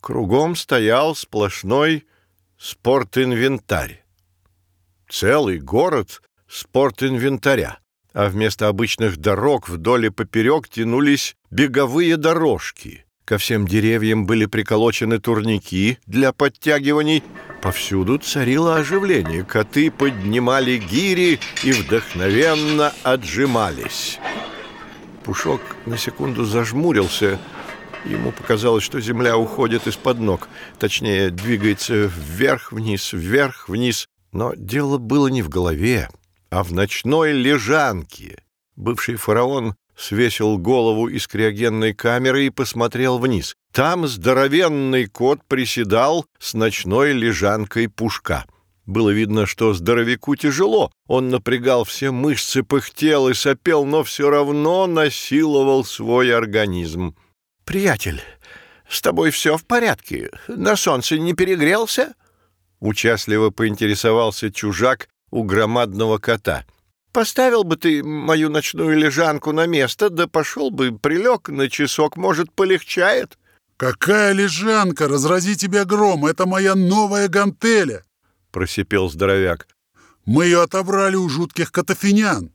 Кругом 0.00 0.54
стоял 0.54 1.16
сплошной 1.16 2.06
спортинвентарь. 2.58 4.04
Целый 5.08 5.58
город 5.58 6.22
спортинвентаря, 6.54 7.78
а 8.12 8.28
вместо 8.28 8.68
обычных 8.68 9.16
дорог 9.16 9.68
вдоль 9.68 10.06
и 10.06 10.10
поперек 10.10 10.68
тянулись 10.68 11.36
беговые 11.50 12.16
дорожки. 12.16 13.04
Ко 13.24 13.38
всем 13.38 13.66
деревьям 13.66 14.26
были 14.26 14.46
приколочены 14.46 15.18
турники 15.18 15.98
для 16.06 16.32
подтягиваний. 16.32 17.22
Повсюду 17.62 18.18
царило 18.18 18.76
оживление. 18.76 19.44
Коты 19.44 19.90
поднимали 19.90 20.76
гири 20.76 21.40
и 21.62 21.72
вдохновенно 21.72 22.92
отжимались. 23.02 24.18
Пушок 25.24 25.62
на 25.86 25.96
секунду 25.96 26.44
зажмурился 26.44 27.40
Ему 28.04 28.32
показалось, 28.32 28.84
что 28.84 29.00
земля 29.00 29.38
уходит 29.38 29.86
из-под 29.86 30.18
ног, 30.18 30.48
точнее, 30.78 31.30
двигается 31.30 31.94
вверх-вниз, 31.94 33.14
вверх-вниз. 33.14 34.06
Но 34.32 34.52
дело 34.54 34.98
было 34.98 35.28
не 35.28 35.42
в 35.42 35.48
голове, 35.48 36.10
а 36.54 36.62
в 36.62 36.72
ночной 36.72 37.32
лежанке. 37.32 38.40
Бывший 38.76 39.16
фараон 39.16 39.74
свесил 39.96 40.56
голову 40.56 41.08
из 41.08 41.26
криогенной 41.26 41.94
камеры 41.94 42.46
и 42.46 42.50
посмотрел 42.50 43.18
вниз. 43.18 43.56
Там 43.72 44.06
здоровенный 44.06 45.06
кот 45.06 45.40
приседал 45.48 46.26
с 46.38 46.54
ночной 46.54 47.12
лежанкой 47.12 47.88
пушка. 47.88 48.44
Было 48.86 49.10
видно, 49.10 49.46
что 49.46 49.74
здоровяку 49.74 50.36
тяжело. 50.36 50.92
Он 51.08 51.28
напрягал 51.28 51.82
все 51.82 52.12
мышцы, 52.12 52.62
пыхтел 52.62 53.28
и 53.28 53.34
сопел, 53.34 53.84
но 53.84 54.04
все 54.04 54.30
равно 54.30 54.86
насиловал 54.86 55.84
свой 55.84 56.32
организм. 56.32 57.16
«Приятель, 57.64 58.22
с 58.88 59.02
тобой 59.02 59.32
все 59.32 59.56
в 59.56 59.64
порядке? 59.64 60.30
На 60.46 60.76
солнце 60.76 61.18
не 61.18 61.34
перегрелся?» 61.34 62.14
Участливо 62.78 63.50
поинтересовался 63.50 64.52
чужак 64.52 65.08
у 65.30 65.42
громадного 65.42 66.18
кота. 66.18 66.64
«Поставил 67.12 67.64
бы 67.64 67.76
ты 67.76 68.02
мою 68.02 68.50
ночную 68.50 68.98
лежанку 68.98 69.52
на 69.52 69.66
место, 69.66 70.10
да 70.10 70.26
пошел 70.26 70.70
бы, 70.70 70.92
прилег 70.98 71.48
на 71.48 71.68
часок, 71.68 72.16
может, 72.16 72.52
полегчает?» 72.52 73.38
«Какая 73.76 74.32
лежанка? 74.32 75.08
Разрази 75.08 75.56
тебя 75.56 75.84
гром! 75.84 76.26
Это 76.26 76.46
моя 76.46 76.74
новая 76.74 77.28
гантеля!»— 77.28 78.04
просипел 78.52 79.10
здоровяк. 79.10 79.66
«Мы 80.24 80.46
ее 80.46 80.62
отобрали 80.62 81.16
у 81.16 81.28
жутких 81.28 81.72
катафинян!» 81.72 82.52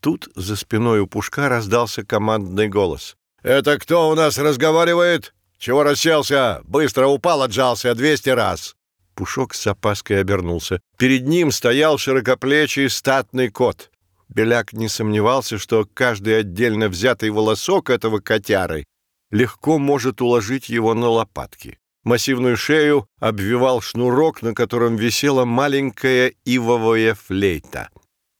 Тут 0.00 0.28
за 0.34 0.56
спиной 0.56 1.00
у 1.00 1.06
Пушка 1.06 1.48
раздался 1.48 2.04
командный 2.04 2.68
голос. 2.68 3.16
«Это 3.42 3.78
кто 3.78 4.08
у 4.08 4.14
нас 4.14 4.38
разговаривает? 4.38 5.34
Чего 5.58 5.82
расселся? 5.82 6.60
Быстро 6.64 7.06
упал, 7.06 7.42
отжался 7.42 7.94
двести 7.94 8.30
раз!» 8.30 8.74
Пушок 9.14 9.54
с 9.54 9.66
опаской 9.66 10.20
обернулся. 10.20 10.80
Перед 10.98 11.26
ним 11.26 11.50
стоял 11.52 11.98
широкоплечий 11.98 12.88
статный 12.90 13.48
кот. 13.48 13.90
Беляк 14.28 14.72
не 14.72 14.88
сомневался, 14.88 15.58
что 15.58 15.86
каждый 15.92 16.38
отдельно 16.38 16.88
взятый 16.88 17.30
волосок 17.30 17.90
этого 17.90 18.18
котяры 18.18 18.84
легко 19.30 19.78
может 19.78 20.20
уложить 20.20 20.68
его 20.68 20.94
на 20.94 21.08
лопатки. 21.08 21.78
Массивную 22.04 22.56
шею 22.56 23.06
обвивал 23.18 23.80
шнурок, 23.80 24.42
на 24.42 24.54
котором 24.54 24.96
висела 24.96 25.44
маленькая 25.44 26.34
ивовая 26.44 27.14
флейта. 27.14 27.88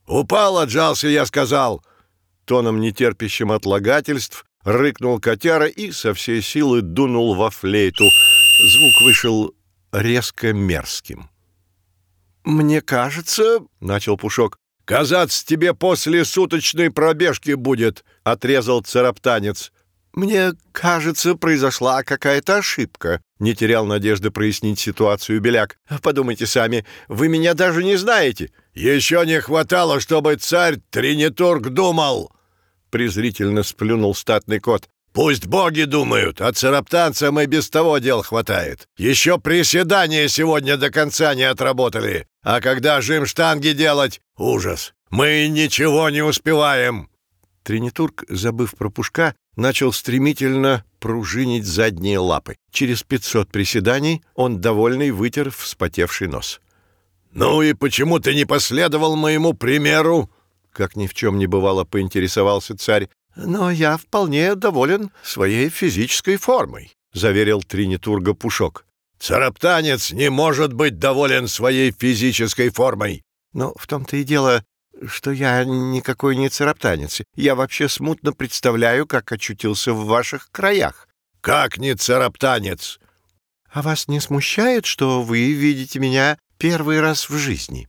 «Упал, 0.06 0.58
отжался, 0.58 1.08
я 1.08 1.24
сказал!» 1.24 1.82
Тоном 2.44 2.80
нетерпящим 2.80 3.52
отлагательств 3.52 4.44
рыкнул 4.64 5.18
котяра 5.18 5.66
и 5.66 5.92
со 5.92 6.12
всей 6.12 6.42
силы 6.42 6.82
дунул 6.82 7.34
во 7.34 7.50
флейту. 7.50 8.04
Звук 8.04 9.00
вышел 9.06 9.54
резко 9.94 10.52
мерзким. 10.52 11.30
«Мне 12.44 12.80
кажется...»— 12.82 13.60
начал 13.80 14.16
Пушок. 14.16 14.58
«Казаться 14.84 15.46
тебе 15.46 15.72
после 15.72 16.24
суточной 16.24 16.90
пробежки 16.90 17.52
будет!»— 17.52 18.04
отрезал 18.22 18.82
цараптанец. 18.82 19.72
«Мне 20.12 20.52
кажется, 20.72 21.36
произошла 21.36 22.02
какая-то 22.02 22.58
ошибка»,— 22.58 23.22
не 23.38 23.54
терял 23.54 23.86
надежды 23.86 24.30
прояснить 24.30 24.78
ситуацию 24.78 25.40
Беляк. 25.40 25.76
«Подумайте 26.02 26.46
сами, 26.46 26.84
вы 27.08 27.28
меня 27.28 27.54
даже 27.54 27.82
не 27.82 27.96
знаете». 27.96 28.50
«Еще 28.74 29.22
не 29.24 29.40
хватало, 29.40 30.00
чтобы 30.00 30.36
царь 30.36 30.80
Тринитург 30.90 31.70
думал!» 31.70 32.34
презрительно 32.94 33.64
сплюнул 33.64 34.14
статный 34.14 34.60
кот. 34.60 34.88
«Пусть 35.14 35.46
боги 35.46 35.84
думают, 35.84 36.40
а 36.40 36.52
цараптанцам 36.52 37.38
и 37.38 37.46
без 37.46 37.70
того 37.70 37.98
дел 37.98 38.22
хватает. 38.22 38.88
Еще 38.98 39.38
приседания 39.38 40.26
сегодня 40.26 40.76
до 40.76 40.90
конца 40.90 41.36
не 41.36 41.44
отработали. 41.44 42.26
А 42.42 42.60
когда 42.60 43.00
жим 43.00 43.24
штанги 43.24 43.68
делать— 43.68 44.20
ужас. 44.36 44.92
Мы 45.10 45.46
ничего 45.48 46.10
не 46.10 46.22
успеваем!» 46.22 47.08
Тринитург, 47.62 48.24
забыв 48.28 48.74
про 48.74 48.90
пушка, 48.90 49.36
начал 49.54 49.92
стремительно 49.92 50.84
пружинить 50.98 51.64
задние 51.64 52.18
лапы. 52.18 52.56
Через 52.72 53.04
пятьсот 53.04 53.48
приседаний 53.52 54.20
он, 54.34 54.60
довольный, 54.60 55.12
вытер 55.12 55.52
вспотевший 55.52 56.26
нос. 56.26 56.60
«Ну 57.30 57.62
и 57.62 57.72
почему 57.72 58.18
ты 58.18 58.34
не 58.34 58.46
последовал 58.46 59.14
моему 59.14 59.54
примеру?» 59.54 60.28
как 60.74 60.96
ни 60.96 61.06
в 61.06 61.14
чем 61.14 61.38
не 61.38 61.46
бывало, 61.46 61.84
поинтересовался 61.84 62.76
царь. 62.76 63.08
«Но 63.36 63.70
я 63.70 63.96
вполне 63.96 64.54
доволен 64.54 65.10
своей 65.22 65.68
физической 65.68 66.36
формой»,— 66.36 66.92
заверил 67.12 67.62
Тринитурга 67.62 68.34
Пушок. 68.34 68.86
«Цараптанец 69.18 70.12
не 70.12 70.30
может 70.30 70.72
быть 70.72 70.98
доволен 70.98 71.48
своей 71.48 71.90
физической 71.92 72.70
формой». 72.70 73.22
«Но 73.52 73.74
в 73.76 73.86
том-то 73.86 74.16
и 74.16 74.24
дело, 74.24 74.64
что 75.06 75.30
я 75.30 75.64
никакой 75.64 76.36
не 76.36 76.48
цараптанец. 76.48 77.22
Я 77.34 77.54
вообще 77.54 77.88
смутно 77.88 78.32
представляю, 78.32 79.06
как 79.06 79.32
очутился 79.32 79.92
в 79.92 80.06
ваших 80.06 80.50
краях». 80.50 81.08
«Как 81.40 81.78
не 81.78 81.94
цараптанец?» 81.94 83.00
«А 83.70 83.82
вас 83.82 84.08
не 84.08 84.20
смущает, 84.20 84.86
что 84.86 85.22
вы 85.22 85.52
видите 85.52 85.98
меня 85.98 86.38
первый 86.58 87.00
раз 87.00 87.28
в 87.28 87.36
жизни?» 87.36 87.88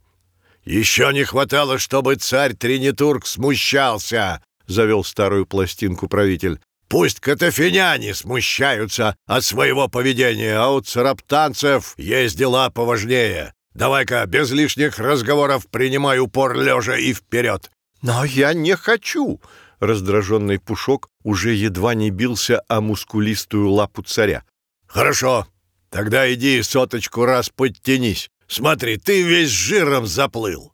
«Еще 0.66 1.12
не 1.14 1.24
хватало, 1.24 1.78
чтобы 1.78 2.16
царь 2.16 2.56
Тринитург 2.56 3.28
смущался!»— 3.28 4.42
завел 4.68 5.04
старую 5.04 5.46
пластинку 5.46 6.08
правитель. 6.08 6.60
«Пусть 6.88 7.20
катафиняне 7.20 8.14
смущаются 8.14 9.16
от 9.26 9.44
своего 9.44 9.88
поведения, 9.88 10.56
а 10.56 10.70
у 10.70 10.82
цараптанцев 10.82 11.96
есть 11.98 12.38
дела 12.38 12.70
поважнее. 12.70 13.54
Давай-ка 13.74 14.26
без 14.26 14.52
лишних 14.52 15.00
разговоров 15.00 15.68
принимай 15.70 16.20
упор 16.20 16.56
лежа 16.56 16.98
и 16.98 17.14
вперед!» 17.14 17.72
«Но 18.02 18.24
я 18.24 18.54
не 18.54 18.76
хочу!»— 18.76 19.42
раздраженный 19.80 20.60
Пушок 20.60 21.10
уже 21.24 21.54
едва 21.54 21.96
не 21.96 22.12
бился 22.12 22.62
о 22.68 22.82
мускулистую 22.82 23.70
лапу 23.70 24.04
царя. 24.04 24.44
«Хорошо, 24.86 25.48
тогда 25.90 26.32
иди 26.32 26.62
соточку 26.62 27.26
раз 27.26 27.50
подтянись. 27.50 28.30
Смотри, 28.48 28.98
ты 28.98 29.24
весь 29.24 29.50
жиром 29.50 30.06
заплыл!» 30.06 30.72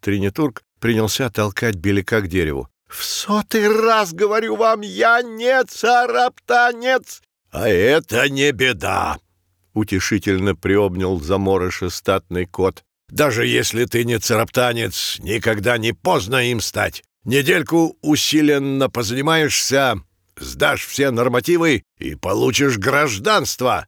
Тринитург 0.00 0.62
принялся 0.78 1.30
толкать 1.30 1.76
беляка 1.76 2.20
к 2.20 2.28
дереву. 2.28 2.68
«В 2.88 3.04
сотый 3.04 3.68
раз 3.68 4.12
говорю 4.12 4.56
вам, 4.56 4.80
я 4.80 5.22
не 5.22 5.62
цараптанец!» 5.64 7.22
«А 7.50 7.68
это 7.68 8.28
не 8.28 8.50
беда!»— 8.52 9.18
утешительно 9.74 10.54
приобнял 10.54 11.20
заморыша 11.20 11.90
статный 11.90 12.46
кот. 12.46 12.84
«Даже 13.08 13.46
если 13.46 13.84
ты 13.84 14.04
не 14.04 14.18
цараптанец, 14.18 15.18
никогда 15.20 15.78
не 15.78 15.92
поздно 15.92 16.50
им 16.50 16.60
стать. 16.60 17.02
Недельку 17.24 17.96
усиленно 18.02 18.88
позанимаешься, 18.90 20.02
сдашь 20.36 20.86
все 20.86 21.10
нормативы 21.10 21.82
и 21.98 22.14
получишь 22.14 22.78
гражданство». 22.78 23.86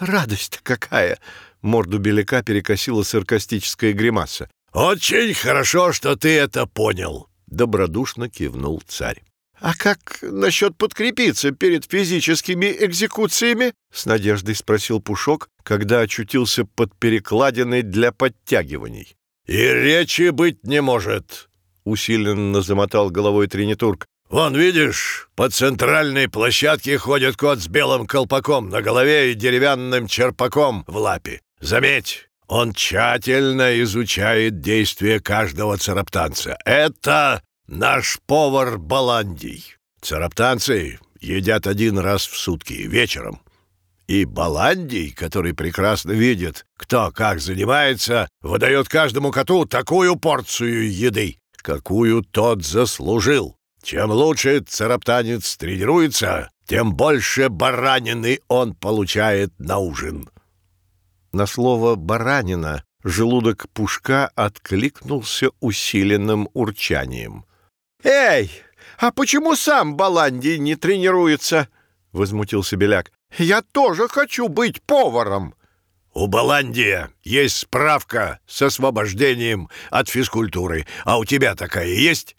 «Радость 0.00 0.60
какая!» 0.62 1.18
Морду 1.62 1.98
беляка 1.98 2.42
перекосила 2.42 3.02
саркастическая 3.02 3.92
гримаса. 3.92 4.50
«Очень 4.72 5.32
хорошо, 5.34 5.92
что 5.92 6.16
ты 6.16 6.36
это 6.36 6.66
понял»,— 6.66 7.28
добродушно 7.46 8.28
кивнул 8.28 8.82
царь. 8.86 9.22
«А 9.60 9.74
как 9.74 10.18
насчет 10.22 10.76
подкрепиться 10.76 11.52
перед 11.52 11.84
физическими 11.84 12.66
экзекуциями?»— 12.80 13.72
с 13.92 14.04
надеждой 14.04 14.54
спросил 14.54 15.00
Пушок, 15.00 15.48
когда 15.62 16.00
очутился 16.00 16.64
под 16.64 16.94
перекладиной 16.96 17.82
для 17.82 18.12
подтягиваний. 18.12 19.16
«И 19.46 19.56
речи 19.56 20.30
быть 20.30 20.64
не 20.64 20.82
может»,— 20.82 21.48
усиленно 21.84 22.62
замотал 22.62 23.10
головой 23.10 23.46
Тринитург. 23.46 24.06
«Вон, 24.28 24.56
видишь, 24.56 25.28
по 25.36 25.48
центральной 25.48 26.28
площадке 26.28 26.98
ходит 26.98 27.36
кот 27.36 27.60
с 27.60 27.68
белым 27.68 28.06
колпаком 28.06 28.68
на 28.70 28.82
голове 28.82 29.32
и 29.32 29.34
деревянным 29.34 30.08
черпаком 30.08 30.84
в 30.86 30.96
лапе. 30.96 31.40
Заметь, 31.60 32.28
он 32.48 32.72
тщательно 32.72 33.80
изучает 33.82 34.60
действия 34.60 35.20
каждого 35.20 35.76
цараптанца. 35.76 36.56
Это 36.64 37.42
наш 37.66 38.18
повар 38.26 38.78
Баландий. 38.78 39.76
Цараптанцы 40.00 40.98
едят 41.20 41.66
один 41.66 41.98
раз 41.98 42.26
в 42.26 42.36
сутки, 42.36 42.74
вечером. 42.74 43.40
И 44.06 44.26
Баландий, 44.26 45.10
который 45.10 45.54
прекрасно 45.54 46.12
видит, 46.12 46.66
кто 46.76 47.10
как 47.10 47.40
занимается, 47.40 48.28
выдает 48.42 48.88
каждому 48.88 49.30
коту 49.30 49.64
такую 49.64 50.16
порцию 50.16 50.92
еды, 50.92 51.38
какую 51.56 52.22
тот 52.22 52.64
заслужил. 52.64 53.56
Чем 53.82 54.10
лучше 54.10 54.60
цараптанец 54.60 55.56
тренируется, 55.56 56.50
тем 56.66 56.94
больше 56.94 57.48
баранины 57.48 58.40
он 58.48 58.74
получает 58.74 59.52
на 59.58 59.78
ужин. 59.78 60.28
На 61.34 61.46
слово 61.46 61.96
«баранина» 61.96 62.84
желудок 63.02 63.66
Пушка 63.72 64.30
откликнулся 64.36 65.50
усиленным 65.58 66.48
урчанием. 66.52 67.44
«Эй, 68.04 68.52
а 68.98 69.10
почему 69.10 69.56
сам 69.56 69.96
Баландий 69.96 70.58
не 70.58 70.76
тренируется?» 70.76 71.66
возмутился 72.12 72.76
Беляк. 72.76 73.10
«Я 73.36 73.62
тоже 73.62 74.06
хочу 74.06 74.46
быть 74.46 74.80
поваром!» 74.82 75.56
«У 76.12 76.28
Баландия 76.28 77.10
есть 77.24 77.56
справка 77.56 78.38
с 78.46 78.62
освобождением 78.62 79.70
от 79.90 80.08
физкультуры. 80.08 80.86
А 81.04 81.18
у 81.18 81.24
тебя 81.24 81.56
такая 81.56 81.88
есть?» 81.88 82.36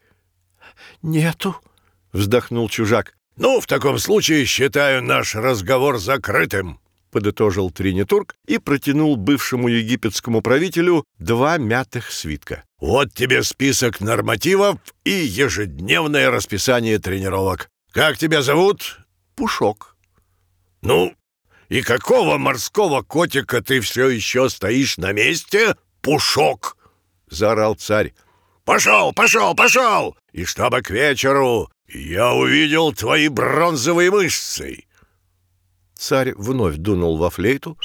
«Нету»,— 1.01 1.57
вздохнул 2.13 2.69
чужак. 2.69 3.13
«Ну, 3.35 3.59
в 3.59 3.67
таком 3.67 3.99
случае 3.99 4.45
считаю 4.45 5.03
наш 5.03 5.35
разговор 5.35 5.97
закрытым»,— 5.97 6.79
подытожил 7.15 7.71
Тринитург 7.71 8.35
и 8.45 8.57
протянул 8.57 9.15
бывшему 9.15 9.69
египетскому 9.69 10.41
правителю 10.41 11.05
два 11.17 11.57
мятых 11.57 12.11
свитка. 12.11 12.65
«Вот 12.81 13.13
тебе 13.13 13.41
список 13.43 14.01
нормативов 14.01 14.79
и 15.05 15.11
ежедневное 15.11 16.29
расписание 16.29 16.99
тренировок. 16.99 17.69
Как 17.93 18.17
тебя 18.17 18.41
зовут?» 18.41 18.99
«Пушок». 19.37 19.95
«Ну, 20.81 21.13
и 21.69 21.81
какого 21.83 22.37
морского 22.37 23.01
котика 23.01 23.61
ты 23.61 23.79
все 23.79 24.09
еще 24.09 24.49
стоишь 24.49 24.97
на 24.97 25.13
месте, 25.13 25.77
Пушок?»— 26.01 26.75
заорал 27.29 27.75
царь. 27.75 28.13
«Пошел, 28.65 29.13
пошел, 29.13 29.55
пошел! 29.55 30.17
И 30.33 30.43
чтобы 30.43 30.81
к 30.81 30.89
вечеру 30.89 31.71
я 31.87 32.33
увидел 32.33 32.91
твои 32.91 33.29
бронзовые 33.29 34.11
мышцы!» 34.11 34.83
Царь 36.07 36.35
вновь 36.35 36.75
дунул 36.77 37.17
во 37.17 37.31
флейту. 37.31 37.79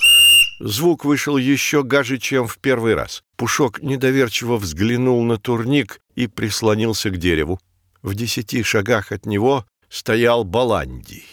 Звук 0.61 1.07
вышел 1.07 1.39
еще 1.39 1.83
гаже, 1.83 2.19
чем 2.19 2.47
в 2.47 2.59
первый 2.59 2.95
раз. 2.95 3.23
Пушок 3.39 3.81
недоверчиво 3.81 4.59
взглянул 4.59 5.23
на 5.25 5.39
турник 5.39 6.03
и 6.17 6.27
прислонился 6.27 7.09
к 7.09 7.17
дереву. 7.17 7.59
В 8.03 8.15
десяти 8.15 8.63
шагах 8.63 9.11
от 9.11 9.25
него 9.25 9.65
стоял 9.89 10.45
Баландий. 10.45 11.25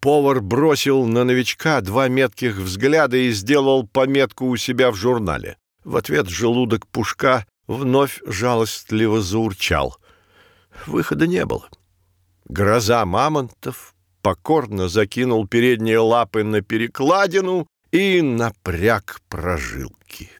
Повар 0.00 0.40
бросил 0.40 1.04
на 1.04 1.24
новичка 1.24 1.82
два 1.82 2.08
метких 2.08 2.56
взгляда 2.56 3.18
и 3.18 3.32
сделал 3.32 3.86
пометку 3.86 4.46
у 4.46 4.56
себя 4.56 4.92
в 4.92 4.94
журнале. 4.94 5.58
В 5.84 5.94
ответ 5.94 6.30
желудок 6.30 6.86
Пушка 6.86 7.44
вновь 7.66 8.18
жалостливо 8.24 9.20
заурчал. 9.20 9.98
Выхода 10.86 11.26
не 11.26 11.44
было. 11.44 11.68
Гроза 12.48 13.04
мамонтов 13.04 13.94
покорно 14.22 14.88
закинул 14.88 15.46
передние 15.46 15.98
лапы 15.98 16.44
на 16.44 16.62
перекладину 16.62 17.66
и 17.90 18.22
напряг 18.22 19.20
прожилки. 19.28 20.30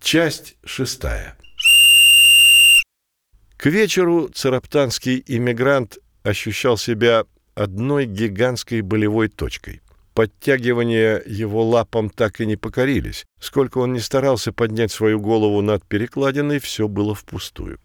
Часть 0.00 0.56
шестая. 0.64 1.36
К 3.56 3.66
вечеру 3.66 4.28
цараптанский 4.28 5.22
иммигрант 5.26 5.98
ощущал 6.22 6.76
себя 6.76 7.24
одной 7.54 8.06
гигантской 8.06 8.82
болевой 8.82 9.28
точкой. 9.28 9.82
Подтягивания 10.14 11.22
его 11.26 11.64
лапам 11.64 12.10
так 12.10 12.40
и 12.40 12.46
не 12.46 12.56
покорились. 12.56 13.24
Сколько 13.40 13.78
он 13.78 13.92
ни 13.92 13.98
старался 13.98 14.52
поднять 14.52 14.92
свою 14.92 15.20
голову 15.20 15.60
над 15.60 15.84
перекладиной, 15.84 16.58
все 16.60 16.88
было 16.88 17.14
впустую. 17.14 17.78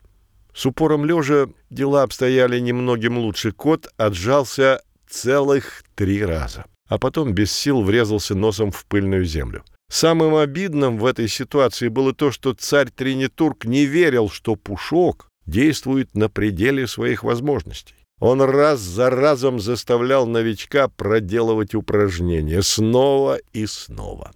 С 0.53 0.65
упором 0.65 1.05
лежа 1.05 1.47
дела 1.69 2.03
обстояли 2.03 2.59
немногим 2.59 3.17
лучше. 3.17 3.51
Кот 3.51 3.87
отжался 3.97 4.81
целых 5.09 5.83
три 5.95 6.23
раза, 6.23 6.65
а 6.87 6.97
потом 6.97 7.33
без 7.33 7.51
сил 7.51 7.81
врезался 7.81 8.35
носом 8.35 8.71
в 8.71 8.85
пыльную 8.85 9.25
землю. 9.25 9.63
Самым 9.89 10.35
обидным 10.35 10.97
в 10.97 11.05
этой 11.05 11.27
ситуации 11.27 11.87
было 11.87 12.13
то, 12.13 12.31
что 12.31 12.53
царь 12.53 12.89
Тринитург 12.89 13.65
не 13.65 13.85
верил, 13.85 14.29
что 14.29 14.55
Пушок 14.55 15.27
действует 15.45 16.15
на 16.15 16.29
пределе 16.29 16.87
своих 16.87 17.23
возможностей. 17.23 17.95
Он 18.19 18.41
раз 18.41 18.79
за 18.79 19.09
разом 19.09 19.59
заставлял 19.59 20.25
новичка 20.25 20.87
проделывать 20.87 21.75
упражнения 21.75 22.61
снова 22.61 23.37
и 23.51 23.65
снова. 23.65 24.31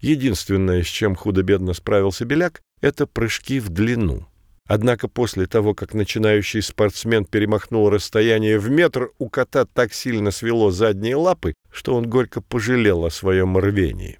Единственное, 0.00 0.82
с 0.82 0.86
чем 0.86 1.14
худо-бедно 1.14 1.74
справился 1.74 2.24
Беляк, 2.24 2.60
это 2.80 3.06
прыжки 3.06 3.60
в 3.60 3.68
длину. 3.68 4.26
Однако 4.74 5.06
после 5.06 5.44
того, 5.44 5.74
как 5.74 5.92
начинающий 5.92 6.62
спортсмен 6.62 7.26
перемахнул 7.26 7.90
расстояние 7.90 8.58
в 8.58 8.70
метр, 8.70 9.10
у 9.18 9.28
кота 9.28 9.66
так 9.66 9.92
сильно 9.92 10.30
свело 10.30 10.70
задние 10.70 11.14
лапы, 11.14 11.52
что 11.70 11.94
он 11.94 12.08
горько 12.08 12.40
пожалел 12.40 13.04
о 13.04 13.10
своем 13.10 13.58
рвении. 13.58 14.18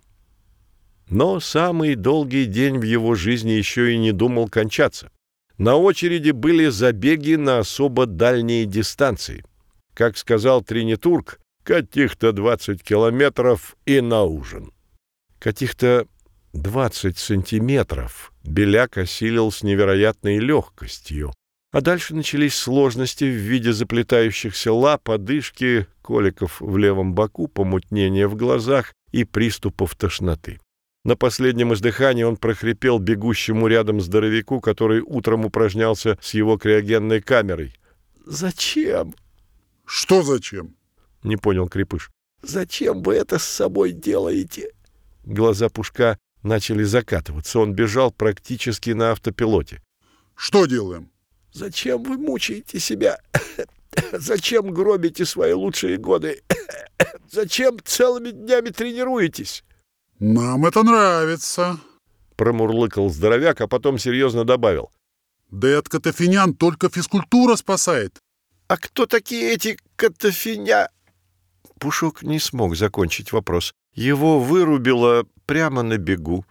Но 1.09 1.41
самый 1.41 1.95
долгий 1.95 2.45
день 2.45 2.79
в 2.79 2.83
его 2.83 3.15
жизни 3.15 3.53
еще 3.53 3.95
и 3.95 3.97
не 3.97 4.13
думал 4.13 4.47
кончаться. 4.47 5.11
На 5.57 5.77
очереди 5.77 6.33
были 6.33 6.69
забеги 6.69 7.37
на 7.37 7.61
особо 7.61 8.05
дальние 8.05 8.67
дистанции. 8.67 9.47
Как 9.95 10.19
сказал 10.19 10.61
Тринитург, 10.61 11.41
каких-то 11.65 12.33
20 12.33 12.83
километров 12.83 13.75
и 13.87 14.03
на 14.03 14.25
ужин. 14.25 14.71
Каких-то 15.39 16.07
20 16.53 17.17
сантиметров 17.17 18.32
Беляк 18.45 18.99
осилил 18.99 19.51
с 19.51 19.63
невероятной 19.63 20.39
легкостью. 20.39 21.33
А 21.73 21.81
дальше 21.81 22.15
начались 22.15 22.55
сложности 22.55 23.25
в 23.25 23.37
виде 23.37 23.73
заплетающихся 23.73 24.73
лап, 24.73 25.09
одышки, 25.09 25.87
коликов 26.03 26.61
в 26.61 26.77
левом 26.77 27.15
боку, 27.15 27.49
помутнения 27.49 28.29
в 28.29 28.37
глазах 28.37 28.93
и 29.11 29.25
приступов 29.25 29.95
тошноты. 29.95 30.61
На 31.05 31.17
последнем 31.17 31.73
издыхании 31.73 32.23
он 32.25 32.37
прохрипел 32.37 32.99
бегущему 32.99 33.67
рядом 33.67 34.01
здоровяку, 34.01 34.61
который 34.61 35.01
утром 35.01 35.47
упражнялся 35.47 36.19
с 36.21 36.35
его 36.35 36.59
криогенной 36.59 37.23
камерой. 37.23 37.75
«Зачем?» 38.25 39.15
«Что 39.85 40.23
зачем?»— 40.23 40.77
не 41.23 41.37
понял 41.37 41.69
Крепыш. 41.69 42.11
«Зачем 42.43 43.03
вы 43.03 43.15
это 43.15 43.39
с 43.39 43.45
собой 43.45 43.93
делаете?» 43.93 44.73
Глаза 45.25 45.69
Пушка 45.69 46.19
начали 46.43 46.83
закатываться. 46.83 47.61
Он 47.61 47.73
бежал 47.73 48.11
практически 48.11 48.91
на 48.91 49.13
автопилоте. 49.13 49.83
«Что 50.35 50.67
делаем?» 50.67 51.11
«Зачем 51.53 52.03
вы 52.03 52.17
мучаете 52.17 52.81
себя? 52.81 53.21
Зачем 54.13 54.73
гробите 54.73 55.25
свои 55.27 55.53
лучшие 55.53 55.99
годы? 55.99 56.43
Зачем 57.31 57.79
целыми 57.85 58.31
днями 58.31 58.71
тренируетесь?» 58.71 59.65
«Нам 60.19 60.65
это 60.65 60.83
нравится»,— 60.83 61.79
промурлыкал 62.37 63.11
здоровяк, 63.11 63.61
а 63.61 63.69
потом 63.69 63.99
серьезно 63.99 64.45
добавил. 64.45 64.91
«Да 65.51 65.69
и 65.69 65.73
от 65.73 65.89
катафинян 65.89 66.55
только 66.55 66.89
физкультура 66.89 67.57
спасает». 67.57 68.19
«А 68.69 68.79
кто 68.79 69.07
такие 69.07 69.53
эти 69.53 69.77
катафиня?» 69.97 70.89
Пушок 71.79 72.23
не 72.23 72.39
смог 72.39 72.77
закончить 72.77 73.33
вопрос. 73.33 73.75
Его 73.95 74.41
вырубило 74.41 75.27
прямо 75.47 75.83
на 75.83 75.99
бегу. 75.99 76.45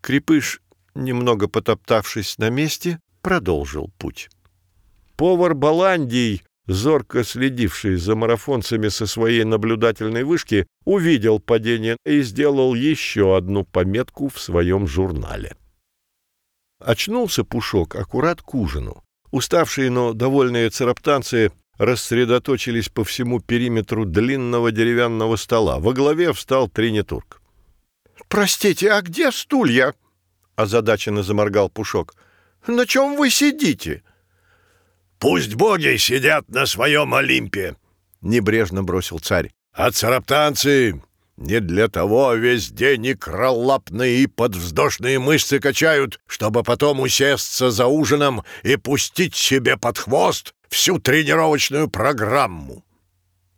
Крепыш, 0.00 0.60
немного 0.94 1.48
потоптавшись 1.48 2.38
на 2.38 2.50
месте, 2.50 3.00
продолжил 3.22 3.90
путь. 3.98 4.30
Повар 5.16 5.54
Баландий 5.54 6.42
зорко 6.66 7.24
следивший 7.24 7.96
за 7.96 8.14
марафонцами 8.14 8.88
со 8.88 9.06
своей 9.06 9.44
наблюдательной 9.44 10.24
вышки, 10.24 10.66
увидел 10.84 11.38
падение 11.38 11.96
и 12.04 12.22
сделал 12.22 12.74
еще 12.74 13.36
одну 13.36 13.64
пометку 13.64 14.28
в 14.28 14.40
своем 14.40 14.86
журнале. 14.86 15.56
Очнулся 16.80 17.44
Пушок 17.44 17.96
аккурат 17.96 18.42
к 18.42 18.54
ужину. 18.54 19.02
Уставшие, 19.30 19.90
но 19.90 20.12
довольные 20.12 20.70
цараптанцы 20.70 21.52
рассредоточились 21.76 22.88
по 22.88 23.04
всему 23.04 23.40
периметру 23.40 24.04
длинного 24.04 24.70
деревянного 24.70 25.36
стола. 25.36 25.80
Во 25.80 25.92
главе 25.92 26.32
встал 26.32 26.68
Тринитург. 26.68 27.40
«Простите, 28.34 28.90
а 28.90 29.00
где 29.00 29.30
стулья?»— 29.30 29.94
озадаченно 30.56 31.22
заморгал 31.22 31.68
Пушок. 31.70 32.16
«На 32.66 32.84
чем 32.84 33.14
вы 33.14 33.30
сидите?» 33.30 34.02
«Пусть 35.20 35.54
боги 35.54 35.96
сидят 35.98 36.48
на 36.48 36.66
своем 36.66 37.14
Олимпе!»— 37.14 37.76
небрежно 38.22 38.82
бросил 38.82 39.20
царь. 39.20 39.52
«А 39.72 39.92
цараптанцы 39.92 41.00
не 41.36 41.60
для 41.60 41.86
того 41.86 42.34
весь 42.34 42.72
день 42.72 43.06
и 43.06 43.14
кролапные 43.14 44.24
и 44.24 44.26
подвздошные 44.26 45.20
мышцы 45.20 45.60
качают, 45.60 46.18
чтобы 46.26 46.64
потом 46.64 46.98
усесться 46.98 47.70
за 47.70 47.86
ужином 47.86 48.42
и 48.64 48.74
пустить 48.74 49.36
себе 49.36 49.76
под 49.76 49.96
хвост 49.96 50.54
всю 50.68 50.98
тренировочную 50.98 51.88
программу». 51.88 52.84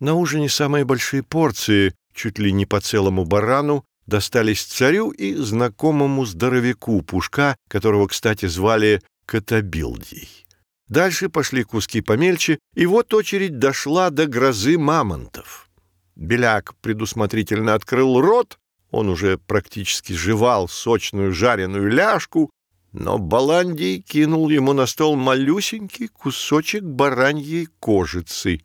На 0.01 0.13
ужине 0.13 0.51
самые 0.51 0.85
большие 0.85 1.23
порции, 1.23 1.95
чуть 2.13 2.39
ли 2.39 2.53
не 2.53 2.67
по 2.67 2.83
целому 2.83 3.25
барану, 3.25 3.87
достались 4.07 4.65
царю 4.65 5.11
и 5.11 5.35
знакомому 5.35 6.25
здоровяку 6.25 7.03
Пушка, 7.03 7.57
которого, 7.69 8.09
кстати, 8.09 8.47
звали 8.47 9.03
Катабилдий. 9.27 10.47
Дальше 10.89 11.29
пошли 11.29 11.65
куски 11.65 12.01
помельче, 12.01 12.59
и 12.75 12.87
вот 12.87 13.13
очередь 13.13 13.59
дошла 13.59 14.11
до 14.11 14.27
грозы 14.27 14.79
мамонтов. 14.79 15.69
Беляк 16.15 16.75
предусмотрительно 16.77 17.75
открыл 17.75 18.21
рот, 18.21 18.59
он 18.91 19.09
уже 19.09 19.37
практически 19.37 20.13
жевал 20.13 20.69
сочную 20.69 21.33
жареную 21.33 21.91
ляжку, 21.91 22.51
но 22.93 23.19
Баландий 23.19 24.01
кинул 24.01 24.49
ему 24.49 24.73
на 24.73 24.87
стол 24.87 25.17
малюсенький 25.17 26.09
кусочек 26.09 26.83
бараньей 26.83 27.67
кожицы. 27.81 28.63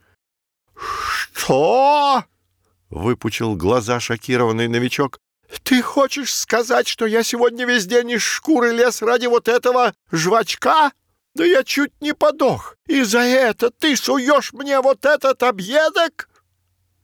«Что?»— 0.76 2.24
выпучил 2.90 3.56
глаза 3.56 4.00
шокированный 4.00 4.68
новичок. 4.68 5.20
«Ты 5.64 5.82
хочешь 5.82 6.34
сказать, 6.34 6.88
что 6.88 7.06
я 7.06 7.24
сегодня 7.24 7.66
весь 7.66 7.86
день 7.86 8.12
из 8.12 8.22
шкуры 8.22 8.72
лез 8.72 9.02
ради 9.02 9.28
вот 9.28 9.48
этого 9.48 9.94
жвачка? 10.12 10.92
Да 11.34 11.46
я 11.46 11.64
чуть 11.64 11.94
не 12.02 12.14
подох, 12.14 12.76
и 12.88 13.04
за 13.04 13.20
это 13.20 13.70
ты 13.70 13.96
суешь 13.96 14.54
мне 14.54 14.80
вот 14.82 15.06
этот 15.06 15.44
объедок?» 15.44 16.30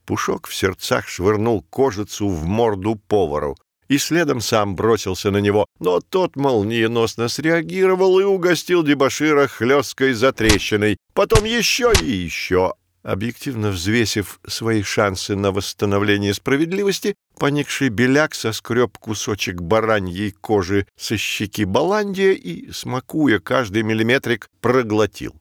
Пушок 0.06 0.48
в 0.48 0.56
сердцах 0.56 1.08
швырнул 1.08 1.64
кожицу 1.70 2.30
в 2.30 2.46
морду 2.46 2.96
повару 2.96 3.58
и 3.88 3.98
следом 3.98 4.42
сам 4.42 4.76
бросился 4.76 5.32
на 5.32 5.38
него, 5.38 5.66
но 5.80 6.00
тот 6.02 6.36
молниеносно 6.36 7.28
среагировал 7.28 8.20
и 8.20 8.24
угостил 8.24 8.84
дебошира 8.84 9.48
хлесткой 9.48 10.14
затрещиной, 10.14 10.98
потом 11.14 11.46
еще 11.46 11.92
и 12.02 12.10
еще. 12.12 12.74
Объективно 13.08 13.72
взвесив 13.72 14.38
свои 14.46 14.84
шансы 14.84 15.38
на 15.38 15.54
восстановление 15.54 16.34
справедливости, 16.34 17.16
поникший 17.40 17.88
беляк 17.88 18.36
соскреб 18.36 18.98
кусочек 18.98 19.62
бараньей 19.62 20.32
кожи 20.32 20.86
со 20.98 21.16
щеки 21.16 21.64
Баландия 21.64 22.34
и, 22.34 22.70
смакуя 22.74 23.40
каждый 23.40 23.84
миллиметрик, 23.84 24.50
проглотил. 24.60 25.34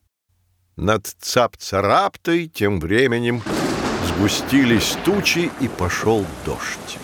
Над 0.77 1.07
цап-цараптой 1.19 2.47
тем 2.47 2.79
временем 2.79 3.43
сгустились 4.07 4.95
тучи 5.03 5.51
и 5.59 5.67
пошел 5.67 6.25
дождь. 6.45 6.97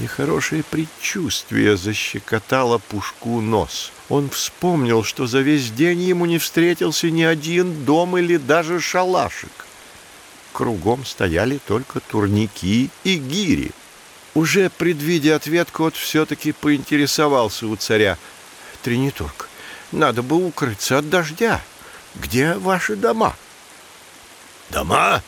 Нехорошее 0.00 0.64
предчувствие 0.64 1.76
защекотало 1.76 2.78
Пушку 2.78 3.40
нос. 3.40 3.92
Он 4.08 4.28
вспомнил, 4.28 5.04
что 5.04 5.26
за 5.26 5.40
весь 5.40 5.70
день 5.70 6.02
ему 6.02 6.26
не 6.26 6.38
встретился 6.38 7.10
ни 7.10 7.22
один 7.22 7.84
дом 7.84 8.18
или 8.18 8.36
даже 8.36 8.80
шалашик. 8.80 9.66
Кругом 10.52 11.04
стояли 11.04 11.58
только 11.58 12.00
турники 12.00 12.90
и 13.04 13.16
гири. 13.16 13.70
Уже 14.34 14.68
предвидя 14.68 15.36
ответ, 15.36 15.70
кот 15.70 15.94
все-таки 15.94 16.52
поинтересовался 16.52 17.66
у 17.68 17.76
царя. 17.76 18.18
«Тринитург, 18.82 19.48
надо 19.92 20.22
бы 20.22 20.44
укрыться 20.44 20.98
от 20.98 21.08
дождя. 21.08 21.60
Где 22.16 22.54
ваши 22.54 22.96
дома?» 22.96 23.36
«Дома?» 24.70 25.22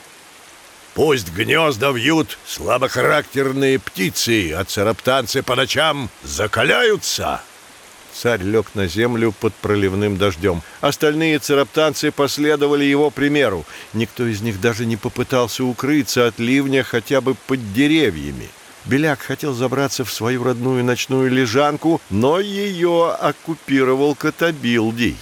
Пусть 0.97 1.31
гнезда 1.31 1.91
вьют 1.91 2.39
слабохарактерные 2.47 3.79
птицы, 3.79 4.53
а 4.53 4.65
цараптанцы 4.65 5.43
по 5.43 5.55
ночам 5.55 6.09
закаляются. 6.23 7.43
Царь 8.15 8.43
лег 8.43 8.69
на 8.73 8.87
землю 8.87 9.35
под 9.39 9.53
проливным 9.53 10.17
дождем. 10.17 10.63
Остальные 10.81 11.39
цараптанцы 11.41 12.11
последовали 12.11 12.87
его 12.87 13.11
примеру. 13.11 13.67
Никто 13.93 14.25
из 14.25 14.41
них 14.41 14.59
даже 14.59 14.87
не 14.87 14.97
попытался 14.97 15.65
укрыться 15.65 16.29
от 16.29 16.39
ливня 16.39 16.83
хотя 16.83 17.21
бы 17.21 17.35
под 17.47 17.75
деревьями. 17.75 18.49
Беляк 18.87 19.21
хотел 19.21 19.53
забраться 19.53 20.03
в 20.03 20.11
свою 20.11 20.45
родную 20.45 20.83
ночную 20.83 21.31
лежанку, 21.31 22.01
но 22.09 22.41
ее 22.41 23.11
оккупировал 23.11 24.15
Котобилдий. 24.15 25.19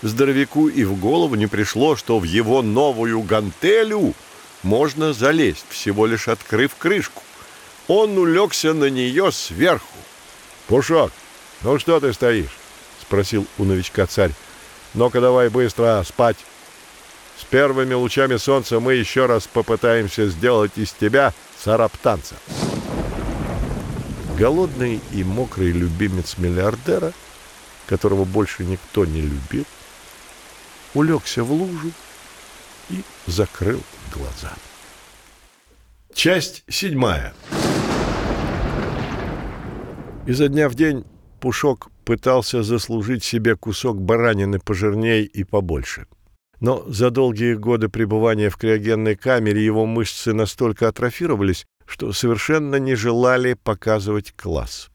Здоровяку 0.00 0.68
и 0.68 0.84
в 0.84 0.98
голову 0.98 1.34
не 1.34 1.48
пришло, 1.48 1.96
что 1.96 2.18
в 2.18 2.24
его 2.24 2.62
новую 2.62 3.20
гантелю 3.20 4.14
можно 4.62 5.12
залезть, 5.12 5.64
всего 5.68 6.06
лишь 6.06 6.28
открыв 6.28 6.74
крышку. 6.76 7.22
Он 7.86 8.18
улегся 8.18 8.74
на 8.74 8.90
нее 8.90 9.32
сверху. 9.32 9.86
«Пушок, 10.66 11.12
ну 11.62 11.78
что 11.78 12.00
ты 12.00 12.12
стоишь?»— 12.12 12.56
спросил 13.02 13.46
у 13.56 13.64
новичка 13.64 14.06
царь. 14.06 14.32
«Ну-ка 14.94 15.20
давай 15.20 15.48
быстро 15.48 16.02
спать. 16.06 16.36
С 17.40 17.44
первыми 17.44 17.94
лучами 17.94 18.36
солнца 18.36 18.80
мы 18.80 18.94
еще 18.94 19.26
раз 19.26 19.46
попытаемся 19.46 20.28
сделать 20.28 20.72
из 20.76 20.92
тебя 20.92 21.32
сараптанца». 21.58 22.34
Голодный 24.36 25.00
и 25.12 25.24
мокрый 25.24 25.72
любимец 25.72 26.36
миллиардера, 26.36 27.12
которого 27.86 28.24
больше 28.24 28.64
никто 28.64 29.04
не 29.04 29.22
любил, 29.22 29.64
улегся 30.94 31.42
в 31.42 31.50
лужу 31.50 31.92
и 32.90 33.02
закрыл 33.26 33.82
глаза. 34.12 34.52
Часть 36.12 36.64
седьмая. 36.68 37.32
Изо 40.26 40.48
дня 40.48 40.68
в 40.68 40.74
день 40.74 41.04
Пушок 41.40 41.90
пытался 42.04 42.62
заслужить 42.62 43.22
себе 43.22 43.54
кусок 43.56 44.00
баранины 44.00 44.58
пожирней 44.58 45.24
и 45.24 45.44
побольше. 45.44 46.06
Но 46.60 46.84
за 46.88 47.10
долгие 47.10 47.54
годы 47.54 47.88
пребывания 47.88 48.50
в 48.50 48.56
криогенной 48.56 49.14
камере 49.14 49.64
его 49.64 49.86
мышцы 49.86 50.32
настолько 50.32 50.88
атрофировались, 50.88 51.66
что 51.86 52.12
совершенно 52.12 52.76
не 52.76 52.94
желали 52.94 53.54
показывать 53.54 54.32
класс. 54.32 54.90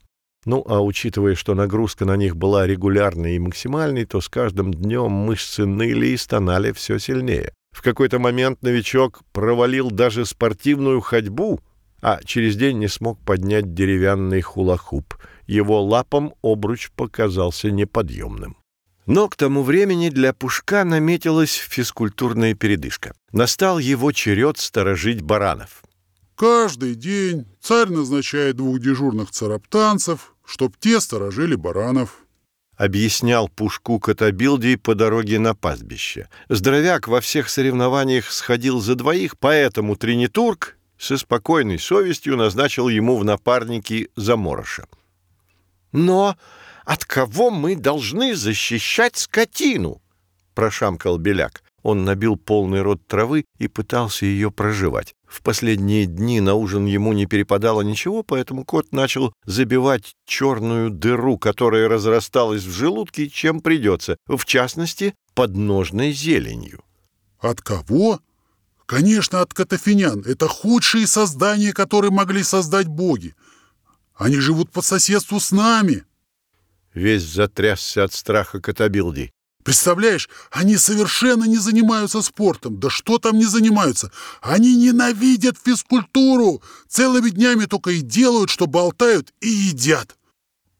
Ну, 0.45 0.63
а 0.67 0.83
учитывая, 0.83 1.35
что 1.35 1.55
нагрузка 1.55 2.03
на 2.03 2.17
них 2.17 2.35
была 2.35 2.67
регулярной 2.67 3.37
и 3.37 3.39
максимальной, 3.39 4.05
то 4.05 4.19
с 4.19 4.27
каждым 4.27 4.73
днем 4.73 5.09
мышцы 5.09 5.65
ныли 5.65 6.07
и 6.07 6.17
стонали 6.17 6.73
все 6.73 6.99
сильнее. 6.99 7.53
В 7.73 7.81
какой-то 7.81 8.19
момент 8.19 8.61
новичок 8.61 9.21
провалил 9.33 9.91
даже 9.91 10.25
спортивную 10.25 11.01
ходьбу, 11.01 11.59
а 12.01 12.19
через 12.23 12.55
день 12.55 12.77
не 12.77 12.87
смог 12.87 13.19
поднять 13.25 13.73
деревянный 13.73 14.41
хулахуп. 14.41 15.15
Его 15.47 15.83
лапом 15.83 16.35
обруч 16.41 16.91
показался 16.91 17.71
неподъемным. 17.71 18.57
Но 19.05 19.27
к 19.27 19.35
тому 19.35 19.63
времени 19.63 20.09
для 20.09 20.33
Пушка 20.33 20.85
наметилась 20.85 21.53
физкультурная 21.55 22.53
передышка. 22.53 23.13
Настал 23.31 23.79
его 23.79 24.11
черед 24.13 24.57
сторожить 24.59 25.21
баранов. 25.21 25.83
Каждый 26.35 26.95
день 26.95 27.45
царь 27.61 27.89
назначает 27.89 28.55
двух 28.55 28.79
дежурных 28.79 29.31
цараптанцев, 29.31 30.35
чтоб 30.45 30.77
те 30.77 31.01
сторожили 31.01 31.55
баранов.— 31.55 32.19
объяснял 32.77 33.47
Пушку 33.47 33.99
Котобилдий 33.99 34.77
по 34.77 34.95
дороге 34.95 35.39
на 35.39 35.55
пастбище. 35.55 36.27
Здоровяк 36.49 37.07
во 37.07 37.21
всех 37.21 37.49
соревнованиях 37.49 38.31
сходил 38.31 38.79
за 38.81 38.95
двоих, 38.95 39.37
поэтому 39.37 39.95
Тринитург 39.95 40.77
со 40.97 41.17
спокойной 41.17 41.79
совестью 41.79 42.37
назначил 42.37 42.89
ему 42.89 43.17
в 43.17 43.25
напарники 43.25 44.09
Замороша. 44.15 44.87
«Но 45.91 46.35
от 46.85 47.05
кого 47.05 47.49
мы 47.51 47.75
должны 47.75 48.35
защищать 48.35 49.17
скотину?»— 49.17 50.01
прошамкал 50.55 51.17
Беляк. 51.17 51.63
Он 51.83 52.05
набил 52.05 52.37
полный 52.37 52.81
рот 52.81 53.05
травы 53.07 53.45
и 53.59 53.67
пытался 53.67 54.25
ее 54.25 54.51
проживать. 54.51 55.13
В 55.33 55.41
последние 55.41 56.05
дни 56.05 56.39
на 56.41 56.53
ужин 56.53 56.85
ему 56.85 57.11
не 57.11 57.25
перепадало 57.25 57.81
ничего, 57.81 58.21
поэтому 58.21 58.63
кот 58.65 58.91
начал 58.91 59.33
забивать 59.47 60.13
черную 60.27 60.91
дыру, 60.91 61.39
которая 61.39 61.89
разрасталась 61.89 62.61
в 62.61 62.71
желудке, 62.71 63.27
чем 63.27 63.59
придется, 63.59 64.17
в 64.27 64.45
частности, 64.45 65.15
подножной 65.33 66.11
зеленью. 66.11 66.83
От 67.39 67.61
кого? 67.61 68.19
Конечно, 68.85 69.41
от 69.41 69.55
катафинян. 69.55 70.19
Это 70.23 70.47
худшие 70.47 71.07
создания, 71.07 71.73
которые 71.73 72.11
могли 72.11 72.43
создать 72.43 72.85
боги. 72.87 73.33
Они 74.13 74.35
живут 74.35 74.71
по 74.71 74.83
соседству 74.83 75.39
с 75.39 75.51
нами. 75.51 76.03
Весь 76.93 77.23
затрясся 77.23 78.03
от 78.03 78.13
страха 78.13 78.61
Котобилди. 78.61 79.31
Представляешь, 79.63 80.29
они 80.51 80.75
совершенно 80.77 81.45
не 81.45 81.57
занимаются 81.57 82.21
спортом. 82.21 82.79
Да 82.79 82.89
что 82.89 83.17
там 83.17 83.37
не 83.37 83.45
занимаются? 83.45 84.11
Они 84.41 84.75
ненавидят 84.75 85.57
физкультуру. 85.63 86.61
Целыми 86.87 87.29
днями 87.29 87.65
только 87.65 87.91
и 87.91 88.01
делают, 88.01 88.49
что 88.49 88.67
болтают 88.67 89.33
и 89.39 89.47
едят. 89.47 90.17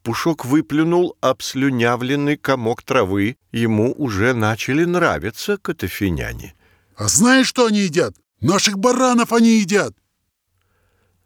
Пушок 0.04 0.44
выплюнул 0.44 1.16
обслюнявленный 1.22 2.36
комок 2.36 2.84
травы. 2.84 3.38
Ему 3.54 3.94
уже 3.98 4.34
начали 4.34 4.84
нравиться 4.84 5.58
катафиняне. 5.58 6.54
А 6.98 7.08
знаешь, 7.08 7.48
что 7.48 7.66
они 7.66 7.80
едят? 7.80 8.16
Наших 8.42 8.78
баранов 8.78 9.32
они 9.32 9.60
едят. 9.60 9.94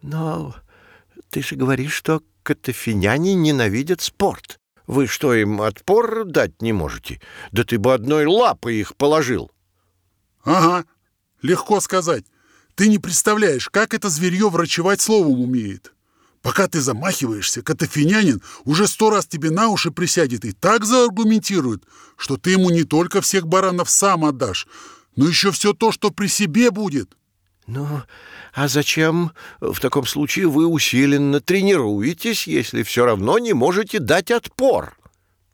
Но 0.04 0.56
ты 1.32 1.42
же 1.42 1.56
говоришь, 1.56 1.94
что 1.94 2.22
катафиняне 2.44 3.34
ненавидят 3.34 4.02
спорт. 4.02 4.60
Вы 4.88 5.06
что, 5.06 5.34
им 5.34 5.62
отпор 5.62 6.24
дать 6.24 6.62
не 6.62 6.72
можете? 6.72 7.22
Да 7.52 7.66
ты 7.66 7.78
бы 7.78 7.94
одной 7.94 8.26
лапой 8.26 8.78
их 8.78 8.96
положил. 8.96 9.52
Ага, 10.44 10.86
легко 11.42 11.82
сказать. 11.82 12.24
Ты 12.76 12.88
не 12.88 12.98
представляешь, 12.98 13.70
как 13.70 13.94
это 13.94 14.08
зверье 14.10 14.50
врачевать 14.50 15.02
словом 15.02 15.42
умеет. 15.42 15.94
Пока 16.42 16.70
ты 16.70 16.80
замахиваешься, 16.80 17.62
катафинянин 17.62 18.42
уже 18.64 18.88
сто 18.88 19.10
раз 19.10 19.28
тебе 19.28 19.52
на 19.52 19.68
уши 19.68 19.92
присядет 19.92 20.46
и 20.46 20.54
так 20.54 20.86
зааргументирует, 20.86 21.84
что 22.16 22.38
ты 22.38 22.52
ему 22.52 22.70
не 22.70 22.84
только 22.84 23.20
всех 23.20 23.46
баранов 23.46 23.90
сам 23.90 24.24
отдашь, 24.24 24.68
но 25.18 25.28
еще 25.28 25.52
все 25.52 25.74
то, 25.74 25.92
что 25.92 26.12
при 26.12 26.28
себе 26.28 26.72
будет. 26.72 27.18
Ну, 27.68 28.02
а 28.54 28.68
зачем 28.70 29.34
в 29.60 29.80
таком 29.82 30.06
случае 30.06 30.48
вы 30.48 30.66
усиленно 30.66 31.42
тренируетесь, 31.42 32.48
если 32.48 32.82
все 32.82 33.06
равно 33.06 33.38
не 33.40 33.54
можете 33.54 34.00
дать 34.00 34.32
отпор? 34.32 34.98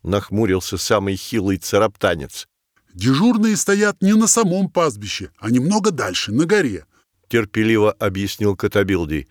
Нахмурился 0.04 0.78
самый 0.78 1.16
хилый 1.16 1.58
цараптанец. 1.58 2.48
Дежурные 2.94 3.58
стоят 3.58 4.02
не 4.02 4.14
на 4.14 4.28
самом 4.28 4.70
пастбище, 4.70 5.32
а 5.40 5.50
немного 5.50 5.90
дальше, 5.90 6.32
на 6.32 6.46
горе. 6.46 6.86
терпеливо 7.30 7.92
объяснил 7.92 8.56
Катабилдий. 8.56 9.28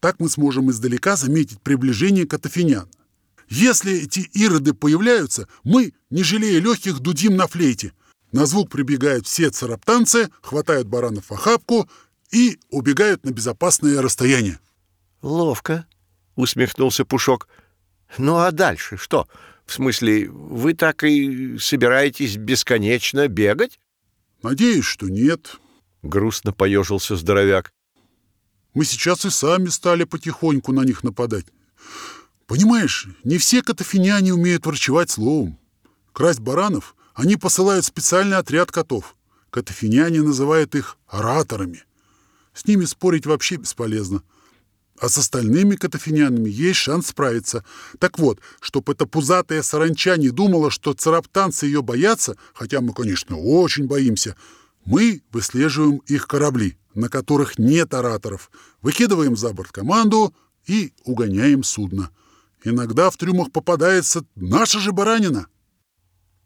Так 0.00 0.18
мы 0.18 0.30
сможем 0.30 0.70
издалека 0.70 1.16
заметить 1.16 1.60
приближение 1.60 2.26
катафинян. 2.26 2.88
Если 3.48 4.04
эти 4.04 4.30
ироды 4.32 4.72
появляются, 4.72 5.46
мы, 5.62 5.92
не 6.08 6.22
жалея 6.22 6.60
легких, 6.60 7.00
дудим 7.00 7.36
на 7.36 7.46
флейте. 7.46 7.92
На 8.32 8.46
звук 8.46 8.70
прибегают 8.70 9.26
все 9.26 9.50
цараптанцы, 9.50 10.30
хватают 10.40 10.88
баранов 10.88 11.26
в 11.26 11.32
охапку 11.32 11.88
и 12.32 12.58
убегают 12.70 13.24
на 13.24 13.30
безопасное 13.30 14.02
расстояние. 14.02 14.58
«Ловко»,— 15.20 15.86
усмехнулся 16.34 17.04
Пушок. 17.04 17.46
«Ну 18.18 18.38
а 18.38 18.50
дальше 18.50 18.96
что? 18.96 19.28
В 19.64 19.72
смысле, 19.72 20.28
вы 20.28 20.74
так 20.74 21.04
и 21.04 21.56
собираетесь 21.58 22.36
бесконечно 22.36 23.28
бегать?» 23.28 23.78
«Надеюсь, 24.42 24.84
что 24.84 25.08
нет»,— 25.08 25.56
грустно 26.02 26.52
поежился 26.52 27.16
здоровяк. 27.16 27.72
«Мы 28.74 28.84
сейчас 28.84 29.24
и 29.24 29.30
сами 29.30 29.68
стали 29.68 30.04
потихоньку 30.04 30.72
на 30.72 30.82
них 30.82 31.04
нападать. 31.04 31.46
Понимаешь, 32.46 33.06
не 33.22 33.38
все 33.38 33.62
катафиняне 33.62 34.34
умеют 34.34 34.66
врачевать 34.66 35.10
словом. 35.10 35.58
Красть 36.12 36.40
баранов 36.40 36.96
они 37.14 37.36
посылают 37.36 37.84
специальный 37.84 38.38
отряд 38.38 38.72
котов. 38.72 39.16
Катафиняне 39.50 40.22
называют 40.22 40.74
их 40.74 40.96
ораторами. 41.06 41.84
С 42.54 42.66
ними 42.66 42.84
спорить 42.84 43.26
вообще 43.26 43.56
бесполезно. 43.56 44.22
А 44.98 45.08
с 45.08 45.18
остальными 45.18 45.74
катафинянами 45.74 46.48
есть 46.48 46.78
шанс 46.78 47.08
справиться. 47.08 47.64
Так 47.98 48.18
вот, 48.18 48.38
чтоб 48.60 48.88
эта 48.88 49.06
пузатая 49.06 49.62
саранча 49.62 50.16
не 50.16 50.30
думала, 50.30 50.70
что 50.70 50.92
цараптанцы 50.92 51.66
ее 51.66 51.82
боятся, 51.82 52.36
хотя 52.54 52.80
мы, 52.80 52.92
конечно, 52.92 53.36
очень 53.36 53.86
боимся, 53.86 54.36
мы 54.84 55.22
выслеживаем 55.32 55.98
их 56.06 56.26
корабли, 56.28 56.76
на 56.94 57.08
которых 57.08 57.58
нет 57.58 57.94
ораторов, 57.94 58.50
выкидываем 58.80 59.36
за 59.36 59.52
борт 59.52 59.72
команду 59.72 60.34
и 60.66 60.92
угоняем 61.04 61.64
судно. 61.64 62.10
Иногда 62.64 63.10
в 63.10 63.16
трюмах 63.16 63.50
попадается 63.50 64.24
наша 64.36 64.78
же 64.78 64.92
баранина. 64.92 65.46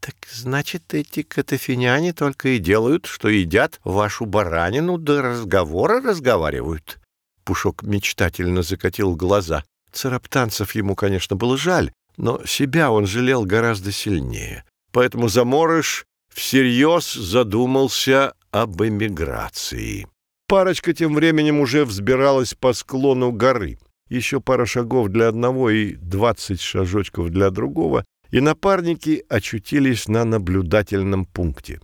Так 0.01 0.15
значит, 0.31 0.95
эти 0.95 1.23
катафиняне 1.23 2.13
только 2.13 2.51
и 2.51 2.59
делают, 2.59 3.07
что 3.07 3.29
едят 3.29 3.81
вашу 3.85 4.27
баранину, 4.27 4.99
да 4.99 5.23
разговоры 5.23 6.01
разговаривают. 6.01 6.99
Пушок 7.45 7.83
мечтательно 7.83 8.63
закатил 8.63 9.17
глаза. 9.17 9.65
Цараптанцев 9.93 10.75
ему, 10.75 10.95
конечно, 10.95 11.37
было 11.37 11.57
жаль, 11.57 11.93
но 12.17 12.45
себя 12.45 12.91
он 12.91 13.07
жалел 13.07 13.45
гораздо 13.45 13.93
сильнее. 13.93 14.65
Поэтому 14.93 15.29
Заморыш 15.29 16.07
всерьез 16.33 17.13
задумался 17.13 18.35
об 18.51 18.83
эмиграции. 18.83 20.07
Парочка 20.49 20.93
тем 20.93 21.15
временем 21.15 21.61
уже 21.61 21.85
взбиралась 21.85 22.55
по 22.55 22.73
склону 22.73 23.33
горы. 23.33 23.79
Еще 24.09 24.41
пара 24.41 24.67
шагов 24.67 25.09
для 25.09 25.29
одного 25.29 25.71
и 25.71 25.95
двадцать 25.97 26.61
шажочков 26.61 27.31
для 27.31 27.51
другого, 27.51 28.05
и 28.37 28.41
напарники 28.41 29.25
очутились 29.31 30.09
на 30.09 30.27
наблюдательном 30.27 31.25
пункте. 31.25 31.81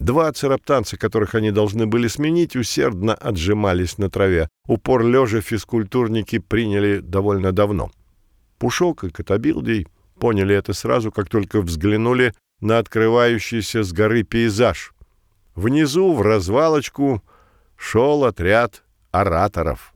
Два 0.00 0.32
цараптанца, 0.32 0.96
которых 0.96 1.36
они 1.36 1.52
должны 1.52 1.86
были 1.86 2.08
сменить, 2.08 2.56
усердно 2.56 3.14
отжимались 3.14 3.96
на 3.96 4.10
траве. 4.10 4.48
Упор 4.66 5.06
лежа 5.06 5.40
физкультурники 5.40 6.40
приняли 6.40 6.98
довольно 6.98 7.52
давно. 7.52 7.92
Пушок 8.58 9.04
и 9.04 9.10
Котобилдий 9.10 9.86
поняли 10.18 10.56
это 10.56 10.72
сразу, 10.72 11.12
как 11.12 11.28
только 11.28 11.62
взглянули 11.62 12.34
на 12.60 12.78
открывающийся 12.78 13.84
с 13.84 13.92
горы 13.92 14.24
пейзаж. 14.24 14.92
Внизу, 15.54 16.12
в 16.12 16.22
развалочку, 16.22 17.22
шел 17.76 18.24
отряд 18.24 18.82
ораторов. 19.12 19.94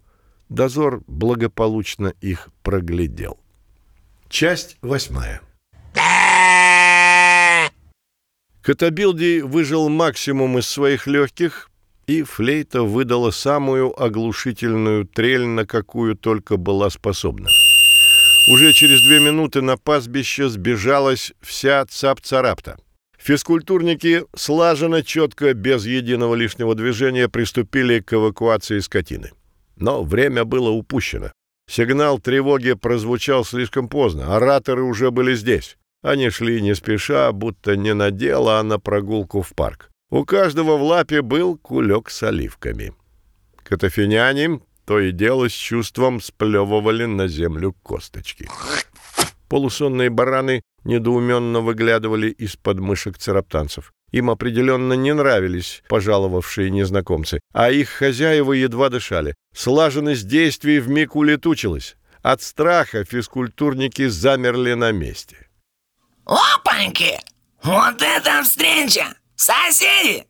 Дозор 0.49 1.03
благополучно 1.09 2.13
их 2.21 2.51
проглядел. 2.63 3.41
Часть 4.29 4.79
восьмая. 4.81 5.41
Катабилди 8.67 9.43
выжил 9.43 9.89
максимум 9.89 10.59
из 10.59 10.67
своих 10.69 11.07
легких, 11.07 11.71
и 12.09 12.25
флейта 12.25 12.83
выдала 12.83 13.31
самую 13.31 13.95
оглушительную 14.03 15.07
трель, 15.07 15.47
на 15.47 15.65
какую 15.65 16.17
только 16.17 16.57
была 16.57 16.91
способна. 16.91 17.49
Уже 18.53 18.73
через 18.73 19.07
две 19.07 19.21
минуты 19.21 19.63
на 19.63 19.77
пастбище 19.77 20.49
сбежалась 20.49 21.33
вся 21.41 21.87
цап-царапта. 21.87 22.77
Физкультурники 23.17 24.25
слаженно, 24.35 25.05
четко, 25.05 25.55
без 25.55 25.87
единого 25.87 26.35
лишнего 26.35 26.75
движения 26.75 27.29
приступили 27.29 28.01
к 28.01 28.15
эвакуации 28.15 28.81
скотины. 28.81 29.31
Но 29.77 30.03
время 30.03 30.45
было 30.45 30.71
упущено. 30.71 31.31
Сигнал 31.71 32.19
тревоги 32.19 32.73
прозвучал 32.73 33.45
слишком 33.45 33.89
поздно, 33.89 34.35
ораторы 34.35 34.83
уже 34.83 35.13
были 35.13 35.37
здесь. 35.37 35.77
Они 36.07 36.31
шли 36.31 36.63
не 36.63 36.77
спеша, 36.77 37.33
будто 37.33 37.77
не 37.77 37.93
на 37.93 38.13
дело, 38.13 38.61
а 38.61 38.63
на 38.63 38.79
прогулку 38.79 39.43
в 39.43 39.55
парк. 39.55 39.91
У 40.09 40.25
каждого 40.25 40.77
в 40.77 40.83
лапе 40.85 41.21
был 41.21 41.59
кулек 41.59 42.11
с 42.11 42.23
оливками. 42.23 42.93
Катафиняне 43.65 44.61
то 44.85 45.01
и 45.01 45.11
дело 45.11 45.49
с 45.49 45.53
чувством 45.53 46.21
сплевывали 46.21 47.07
на 47.07 47.27
землю 47.27 47.75
косточки. 47.83 48.49
Полусонные 49.49 50.11
бараны 50.11 50.63
недоуменно 50.85 51.59
выглядывали 51.61 52.29
из-под 52.29 52.79
мышек 52.79 53.19
цараптанцев. 53.19 53.93
Им 54.13 54.31
определенно 54.31 54.93
не 54.93 55.13
нравились 55.13 55.83
пожаловавшие 55.89 56.71
незнакомцы, 56.71 57.41
а 57.53 57.73
их 57.73 57.89
хозяева 57.89 58.53
едва 58.53 58.91
дышали. 58.91 59.35
Слаженность 59.57 60.29
действий 60.29 60.79
вмиг 60.79 61.17
улетучилась. 61.17 61.97
От 62.23 62.43
страха 62.43 63.05
физкультурники 63.05 64.07
замерли 64.07 64.75
на 64.75 64.93
месте. 64.93 65.46
«Опаньки! 66.27 67.19
Вот 67.63 68.03
это 68.03 68.43
встреча! 68.43 69.15
Соседи!» 69.37 70.27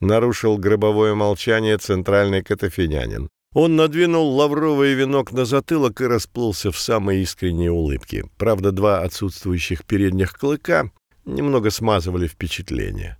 Нарушил 0.00 0.58
гробовое 0.58 1.14
молчание 1.14 1.78
центральный 1.78 2.42
катафинянин. 2.42 3.30
Он 3.54 3.76
надвинул 3.76 4.36
лавровый 4.36 4.94
венок 4.94 5.32
на 5.32 5.44
затылок 5.46 6.00
и 6.00 6.06
расплылся 6.06 6.70
в 6.70 6.78
самой 6.78 7.22
искренней 7.22 7.70
улыбке. 7.70 8.24
Правда, 8.36 8.70
два 8.70 9.00
отсутствующих 9.00 9.84
передних 9.84 10.34
клыка 10.34 10.90
немного 11.24 11.70
смазывали 11.70 12.26
впечатление. 12.26 13.16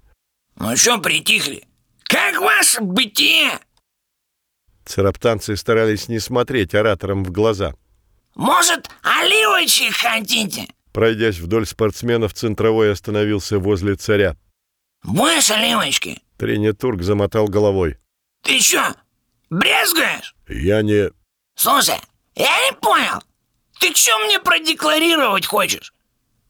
«Ну 0.57 0.77
что 0.77 0.99
притихли? 0.99 1.67
Как 2.03 2.39
ваше 2.41 2.83
бытие?» 2.83 3.61
Цараптанцы 4.85 5.57
старались 5.57 6.09
не 6.09 6.19
смотреть 6.19 6.75
ораторам 6.75 7.25
в 7.25 7.31
глаза. 7.31 7.75
«Может, 8.35 8.91
оливочек 9.03 9.95
хотите?» 9.95 10.74
Пройдясь 10.95 11.41
вдоль 11.41 11.67
спортсменов, 11.67 12.35
центровой 12.35 12.93
остановился 12.93 13.59
возле 13.59 13.97
царя. 13.97 14.37
«Будешь 15.03 15.51
оливочки?» 15.51 16.23
Тренетург 16.39 17.03
замотал 17.03 17.49
головой. 17.49 17.99
«Ты 18.43 18.61
чё, 18.61 18.81
брезгаешь?» 19.51 20.37
«Я 20.49 20.83
не...» 20.83 21.11
«Слушай, 21.57 21.97
я 22.37 22.71
не 22.71 22.77
понял. 22.81 23.21
Ты 23.81 23.93
чё 23.93 24.17
мне 24.25 24.39
продекларировать 24.39 25.47
хочешь? 25.47 25.93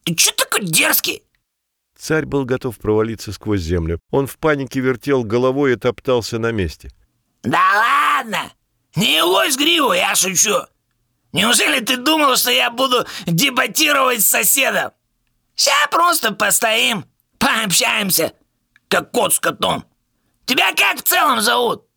Ты 0.04 0.14
чё 0.14 0.30
такой 0.32 0.66
дерзкий?» 0.66 1.22
Царь 1.98 2.26
был 2.26 2.44
готов 2.44 2.76
провалиться 2.76 3.32
сквозь 3.32 3.62
землю. 3.62 3.98
Он 4.10 4.26
в 4.26 4.36
панике 4.36 4.80
вертел 4.80 5.24
головой 5.24 5.72
и 5.72 5.76
топтался 5.76 6.38
на 6.38 6.52
месте. 6.52 6.90
«Да 7.42 7.62
ладно! 8.18 8.52
Не 8.94 9.22
лось 9.22 9.56
гриву, 9.56 9.94
я 9.94 10.14
шучу! 10.14 10.66
Неужели 11.34 11.80
ты 11.80 11.96
думал, 11.96 12.36
что 12.36 12.52
я 12.52 12.70
буду 12.70 13.04
дебатировать 13.26 14.22
с 14.22 14.28
соседом? 14.28 14.92
Сейчас 15.56 15.88
просто 15.90 16.32
постоим, 16.32 17.04
пообщаемся, 17.38 18.32
как 18.88 19.10
кот 19.10 19.34
с 19.34 19.40
котом. 19.40 19.84
Тебя 20.46 20.72
как 20.74 20.98
в 20.98 21.02
целом 21.02 21.40
зовут? 21.40 21.88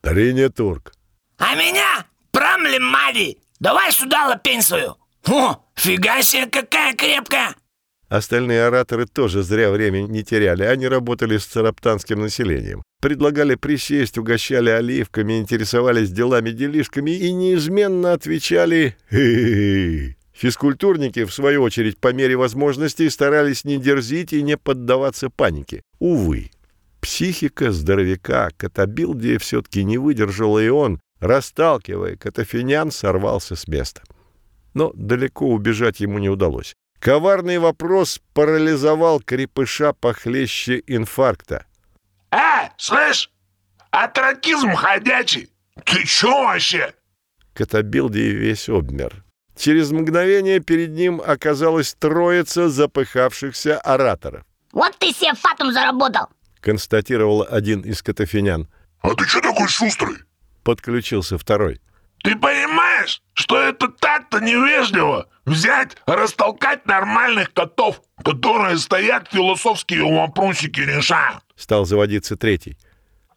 Трине 0.00 0.48
Турк. 0.48 0.94
А 1.36 1.54
меня 1.54 2.06
Прамли 2.30 2.78
Мади. 2.78 3.38
Давай 3.60 3.92
сюда 3.92 4.26
лапень 4.28 4.62
свою. 4.62 4.96
О, 5.26 5.56
фига 5.74 6.22
себе, 6.22 6.46
какая 6.46 6.94
крепкая. 6.94 7.54
Остальные 8.08 8.64
ораторы 8.64 9.06
тоже 9.06 9.42
зря 9.42 9.70
время 9.70 10.02
не 10.02 10.22
теряли. 10.22 10.62
Они 10.62 10.88
работали 10.88 11.36
с 11.36 11.44
цараптанским 11.44 12.20
населением. 12.20 12.82
Предлагали 13.00 13.54
присесть, 13.54 14.16
угощали 14.16 14.70
оливками, 14.70 15.38
интересовались 15.38 16.10
делами-делишками 16.10 17.10
и 17.10 17.32
неизменно 17.32 18.12
отвечали 18.12 18.96
«Хе-хе-хе». 19.10 20.16
Физкультурники, 20.32 21.24
в 21.24 21.34
свою 21.34 21.62
очередь, 21.62 21.98
по 21.98 22.12
мере 22.12 22.36
возможностей 22.36 23.10
старались 23.10 23.64
не 23.64 23.76
дерзить 23.76 24.32
и 24.32 24.42
не 24.42 24.56
поддаваться 24.56 25.30
панике. 25.30 25.82
Увы, 25.98 26.50
психика 27.00 27.72
здоровяка 27.72 28.50
Катабилдия 28.56 29.38
все-таки 29.40 29.82
не 29.82 29.98
выдержала, 29.98 30.60
и 30.60 30.68
он, 30.68 31.00
расталкивая 31.18 32.14
Катафинян, 32.14 32.92
сорвался 32.92 33.56
с 33.56 33.66
места. 33.66 34.02
Но 34.74 34.92
далеко 34.94 35.48
убежать 35.48 35.98
ему 35.98 36.20
не 36.20 36.28
удалось. 36.28 36.74
Коварный 37.00 37.58
вопрос 37.58 38.20
парализовал 38.34 39.20
крепыша 39.20 39.92
похлеще 39.92 40.82
инфаркта. 40.86 41.66
«Э, 42.30 42.68
слышь, 42.76 43.30
Атракизм 43.90 44.74
ходячий. 44.74 45.48
Ты 45.84 46.04
чё 46.04 46.30
вообще? 46.44 46.92
Котобилдий 47.54 48.30
весь 48.30 48.68
обмер. 48.68 49.24
Через 49.56 49.90
мгновение 49.90 50.60
перед 50.60 50.90
ним 50.90 51.20
оказалась 51.24 51.94
троица 51.94 52.68
запыхавшихся 52.68 53.80
ораторов. 53.80 54.44
Вот 54.72 54.96
ты 54.98 55.12
себе 55.12 55.34
фатум 55.34 55.72
заработал. 55.72 56.26
Констатировал 56.60 57.46
один 57.48 57.80
из 57.80 58.02
катафинян. 58.02 58.68
А 59.00 59.14
ты 59.14 59.26
чё 59.26 59.40
такой 59.40 59.66
шустрый? 59.68 60.18
Подключился 60.62 61.38
второй. 61.38 61.80
Ты 62.22 62.36
понимаешь, 62.36 63.22
что 63.34 63.60
это 63.60 63.88
так-то 63.88 64.40
невежливо 64.40 65.28
взять, 65.44 65.96
растолкать 66.06 66.86
нормальных 66.86 67.52
котов, 67.52 68.02
которые 68.24 68.76
стоят 68.78 69.28
философские 69.32 70.04
вопросики 70.04 70.80
решают? 70.80 71.42
Стал 71.56 71.84
заводиться 71.84 72.36
третий. 72.36 72.76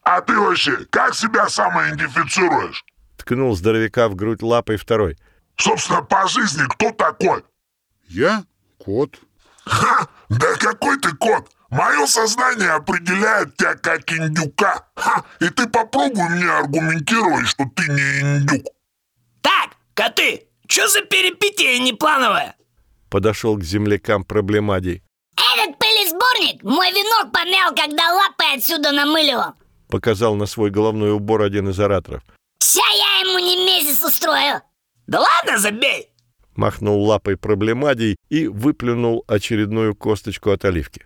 А 0.04 0.22
ты 0.22 0.38
вообще 0.38 0.86
как 0.90 1.14
себя 1.14 1.48
самоидентифицируешь? 1.48 2.84
Ткнул 3.18 3.56
здоровяка 3.56 4.10
в 4.10 4.16
грудь 4.16 4.42
лапой 4.42 4.78
второй. 4.78 5.18
Собственно, 5.58 6.02
по 6.02 6.28
жизни 6.28 6.64
кто 6.68 6.92
такой? 6.92 7.44
Я 8.08 8.44
кот. 8.80 9.20
Ха! 9.64 10.08
Да 10.30 10.56
какой 10.56 11.00
ты 11.00 11.16
кот? 11.16 11.50
Мое 11.72 12.06
сознание 12.06 12.72
определяет 12.72 13.56
тебя 13.56 13.76
как 13.76 14.12
индюка. 14.12 14.86
Ха! 14.96 15.24
И 15.40 15.48
ты 15.50 15.68
попробуй 15.68 16.28
мне 16.30 16.50
аргументировать, 16.52 17.48
что 17.48 17.64
ты 17.74 17.90
не 17.90 18.20
индюк. 18.20 18.66
Так, 19.42 19.78
коты, 19.94 20.48
что 20.68 20.86
за 20.90 21.02
перипетия 21.02 21.80
неплановая? 21.80 22.56
Подошел 23.10 23.56
к 23.58 23.64
землякам 23.64 24.26
проблемадий. 24.26 25.02
Этот 25.38 25.80
пылесборник 25.80 26.62
мой 26.64 26.92
венок 26.92 27.32
помял, 27.32 27.74
когда 27.74 28.16
лапы 28.16 28.44
отсюда 28.54 28.92
намыливал. 28.92 29.54
Показал 29.88 30.36
на 30.36 30.48
свой 30.48 30.72
головной 30.72 31.14
убор 31.14 31.42
один 31.42 31.70
из 31.70 31.80
ораторов. 31.80 32.22
Ща 32.62 32.82
я 32.82 33.30
ему 33.30 33.40
не 33.40 33.66
месяц 33.66 34.04
устрою. 34.04 34.62
Да 35.08 35.22
ладно, 35.22 35.58
забей. 35.58 36.10
Махнул 36.56 37.02
лапой 37.06 37.38
проблемадий 37.38 38.18
и 38.30 38.48
выплюнул 38.48 39.24
очередную 39.28 39.96
косточку 39.96 40.52
от 40.52 40.66
оливки. 40.66 41.06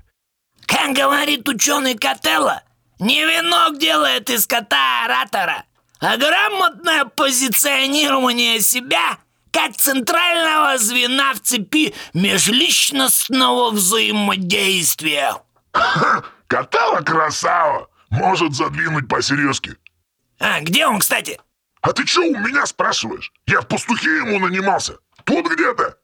Как 0.65 0.93
говорит 0.93 1.47
ученый 1.47 1.95
Котелло, 1.95 2.63
не 2.99 3.25
венок 3.25 3.77
делает 3.77 4.29
из 4.29 4.47
кота 4.47 5.05
оратора, 5.05 5.65
а 5.99 6.17
грамотное 6.17 7.05
позиционирование 7.05 8.59
себя 8.61 9.17
как 9.51 9.75
центрального 9.77 10.77
звена 10.77 11.33
в 11.33 11.39
цепи 11.39 11.93
межличностного 12.13 13.71
взаимодействия. 13.71 15.35
Катала 16.47 17.01
красава! 17.01 17.89
Может 18.09 18.53
задвинуть 18.53 19.07
посерьезки. 19.07 19.75
А 20.39 20.59
где 20.61 20.85
он, 20.85 20.99
кстати? 20.99 21.39
А 21.81 21.93
ты 21.93 22.05
чё 22.05 22.21
у 22.23 22.37
меня 22.37 22.65
спрашиваешь? 22.65 23.31
Я 23.47 23.61
в 23.61 23.67
пастухе 23.67 24.17
ему 24.17 24.39
нанимался. 24.39 24.97
Тут 25.23 25.47
где-то. 25.47 25.97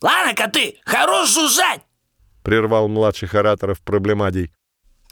Ладно, 0.00 0.34
коты, 0.34 0.80
хорош 0.84 1.30
жужжать. 1.30 1.82
Прервал 2.44 2.88
младших 2.88 3.34
ораторов 3.34 3.80
проблемадий. 3.80 4.50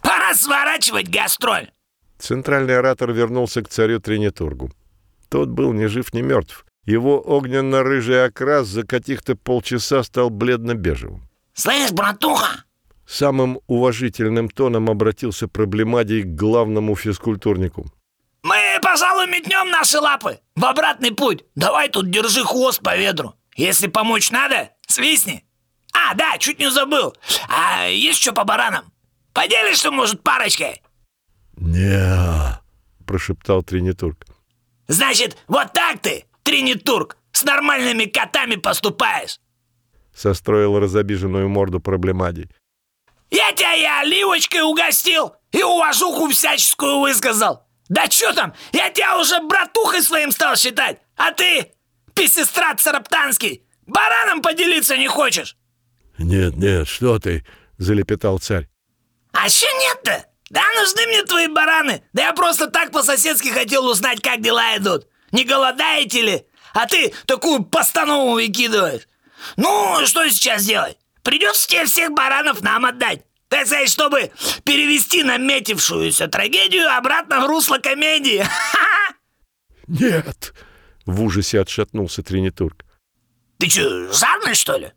Пора 0.02 0.34
сворачивать 0.34 1.08
гастроль. 1.08 1.70
Центральный 2.18 2.78
оратор 2.78 3.10
вернулся 3.12 3.62
к 3.62 3.68
царю 3.68 3.98
Тринитургу. 4.00 4.70
Тот 5.28 5.48
был 5.48 5.72
ни 5.72 5.86
жив, 5.86 6.14
ни 6.14 6.20
мертв. 6.22 6.64
Его 6.84 7.20
огненно-рыжий 7.20 8.24
окрас 8.26 8.66
за 8.68 8.86
каких-то 8.86 9.34
полчаса 9.34 10.02
стал 10.02 10.30
бледно-бежевым. 10.30 11.22
Слышь, 11.54 11.90
братуха, 11.90 12.64
Самым 13.06 13.58
уважительным 13.66 14.48
тоном 14.48 14.88
обратился 14.88 15.48
проблемадий 15.48 16.22
к 16.22 16.34
главному 16.34 16.96
физкультурнику. 16.96 17.86
мы, 18.42 18.56
пожалуй, 18.82 19.26
метнем 19.26 19.70
наши 19.70 19.98
лапы 19.98 20.38
в 20.56 20.64
обратный 20.64 21.12
путь. 21.12 21.44
Давай 21.54 21.88
тут 21.88 22.10
держи 22.10 22.42
хвост 22.44 22.80
по 22.82 22.96
ветру. 22.96 23.34
Если 23.56 23.88
помочь 23.88 24.30
надо, 24.30 24.70
свистни. 24.86 25.44
А, 25.92 26.14
да, 26.14 26.38
чуть 26.38 26.58
не 26.58 26.70
забыл. 26.70 27.14
А 27.48 27.86
есть 27.86 28.20
что 28.20 28.32
по 28.32 28.44
баранам? 28.44 28.92
Поделишься, 29.32 29.90
может, 29.90 30.22
парочкой? 30.22 30.82
не 31.56 32.60
прошептал 33.06 33.62
Тринитург. 33.62 34.26
Значит, 34.88 35.36
вот 35.46 35.72
так 35.72 36.00
ты, 36.00 36.24
Тринитург, 36.42 37.16
с 37.32 37.44
нормальными 37.44 38.06
котами 38.06 38.56
поступаешь. 38.56 39.38
Состроил 40.14 40.78
разобиженную 40.78 41.48
морду 41.48 41.80
проблемадий. 41.80 42.50
Я 43.30 43.52
тебя 43.52 43.74
и 43.74 43.84
оливочкой 43.84 44.62
угостил, 44.62 45.34
и 45.52 45.62
уважуху 45.62 46.28
всяческую 46.28 47.00
высказал. 47.00 47.64
Да 47.88 48.10
что 48.10 48.32
там, 48.34 48.54
я 48.72 48.90
тебя 48.90 49.18
уже 49.18 49.40
братухой 49.40 50.02
своим 50.02 50.30
стал 50.30 50.56
считать, 50.56 50.98
а 51.16 51.32
ты, 51.32 51.72
писестрат 52.14 52.80
Сараптанский, 52.80 53.62
бараном 53.86 54.42
поделиться 54.42 54.96
не 54.96 55.08
хочешь? 55.08 55.56
Нет, 56.18 56.56
нет, 56.56 56.86
что 56.86 57.18
ты, 57.18 57.44
Залепетал 57.78 58.38
царь. 58.38 58.68
А 59.32 59.48
что 59.48 59.66
нет-то? 59.66 60.26
Да 60.50 60.62
нужны 60.76 61.06
мне 61.06 61.22
твои 61.24 61.48
бараны. 61.48 62.02
Да 62.12 62.22
я 62.22 62.32
просто 62.32 62.68
так 62.68 62.92
по-соседски 62.92 63.48
хотел 63.48 63.86
узнать, 63.86 64.20
как 64.20 64.40
дела 64.40 64.76
идут. 64.76 65.08
Не 65.32 65.44
голодаете 65.44 66.22
ли? 66.22 66.46
А 66.74 66.86
ты 66.86 67.12
такую 67.26 67.64
постанову 67.64 68.32
выкидываешь. 68.34 69.08
Ну, 69.56 70.06
что 70.06 70.28
сейчас 70.28 70.64
делать? 70.64 70.98
Придется 71.22 71.66
тебе 71.66 71.86
всех 71.86 72.12
баранов 72.12 72.60
нам 72.62 72.84
отдать. 72.84 73.22
Так 73.48 73.66
сказать, 73.66 73.90
чтобы 73.90 74.30
перевести 74.64 75.22
наметившуюся 75.22 76.28
трагедию 76.28 76.88
обратно 76.94 77.40
в 77.40 77.46
русло 77.46 77.78
комедии. 77.78 78.46
Нет, 79.88 80.54
В 81.04 81.22
ужасе 81.22 81.60
отшатнулся 81.60 82.22
Тринитург. 82.22 82.84
Ты 83.58 83.68
что, 83.68 84.12
жадный, 84.12 84.54
что 84.54 84.76
ли? 84.76 84.92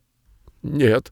Нет. 0.65 1.11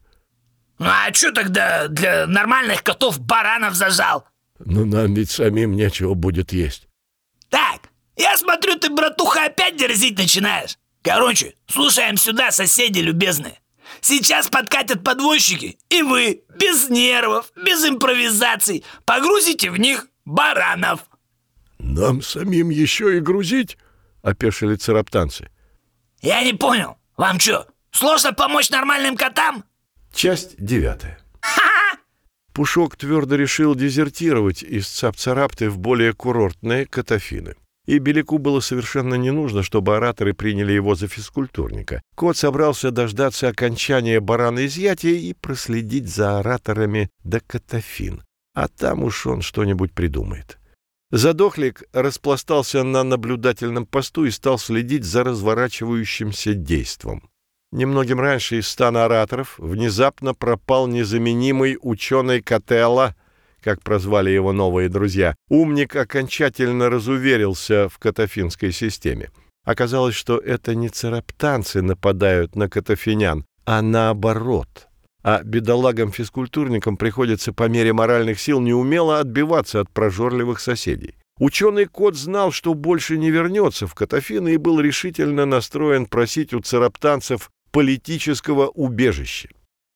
Ну 0.78 0.86
а 0.86 1.12
что 1.12 1.32
тогда 1.32 1.88
для 1.88 2.26
нормальных 2.26 2.82
котов 2.82 3.20
баранов 3.20 3.74
зажал? 3.74 4.26
Но 4.58 4.84
нам 4.84 5.14
ведь 5.14 5.30
самим 5.30 5.72
нечего 5.72 6.14
будет 6.14 6.52
есть. 6.52 6.88
Так, 7.48 7.82
я 8.16 8.36
смотрю, 8.36 8.78
ты, 8.78 8.90
братуха, 8.90 9.46
опять 9.46 9.76
дерзить 9.76 10.18
начинаешь. 10.18 10.78
Короче, 11.02 11.54
слушаем 11.66 12.16
сюда, 12.16 12.50
соседи 12.50 13.00
любезные. 13.00 13.60
Сейчас 14.00 14.48
подкатят 14.48 15.04
подвозчики, 15.04 15.78
и 15.90 16.02
вы, 16.02 16.42
без 16.58 16.88
нервов, 16.88 17.52
без 17.56 17.84
импровизаций, 17.84 18.84
погрузите 19.04 19.70
в 19.70 19.78
них 19.78 20.08
баранов. 20.24 21.00
Нам 21.78 22.22
самим 22.22 22.70
еще 22.70 23.16
и 23.16 23.20
грузить? 23.20 23.76
Опешили 24.22 24.76
цараптанцы. 24.76 25.50
Я 26.22 26.42
не 26.42 26.54
понял, 26.54 26.96
вам 27.16 27.38
что, 27.38 27.66
сложно 27.94 28.32
помочь 28.32 28.70
нормальным 28.70 29.16
котам? 29.16 29.64
Часть 30.12 30.54
девятая. 30.58 31.18
Пушок 32.52 32.96
твердо 32.96 33.34
решил 33.34 33.74
дезертировать 33.74 34.62
из 34.62 34.86
Цапцарапты 34.86 35.68
в 35.70 35.78
более 35.78 36.12
курортные 36.12 36.86
Катафины. 36.86 37.56
И 37.86 37.98
Беляку 37.98 38.38
было 38.38 38.60
совершенно 38.60 39.14
не 39.14 39.30
нужно, 39.30 39.62
чтобы 39.62 39.96
ораторы 39.96 40.34
приняли 40.34 40.72
его 40.72 40.94
за 40.94 41.08
физкультурника. 41.08 42.00
Кот 42.14 42.36
собрался 42.36 42.90
дождаться 42.90 43.48
окончания 43.48 44.20
бараноизъятия 44.20 45.14
и 45.14 45.34
проследить 45.34 46.08
за 46.08 46.38
ораторами 46.38 47.10
до 47.24 47.40
Катафин. 47.40 48.22
А 48.54 48.68
там 48.68 49.02
уж 49.02 49.26
он 49.26 49.42
что-нибудь 49.42 49.92
придумает. 49.92 50.58
Задохлик 51.10 51.82
распластался 51.92 52.84
на 52.84 53.02
наблюдательном 53.02 53.84
посту 53.84 54.24
и 54.24 54.30
стал 54.30 54.58
следить 54.58 55.04
за 55.04 55.24
разворачивающимся 55.24 56.54
действом. 56.54 57.28
Немногим 57.74 58.20
раньше 58.20 58.58
из 58.58 58.68
стана 58.68 59.04
ораторов 59.04 59.56
внезапно 59.58 60.32
пропал 60.32 60.86
незаменимый 60.86 61.76
ученый 61.82 62.40
Котелло, 62.40 63.16
как 63.60 63.82
прозвали 63.82 64.30
его 64.30 64.52
новые 64.52 64.88
друзья. 64.88 65.34
Умник 65.48 65.96
окончательно 65.96 66.88
разуверился 66.88 67.88
в 67.88 67.98
катафинской 67.98 68.70
системе. 68.70 69.30
Оказалось, 69.64 70.14
что 70.14 70.38
это 70.38 70.76
не 70.76 70.88
цараптанцы 70.88 71.82
нападают 71.82 72.54
на 72.54 72.68
катафинян, 72.68 73.44
а 73.66 73.82
наоборот. 73.82 74.86
А 75.24 75.42
бедолагам-физкультурникам 75.42 76.96
приходится 76.96 77.52
по 77.52 77.68
мере 77.68 77.92
моральных 77.92 78.38
сил 78.38 78.60
неумело 78.60 79.18
отбиваться 79.18 79.80
от 79.80 79.90
прожорливых 79.90 80.60
соседей. 80.60 81.16
Ученый 81.40 81.86
кот 81.86 82.14
знал, 82.14 82.52
что 82.52 82.74
больше 82.74 83.18
не 83.18 83.32
вернется 83.32 83.88
в 83.88 83.94
Катафины 83.96 84.54
и 84.54 84.58
был 84.58 84.78
решительно 84.78 85.44
настроен 85.44 86.06
просить 86.06 86.54
у 86.54 86.60
цараптанцев 86.60 87.50
политического 87.74 88.68
убежища. 88.68 89.48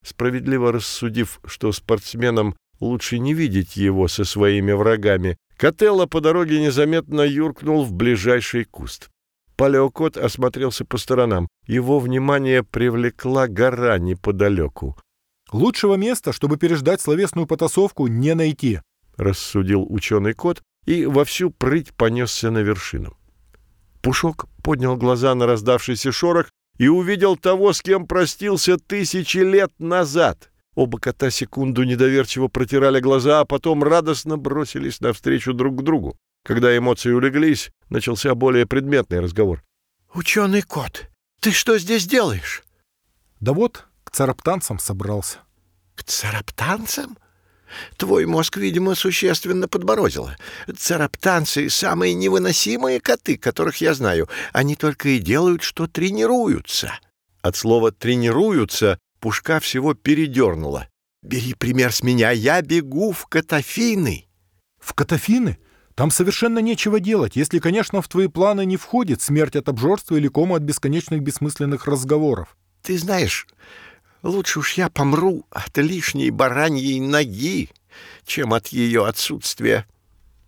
Справедливо 0.05 0.73
рассудив, 0.73 1.41
что 1.47 1.71
спортсменам 1.71 2.57
лучше 2.81 3.21
не 3.21 3.35
видеть 3.35 3.77
его 3.77 4.09
со 4.09 4.25
своими 4.25 4.73
врагами, 4.73 5.37
Котелло 5.57 6.07
по 6.07 6.21
дороге 6.21 6.61
незаметно 6.61 7.21
юркнул 7.21 7.85
в 7.85 7.93
ближайший 7.93 8.65
куст. 8.65 9.11
Палеокот 9.57 10.17
осмотрелся 10.17 10.85
по 10.85 10.99
сторонам. 10.99 11.47
Его 11.67 12.01
внимание 12.01 12.65
привлекла 12.65 13.47
гора 13.47 13.99
неподалеку. 13.99 14.97
Лучшего 15.53 15.95
места, 15.95 16.33
чтобы 16.33 16.57
переждать 16.57 17.01
словесную 17.01 17.47
потасовку, 17.47 18.09
не 18.09 18.35
найти. 18.35 18.81
Рассудил 19.17 19.87
ученый 19.89 20.33
кот 20.33 20.63
и 20.85 21.07
во 21.07 21.25
всю 21.25 21.51
прыть 21.51 21.93
понесся 21.93 22.51
на 22.51 22.59
вершину. 22.59 23.17
Пушок 24.01 24.47
поднял 24.63 24.97
глаза 24.97 25.35
на 25.35 25.47
раздавшийся 25.47 26.13
шорох 26.13 26.51
и 26.79 26.89
увидел 26.89 27.37
того, 27.37 27.73
с 27.73 27.83
кем 27.83 28.07
простился 28.07 28.79
тысячи 28.79 29.39
лет 29.39 29.73
назад. 29.79 30.51
Оба 30.75 30.99
кота 31.01 31.31
секунду 31.31 31.83
недоверчиво 31.83 32.49
протирали 32.49 33.01
глаза, 33.01 33.41
а 33.41 33.45
потом 33.45 33.83
радостно 33.83 34.39
бросились 34.39 35.01
навстречу 35.01 35.53
друг 35.53 35.81
к 35.81 35.83
другу. 35.83 36.17
Когда 36.45 36.77
эмоции 36.77 37.11
улеглись, 37.11 37.71
начался 37.91 38.35
более 38.35 38.65
предметный 38.65 39.21
разговор. 39.21 39.65
«Ученый 40.15 40.63
кот, 40.63 41.11
ты 41.41 41.51
что 41.51 41.79
здесь 41.79 42.07
делаешь?» 42.07 42.63
Да 43.41 43.53
вот, 43.53 43.85
к 44.05 44.13
цараптанцам 44.13 44.79
собрался. 44.79 45.39
«К 45.97 46.05
цараптанцам?» 46.05 47.19
Твой 47.97 48.27
мозг, 48.27 48.57
видимо, 48.57 48.95
существенно 48.95 49.69
подморозило. 49.69 50.37
Цараптанцы— 50.77 51.69
самые 51.71 52.15
невыносимые 52.15 53.01
коты, 53.01 53.37
которых 53.37 53.79
я 53.79 53.95
знаю. 53.95 54.29
Они 54.53 54.77
только 54.77 55.11
и 55.11 55.19
делают, 55.19 55.63
что 55.63 55.87
тренируются. 55.87 56.99
От 57.43 57.57
слова 57.57 57.93
«тренируются» 57.93 58.99
Пушка 59.21 59.59
всего 59.59 59.95
передернула. 59.95 60.89
«Бери 61.23 61.55
пример 61.55 61.93
с 61.93 62.03
меня, 62.03 62.31
я 62.31 62.63
бегу 62.63 63.13
в 63.13 63.27
Катафины». 63.27 64.27
В 64.79 64.95
Катафины? 64.95 65.59
Там 65.97 66.13
совершенно 66.13 66.61
нечего 66.61 67.01
делать, 67.01 67.35
если, 67.35 67.59
конечно, 67.59 68.01
в 68.01 68.07
твои 68.07 68.29
планы 68.29 68.65
не 68.65 68.77
входит 68.77 69.21
смерть 69.21 69.57
от 69.57 69.69
обжорства 69.69 70.15
или 70.15 70.29
кома 70.29 70.57
от 70.57 70.63
бесконечных 70.63 71.21
бессмысленных 71.23 71.87
разговоров. 71.87 72.57
Ты 72.83 72.97
знаешь, 72.97 73.49
Лучше 74.23 74.61
уж 74.61 74.75
я 74.75 74.89
помру 74.89 75.45
от 75.51 75.77
лишней 75.79 76.31
бараньей 76.31 77.01
ноги, 77.01 77.71
чем 78.25 78.55
от 78.55 78.69
ее 78.69 79.07
отсутствия». 79.07 79.87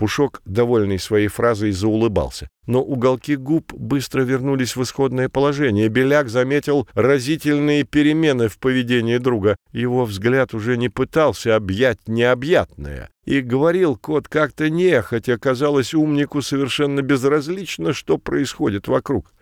Пушок, 0.01 0.41
довольный 0.47 0.99
своей 0.99 1.29
фразой, 1.29 1.73
заулыбался. 1.73 2.49
Но 2.67 2.83
уголки 2.83 3.37
губ 3.37 3.71
быстро 3.75 4.23
вернулись 4.23 4.75
в 4.75 4.83
исходное 4.83 5.29
положение. 5.29 5.89
Беляк 5.89 6.31
заметил 6.31 6.89
разительные 6.95 7.85
перемены 7.85 8.49
в 8.49 8.57
поведении 8.57 9.19
друга. 9.19 9.57
Его 9.73 10.07
взгляд 10.07 10.55
уже 10.55 10.79
не 10.79 10.89
пытался 10.89 11.55
объять 11.55 12.09
необъятное. 12.09 13.11
И 13.27 13.43
говорил 13.43 13.95
кот 13.95 14.27
как-то 14.27 14.71
нехотя, 14.71 15.37
казалось 15.37 15.93
умнику 15.93 16.41
совершенно 16.41 17.03
безразлично, 17.03 17.93
что 17.93 18.17
происходит 18.17 18.89
вокруг. 18.89 19.35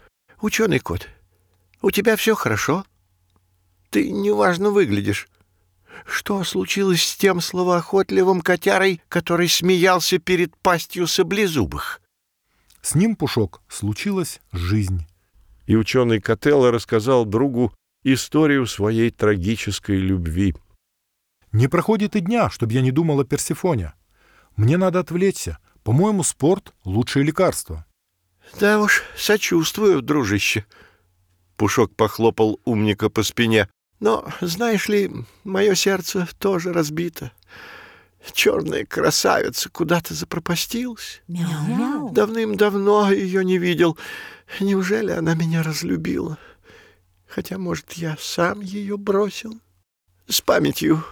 «Ученый 0.43 0.81
кот, 0.81 1.07
у 1.83 1.93
тебя 1.93 2.17
все 2.17 2.35
хорошо?» 2.35 2.85
Ты 3.91 4.11
неважно 4.11 4.71
выглядишь. 4.71 5.29
Что 6.07 6.45
случилось 6.45 7.03
с 7.03 7.17
тем 7.17 7.41
словоохотливым 7.41 8.41
котярой, 8.41 9.01
который 9.09 9.49
смеялся 9.49 10.19
перед 10.19 10.57
пастью 10.57 11.07
саблезубых? 11.07 12.01
С 12.83 12.95
ним, 12.95 13.17
Пушок, 13.17 13.63
случилась 13.69 14.41
жизнь. 14.53 15.07
И 15.67 15.77
ученый 15.77 16.21
Котелло 16.21 16.71
рассказал 16.71 17.25
другу 17.25 17.73
историю 18.05 18.67
своей 18.67 19.11
трагической 19.11 19.97
любви. 19.97 20.55
Не 21.53 21.69
проходит 21.69 22.17
и 22.17 22.21
дня, 22.21 22.51
чтобы 22.51 22.73
я 22.75 22.81
не 22.81 22.93
думал 22.93 23.21
о 23.21 23.25
Персифоне. 23.25 23.95
Мне 24.57 24.77
надо 24.77 25.01
отвлечься. 25.01 25.59
По-моему, 25.83 26.23
спорт— 26.23 26.75
лучшее 26.85 27.25
лекарство. 27.25 27.87
Да 28.61 28.81
уж, 28.81 29.03
сочувствую, 29.17 30.03
дружище. 30.03 30.65
Пушок 31.57 31.95
похлопал 31.97 32.61
умника 32.65 33.11
по 33.11 33.23
спине. 33.23 33.69
Но, 34.01 34.29
знаешь 34.41 34.89
ли, 34.89 35.11
мое 35.45 35.75
сердце 35.75 36.29
тоже 36.39 36.73
разбито. 36.73 37.33
Черная 38.33 38.85
красавица 38.85 39.69
куда-то 39.71 40.15
запропастилась. 40.15 41.23
Мяу-мяу. 41.29 42.11
Давным-давно 42.11 43.11
ее 43.11 43.45
не 43.45 43.59
видел. 43.59 43.97
Неужели 44.61 45.13
она 45.13 45.35
меня 45.35 45.63
разлюбила? 45.63 46.39
Хотя, 47.27 47.59
может, 47.59 47.93
я 47.95 48.17
сам 48.19 48.61
ее 48.61 48.97
бросил? 48.97 49.59
С 50.29 50.41
памятью. 50.41 51.05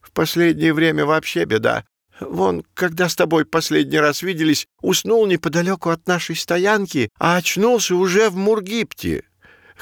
В 0.00 0.10
последнее 0.12 0.72
время 0.72 1.04
вообще 1.04 1.44
беда. 1.44 1.84
Вон, 2.20 2.64
когда 2.74 3.08
с 3.08 3.14
тобой 3.14 3.44
последний 3.44 3.98
раз 3.98 4.22
виделись, 4.22 4.66
уснул 4.80 5.26
неподалеку 5.26 5.90
от 5.90 6.06
нашей 6.06 6.36
стоянки, 6.36 7.10
а 7.18 7.36
очнулся 7.36 7.94
уже 7.94 8.30
в 8.30 8.36
Мургипте. 8.36 9.24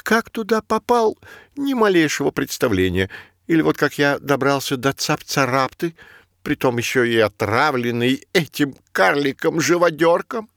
Как 0.03 0.29
туда 0.29 0.61
попал, 0.61 1.17
ни 1.55 1.73
малейшего 1.73 2.31
представления. 2.31 3.09
Или 3.47 3.61
вот 3.61 3.77
как 3.77 3.97
я 3.97 4.19
добрался 4.19 4.77
до 4.77 4.93
Цапцарапты, 4.93 5.95
притом 6.43 6.77
еще 6.77 7.09
и 7.09 7.17
отравленный 7.17 8.25
этим 8.33 8.75
карликом-живодерком. 8.91 10.49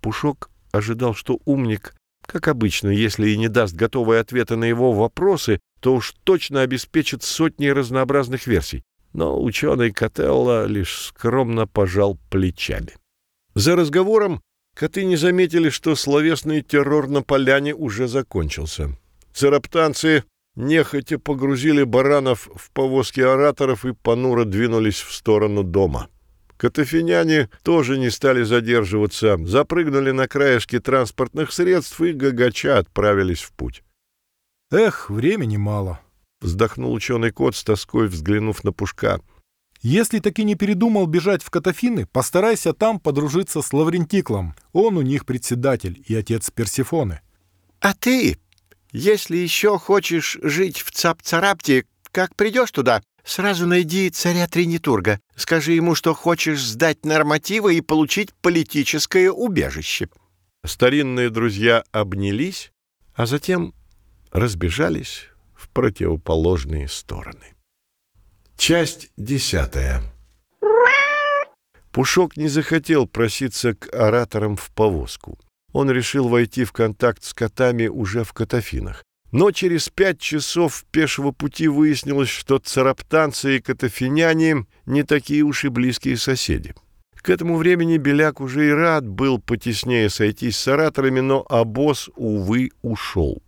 Пушок 0.00 0.50
ожидал, 0.72 1.14
что 1.14 1.40
умник, 1.44 1.94
как 2.26 2.48
обычно, 2.48 2.90
если 2.90 3.30
и 3.30 3.36
не 3.36 3.48
даст 3.48 3.74
готовые 3.74 4.20
ответы 4.20 4.56
на 4.56 4.64
его 4.64 4.92
вопросы, 4.92 5.60
то 5.80 5.94
уж 5.94 6.14
точно 6.24 6.62
обеспечит 6.62 7.22
сотни 7.22 7.68
разнообразных 7.68 8.46
версий. 8.46 8.82
Но 9.12 9.42
ученый 9.42 9.92
Котелло 9.92 10.66
лишь 10.66 11.06
скромно 11.06 11.66
пожал 11.66 12.18
плечами. 12.30 12.94
За 13.54 13.76
разговором 13.76 14.42
Коты 14.78 15.04
не 15.04 15.16
заметили, 15.16 15.70
что 15.70 15.96
словесный 15.96 16.62
террор 16.62 17.08
на 17.08 17.22
поляне 17.22 17.74
уже 17.74 18.06
закончился. 18.06 18.96
Цераптанцы 19.32 20.22
нехотя 20.54 21.18
погрузили 21.18 21.82
баранов 21.82 22.48
в 22.54 22.70
повозки 22.70 23.18
ораторов 23.20 23.84
и 23.84 23.92
понуро 23.92 24.44
двинулись 24.44 25.00
в 25.00 25.12
сторону 25.12 25.64
дома. 25.64 26.06
Катафиняне 26.56 27.50
тоже 27.64 27.98
не 27.98 28.08
стали 28.08 28.44
задерживаться, 28.44 29.36
запрыгнули 29.44 30.12
на 30.12 30.28
краешки 30.28 30.78
транспортных 30.78 31.52
средств 31.52 32.00
и 32.00 32.12
гагача 32.12 32.78
отправились 32.78 33.42
в 33.42 33.50
путь. 33.50 33.82
«Эх, 34.70 35.10
времени 35.10 35.56
мало»,— 35.56 35.98
вздохнул 36.40 36.92
ученый 36.92 37.32
кот 37.32 37.56
с 37.56 37.64
тоской, 37.64 38.06
взглянув 38.06 38.62
на 38.62 38.72
Пушка— 38.72 39.20
если 39.80 40.18
таки 40.18 40.44
не 40.44 40.54
передумал 40.54 41.06
бежать 41.06 41.42
в 41.42 41.50
Катафины, 41.50 42.06
постарайся 42.06 42.72
там 42.72 42.98
подружиться 42.98 43.62
с 43.62 43.72
Лаврентиклом. 43.72 44.54
Он 44.72 44.96
у 44.96 45.02
них 45.02 45.24
председатель 45.24 46.02
и 46.06 46.14
отец 46.14 46.50
Персифоны. 46.50 47.20
А 47.80 47.94
ты, 47.94 48.38
если 48.90 49.36
еще 49.36 49.78
хочешь 49.78 50.36
жить 50.42 50.80
в 50.80 50.90
Цап-Царапте, 50.90 51.84
как 52.10 52.34
придешь 52.34 52.72
туда, 52.72 53.02
сразу 53.24 53.66
найди 53.66 54.10
царя 54.10 54.48
Тринитурга. 54.48 55.20
Скажи 55.36 55.72
ему, 55.72 55.94
что 55.94 56.14
хочешь 56.14 56.64
сдать 56.64 57.04
нормативы 57.04 57.76
и 57.76 57.80
получить 57.80 58.34
политическое 58.34 59.30
убежище. 59.30 60.08
Старинные 60.64 61.30
друзья 61.30 61.84
обнялись, 61.92 62.72
а 63.14 63.26
затем 63.26 63.74
разбежались 64.32 65.28
в 65.54 65.68
противоположные 65.68 66.88
стороны. 66.88 67.54
Часть 68.58 69.12
десятая. 69.16 70.02
Пушок 71.92 72.36
не 72.36 72.48
захотел 72.48 73.06
проситься 73.06 73.74
к 73.74 73.88
ораторам 73.94 74.56
в 74.56 74.72
повозку. 74.72 75.38
Он 75.72 75.88
решил 75.92 76.28
войти 76.28 76.64
в 76.64 76.72
контакт 76.72 77.22
с 77.22 77.32
котами 77.32 77.86
уже 77.86 78.24
в 78.24 78.32
Катафинах. 78.32 79.04
Но 79.30 79.52
через 79.52 79.88
пять 79.90 80.18
часов 80.18 80.84
пешего 80.90 81.30
пути 81.30 81.68
выяснилось, 81.68 82.28
что 82.28 82.58
цараптанцы 82.58 83.58
и 83.58 83.60
катафиняне 83.60 84.66
не 84.86 85.04
такие 85.04 85.44
уж 85.44 85.64
и 85.64 85.68
близкие 85.68 86.16
соседи. 86.16 86.74
К 87.14 87.30
этому 87.30 87.56
времени 87.56 87.96
Беляк 87.96 88.40
уже 88.40 88.68
и 88.68 88.72
рад 88.72 89.06
был 89.06 89.38
потеснее 89.38 90.10
сойтись 90.10 90.56
с 90.56 90.66
ораторами, 90.66 91.20
но 91.20 91.46
обоз, 91.48 92.10
увы, 92.16 92.70
ушел. 92.82 93.40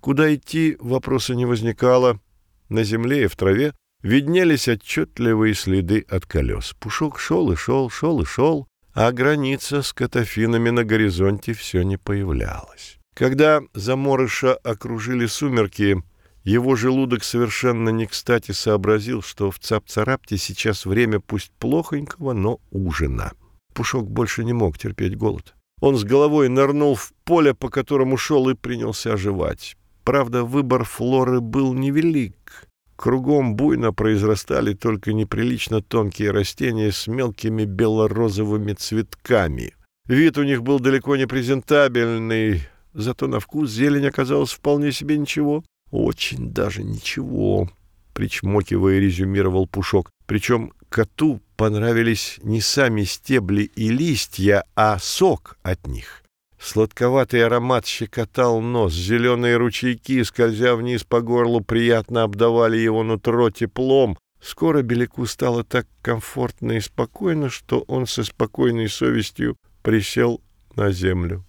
Куда 0.00 0.32
идти, 0.34 0.76
вопроса 0.78 1.34
не 1.34 1.46
возникало. 1.46 2.20
На 2.68 2.84
земле 2.84 3.24
и 3.24 3.28
в 3.28 3.34
траве 3.34 3.72
виднелись 4.02 4.68
отчетливые 4.68 5.54
следы 5.54 6.04
от 6.08 6.26
колес. 6.26 6.74
Пушок 6.78 7.18
шел 7.18 7.50
и 7.52 7.56
шел, 7.56 7.90
шел 7.90 8.20
и 8.20 8.24
шел, 8.24 8.66
а 8.94 9.12
граница 9.12 9.82
с 9.82 9.92
катафинами 9.92 10.70
на 10.70 10.84
горизонте 10.84 11.52
все 11.52 11.82
не 11.82 11.96
появлялась. 11.96 12.98
Когда 13.14 13.62
заморыша 13.74 14.54
окружили 14.54 15.26
сумерки, 15.26 16.02
его 16.44 16.76
желудок 16.76 17.24
совершенно 17.24 17.90
не 17.90 18.06
кстати 18.06 18.52
сообразил, 18.52 19.22
что 19.22 19.50
в 19.50 19.58
Цапцарапте 19.58 20.38
сейчас 20.38 20.86
время 20.86 21.20
пусть 21.20 21.50
плохонького, 21.58 22.32
но 22.32 22.60
ужина. 22.70 23.32
Пушок 23.74 24.10
больше 24.10 24.44
не 24.44 24.52
мог 24.52 24.78
терпеть 24.78 25.16
голод. 25.16 25.54
Он 25.80 25.96
с 25.96 26.04
головой 26.04 26.48
нырнул 26.48 26.94
в 26.94 27.12
поле, 27.24 27.54
по 27.54 27.68
которому 27.68 28.16
шел, 28.16 28.48
и 28.48 28.54
принялся 28.54 29.12
оживать. 29.12 29.76
Правда, 30.04 30.44
выбор 30.44 30.84
флоры 30.84 31.40
был 31.40 31.74
невелик. 31.74 32.67
Кругом 32.98 33.54
буйно 33.54 33.92
произрастали 33.92 34.74
только 34.74 35.12
неприлично 35.12 35.80
тонкие 35.80 36.32
растения 36.32 36.90
с 36.90 37.06
мелкими 37.06 37.64
бело-розовыми 37.64 38.72
цветками. 38.72 39.76
Вид 40.08 40.36
у 40.36 40.42
них 40.42 40.64
был 40.64 40.80
далеко 40.80 41.14
не 41.14 41.28
презентабельный, 41.28 42.62
зато 42.94 43.28
на 43.28 43.38
вкус 43.38 43.70
зелень 43.70 44.08
оказалась 44.08 44.50
вполне 44.50 44.90
себе 44.90 45.16
ничего. 45.16 45.62
Очень 45.92 46.50
даже 46.50 46.82
ничего, 46.82 47.70
причмокивая, 48.14 48.98
резюмировал 48.98 49.68
Пушок. 49.68 50.10
Причем 50.26 50.72
коту 50.88 51.40
понравились 51.54 52.40
не 52.42 52.60
сами 52.60 53.04
стебли 53.04 53.62
и 53.62 53.90
листья, 53.90 54.64
а 54.74 54.98
сок 54.98 55.56
от 55.62 55.86
них. 55.86 56.24
Сладковатый 56.60 57.44
аромат 57.44 57.86
щекотал 57.86 58.60
нос, 58.60 58.92
зеленые 58.92 59.56
ручейки, 59.56 60.22
скользя 60.24 60.74
вниз 60.74 61.04
по 61.04 61.20
горлу, 61.20 61.60
приятно 61.60 62.24
обдавали 62.24 62.76
его 62.76 63.04
нутро 63.04 63.50
теплом. 63.50 64.18
Скоро 64.40 64.82
Беляку 64.82 65.26
стало 65.26 65.64
так 65.64 65.86
комфортно 66.02 66.72
и 66.72 66.80
спокойно, 66.80 67.48
что 67.48 67.80
он 67.86 68.06
со 68.06 68.24
спокойной 68.24 68.88
совестью 68.88 69.56
присел 69.82 70.40
на 70.74 70.90
землю. 70.90 71.44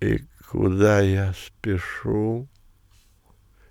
«И 0.00 0.20
куда 0.48 1.00
я 1.00 1.34
спешу?» 1.34 2.48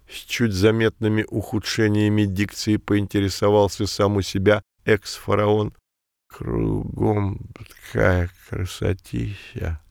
С 0.10 0.16
чуть 0.16 0.54
заметными 0.54 1.26
ухудшениями 1.28 2.26
дикции 2.26 2.78
поинтересовался 2.78 3.88
сам 3.88 4.18
у 4.18 4.22
себя 4.22 4.62
экс-фараон. 4.86 5.74
«Кругом 6.28 7.40
такая 7.56 8.30
красотища!» 8.50 9.83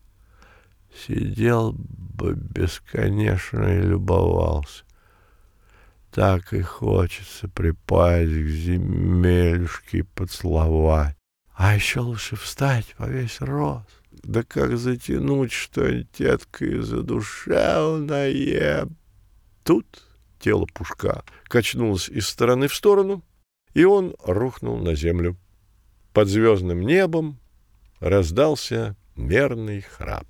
Сидел 0.95 1.73
бы 1.73 2.35
бесконечно 2.35 3.65
и 3.65 3.83
любовался. 3.83 4.85
Так 6.13 6.53
и 6.53 6.61
хочется 6.61 7.49
припасть 7.49 8.31
к 8.31 8.49
земелюшке 8.49 9.99
и 9.99 10.03
поцеловать. 10.03 11.17
А 11.55 11.75
еще 11.75 12.01
лучше 12.01 12.37
встать 12.37 12.95
во 12.99 13.09
весь 13.09 13.41
рост. 13.41 13.89
Да 14.11 14.43
как 14.43 14.77
затянуть 14.77 15.53
что-нибудь 15.53 16.11
теткой 16.13 16.83
задушевное. 16.83 18.89
Тут 19.65 19.87
тело 20.39 20.67
Пушка 20.75 21.25
качнулось 21.45 22.09
из 22.09 22.29
стороны 22.29 22.69
в 22.69 22.75
сторону, 22.75 23.25
и 23.75 23.85
он 23.85 24.15
рухнул 24.25 24.79
на 24.79 24.95
землю. 24.95 25.37
Под 26.13 26.29
звездным 26.29 26.83
небом 26.83 27.39
раздался 28.01 28.97
мерный 29.17 29.81
храп. 29.81 30.27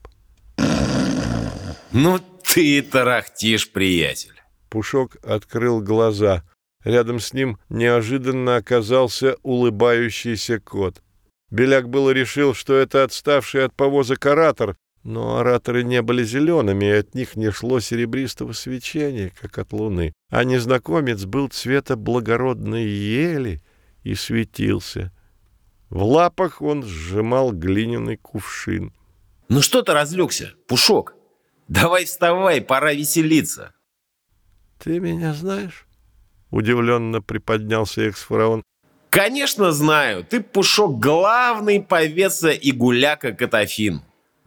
Ну 1.94 2.18
ты 2.42 2.78
и 2.78 2.80
тарахтишь, 2.80 3.70
приятель. 3.70 4.40
Пушок 4.70 5.16
открыл 5.22 5.82
глаза. 5.82 6.42
Рядом 6.84 7.20
с 7.20 7.34
ним 7.34 7.58
неожиданно 7.68 8.56
оказался 8.56 9.36
улыбающийся 9.42 10.58
кот. 10.58 11.02
Беляк 11.50 11.90
было 11.90 12.10
решил, 12.10 12.54
что 12.54 12.74
это 12.74 13.04
отставший 13.04 13.66
от 13.66 13.74
повозок 13.74 14.24
оратор, 14.24 14.74
но 15.04 15.36
ораторы 15.36 15.84
не 15.84 16.00
были 16.00 16.24
зелеными, 16.24 16.86
и 16.86 16.90
от 16.90 17.14
них 17.14 17.36
не 17.36 17.50
шло 17.50 17.78
серебристого 17.78 18.52
свечения, 18.52 19.30
как 19.38 19.58
от 19.58 19.74
луны. 19.74 20.14
А 20.30 20.44
незнакомец 20.44 21.26
был 21.26 21.48
цвета 21.48 21.96
благородной 21.96 22.86
ели 22.86 23.60
и 24.02 24.14
светился. 24.14 25.12
В 25.90 26.02
лапах 26.04 26.62
он 26.62 26.84
сжимал 26.84 27.52
глиняный 27.52 28.16
кувшин. 28.16 28.94
Ну 29.48 29.60
что 29.60 29.82
ты 29.82 29.92
разлегся, 29.92 30.54
Пушок? 30.66 31.14
Давай 31.68 32.04
вставай, 32.04 32.60
пора 32.60 32.92
веселиться. 32.92 33.74
Ты 34.78 35.00
меня 35.00 35.32
знаешь? 35.32 35.86
Удивленно 36.50 37.22
приподнялся 37.22 38.02
экс-фараон. 38.02 38.62
Конечно 39.08 39.72
знаю, 39.72 40.24
ты, 40.24 40.40
Пушок, 40.40 40.98
главный 40.98 41.82
повеса 41.82 42.50
и 42.50 42.72
гуляка 42.72 43.32
Катафин. 43.32 44.02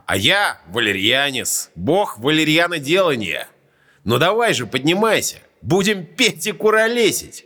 А 0.06 0.18
я 0.18 0.60
валерьянец, 0.68 1.72
бог 1.76 2.20
валерьяноделания. 2.20 3.48
Ну 4.04 4.18
давай 4.18 4.54
же, 4.54 4.68
поднимайся, 4.68 5.38
будем 5.62 6.06
петь 6.06 6.46
и 6.48 6.52
куролесить. 6.52 7.46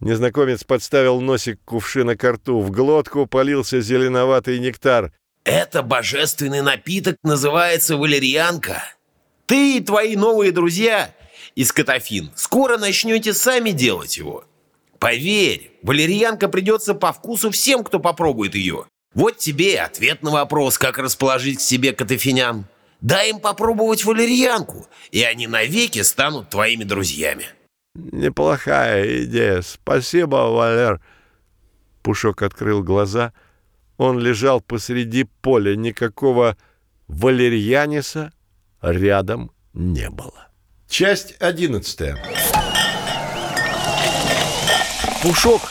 Незнакомец 0.00 0.62
подставил 0.64 1.20
носик 1.20 1.58
кувшина 1.64 2.16
к 2.16 2.30
рту, 2.30 2.60
в 2.60 2.70
глотку 2.70 3.26
полился 3.26 3.80
зеленоватый 3.80 4.58
нектар. 4.58 5.12
Это 5.46 5.84
божественный 5.84 6.60
напиток 6.60 7.18
называется 7.22 7.96
валерьянка. 7.96 8.82
Ты 9.46 9.76
и 9.76 9.80
твои 9.80 10.16
новые 10.16 10.50
друзья 10.50 11.14
из 11.54 11.70
Катафин 11.70 12.32
скоро 12.34 12.78
начнете 12.78 13.32
сами 13.32 13.70
делать 13.70 14.16
его. 14.16 14.44
Поверь, 14.98 15.70
валерьянка 15.84 16.48
придется 16.48 16.94
по 16.94 17.12
вкусу 17.12 17.52
всем, 17.52 17.84
кто 17.84 18.00
попробует 18.00 18.56
ее. 18.56 18.86
Вот 19.14 19.38
тебе 19.38 19.74
и 19.74 19.76
ответ 19.76 20.24
на 20.24 20.32
вопрос, 20.32 20.78
как 20.78 20.98
расположить 20.98 21.58
к 21.58 21.60
себе 21.62 21.92
катафинян. 21.92 22.66
Дай 23.00 23.30
им 23.30 23.38
попробовать 23.38 24.04
валерьянку, 24.04 24.88
и 25.12 25.22
они 25.22 25.46
навеки 25.46 26.02
станут 26.02 26.50
твоими 26.50 26.82
друзьями. 26.82 27.46
Неплохая 27.94 29.22
идея. 29.22 29.62
Спасибо, 29.62 30.50
Валер. 30.50 31.00
Пушок 32.02 32.42
открыл 32.42 32.82
глаза— 32.82 33.32
он 33.96 34.18
лежал 34.18 34.60
посреди 34.60 35.24
поля, 35.24 35.74
никакого 35.76 36.56
валерьяниса 37.08 38.32
рядом 38.82 39.50
не 39.72 40.10
было. 40.10 40.48
Часть 40.88 41.36
одиннадцатая. 41.40 42.16
Пушок, 45.22 45.62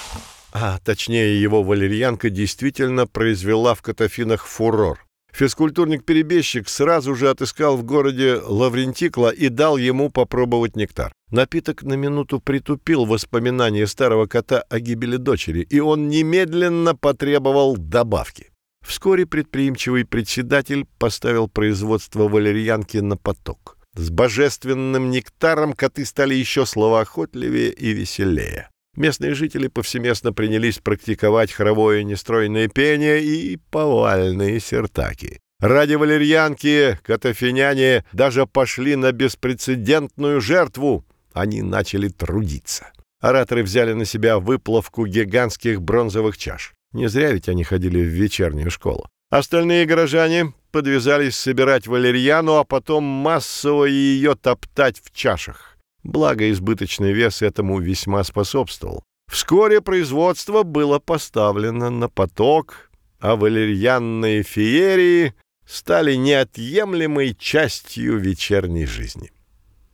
а 0.52 0.80
точнее 0.84 1.40
его 1.42 1.64
валерьянка, 1.64 2.30
действительно 2.30 3.08
произвела 3.08 3.74
в 3.74 3.82
Катафинах 3.82 4.46
фурор. 4.46 5.06
Физкультурник-перебежчик 5.36 6.70
сразу 6.70 7.14
же 7.14 7.30
отыскал 7.30 7.76
в 7.76 7.84
городе 7.84 8.36
Лаврентикла 8.36 9.32
и 9.32 9.50
дал 9.50 9.76
ему 9.76 10.10
попробовать 10.10 10.78
нектар. 10.78 11.12
Напиток 11.30 11.84
на 11.84 11.96
минуту 11.96 12.40
притупил 12.40 13.04
воспоминания 13.06 13.86
старого 13.86 14.28
кота 14.28 14.62
о 14.70 14.80
гибели 14.80 15.18
дочери, 15.18 15.60
и 15.70 15.82
он 15.82 16.08
немедленно 16.08 16.96
потребовал 16.96 17.76
добавки. 17.76 18.52
Вскоре 18.82 19.26
предприимчивый 19.26 20.06
председатель 20.06 20.86
поставил 21.00 21.50
производство 21.50 22.30
валерьянки 22.30 22.98
на 22.98 23.18
поток. 23.18 23.78
С 23.96 24.10
божественным 24.10 25.10
нектаром 25.10 25.74
коты 25.74 26.06
стали 26.06 26.34
еще 26.34 26.66
словоохотливее 26.66 27.72
и 27.72 27.92
веселее. 27.92 28.70
Местные 28.96 29.34
жители 29.34 29.68
повсеместно 29.68 30.32
принялись 30.32 30.80
практиковать 30.80 31.52
хоровое 31.52 32.04
нестройное 32.04 32.68
пение 32.68 33.24
и 33.24 33.58
повальные 33.70 34.60
сертаки. 34.60 35.40
Ради 35.60 35.96
валерьянки 35.96 37.00
катафиняне 37.04 38.06
даже 38.14 38.46
пошли 38.46 38.96
на 38.96 39.12
беспрецедентную 39.12 40.42
жертву. 40.42 41.06
Они 41.34 41.62
начали 41.62 42.08
трудиться. 42.08 42.92
Ораторы 43.22 43.64
взяли 43.64 43.94
на 43.94 44.06
себя 44.06 44.40
выплавку 44.40 45.06
гигантских 45.06 45.82
бронзовых 45.82 46.38
чаш. 46.38 46.74
Не 46.94 47.08
зря 47.08 47.32
ведь 47.32 47.50
они 47.50 47.64
ходили 47.64 48.00
в 48.00 48.08
вечернюю 48.08 48.70
школу. 48.70 49.08
Остальные 49.30 49.86
горожане 49.86 50.54
подвязались 50.72 51.36
собирать 51.36 51.88
валерьяну, 51.88 52.56
а 52.56 52.64
потом 52.64 53.04
массово 53.04 53.86
ее 53.86 54.36
топтать 54.36 55.02
в 55.04 55.12
чашах. 55.12 55.75
Благо, 56.06 56.52
избыточный 56.52 57.14
вес 57.14 57.42
этому 57.42 57.80
весьма 57.80 58.24
способствовал. 58.24 59.04
Вскоре 59.28 59.82
производство 59.82 60.62
было 60.62 61.00
поставлено 61.00 61.90
на 61.90 62.10
поток, 62.10 62.92
а 63.20 63.36
валерьянные 63.36 64.44
феерии 64.44 65.34
стали 65.66 66.14
неотъемлемой 66.14 67.34
частью 67.34 68.18
вечерней 68.20 68.86
жизни. 68.86 69.32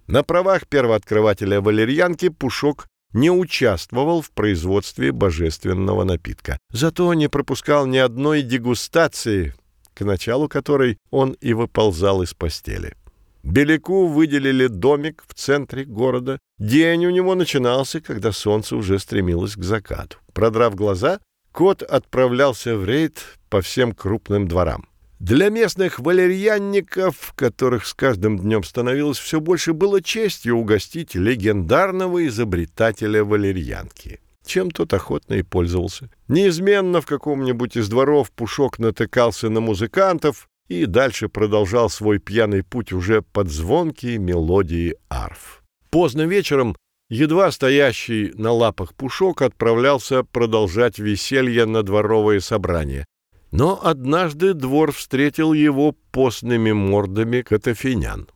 На 0.08 0.24
правах 0.24 0.68
первооткрывателя 0.68 1.62
валерьянки 1.62 2.28
Пушок 2.28 2.88
не 3.14 3.32
участвовал 3.32 4.22
в 4.22 4.32
производстве 4.32 5.14
божественного 5.14 6.04
напитка. 6.04 6.60
Зато 6.74 7.14
не 7.14 7.30
пропускал 7.30 7.86
ни 7.86 7.98
одной 7.98 8.42
дегустации, 8.42 9.56
к 9.94 10.02
началу 10.02 10.50
которой 10.50 10.98
он 11.10 11.38
и 11.40 11.54
выползал 11.54 12.22
из 12.22 12.34
постели. 12.34 12.96
Беляку 13.44 14.08
выделили 14.08 14.68
домик 14.68 15.24
в 15.28 15.34
центре 15.34 15.84
города. 15.84 16.40
День 16.60 17.06
у 17.06 17.10
него 17.10 17.36
начинался, 17.36 18.02
когда 18.02 18.32
солнце 18.32 18.76
уже 18.76 19.00
стремилось 19.00 19.56
к 19.56 19.64
закату. 19.64 20.18
Продрав 20.34 20.76
глаза, 20.76 21.20
кот 21.52 21.82
отправлялся 21.82 22.78
в 22.78 22.86
рейд 22.86 23.20
по 23.50 23.62
всем 23.62 23.94
крупным 23.94 24.48
дворам. 24.48 24.88
Для 25.20 25.50
местных 25.50 26.00
валерьянников, 26.00 27.34
которых 27.36 27.86
с 27.86 27.94
каждым 27.94 28.40
днем 28.40 28.64
становилось 28.64 29.20
все 29.20 29.40
больше, 29.40 29.74
было 29.74 30.02
честью 30.02 30.58
угостить 30.58 31.14
легендарного 31.14 32.26
изобретателя 32.26 33.24
валерьянки. 33.24 34.20
Чем 34.44 34.72
тот 34.72 34.94
охотно 34.94 35.36
и 35.36 35.44
пользовался. 35.44 36.10
Неизменно 36.28 37.02
в 37.02 37.06
каком-нибудь 37.06 37.78
из 37.78 37.88
дворов 37.88 38.32
Пушок 38.32 38.80
натыкался 38.80 39.50
на 39.50 39.60
музыкантов, 39.60 40.50
и 40.72 40.86
дальше 40.86 41.28
продолжал 41.28 41.90
свой 41.90 42.20
пьяный 42.20 42.64
путь 42.64 42.94
уже 42.94 43.22
под 43.22 43.50
звонкие 43.50 44.18
мелодии 44.20 44.96
арф. 45.10 45.64
Поздно 45.90 46.22
вечером 46.22 46.78
едва 47.10 47.52
стоящий 47.52 48.32
на 48.36 48.54
лапах 48.54 48.96
Пушок 48.96 49.42
отправлялся 49.42 50.24
продолжать 50.24 50.98
веселье 50.98 51.66
на 51.66 51.84
дворовое 51.84 52.40
собрание. 52.40 53.06
Но 53.52 53.82
однажды 53.84 54.54
двор 54.54 54.94
встретил 54.94 55.52
его 55.52 55.94
постными 56.12 56.72
мордами 56.72 57.42
катафинян. 57.42 58.30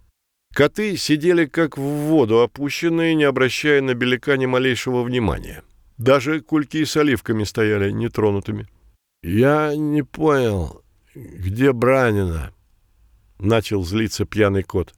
Коты 0.53 0.97
сидели 0.97 1.45
как 1.45 1.77
в 1.77 1.81
воду 1.81 2.41
опущенные, 2.41 3.15
не 3.15 3.23
обращая 3.23 3.81
на 3.81 3.93
беляка 3.93 4.35
ни 4.35 4.45
малейшего 4.45 5.03
внимания. 5.03 5.63
Даже 5.97 6.41
кульки 6.41 6.83
с 6.83 6.97
оливками 6.97 7.45
стояли 7.45 7.91
нетронутыми. 7.91 8.67
«Я 9.23 9.73
не 9.75 10.03
понял, 10.03 10.84
где 11.15 11.71
Бранина?»— 11.71 12.53
начал 13.39 13.83
злиться 13.83 14.25
пьяный 14.25 14.63
кот. 14.63 14.93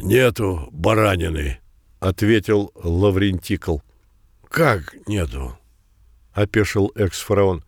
«Нету 0.00 0.68
баранины»,— 0.72 1.60
ответил 2.00 2.72
Лаврентикл. 2.74 3.78
«Как 4.48 4.94
нету?»— 5.06 5.58
опешил 6.32 6.92
экс-фараон. 6.94 7.64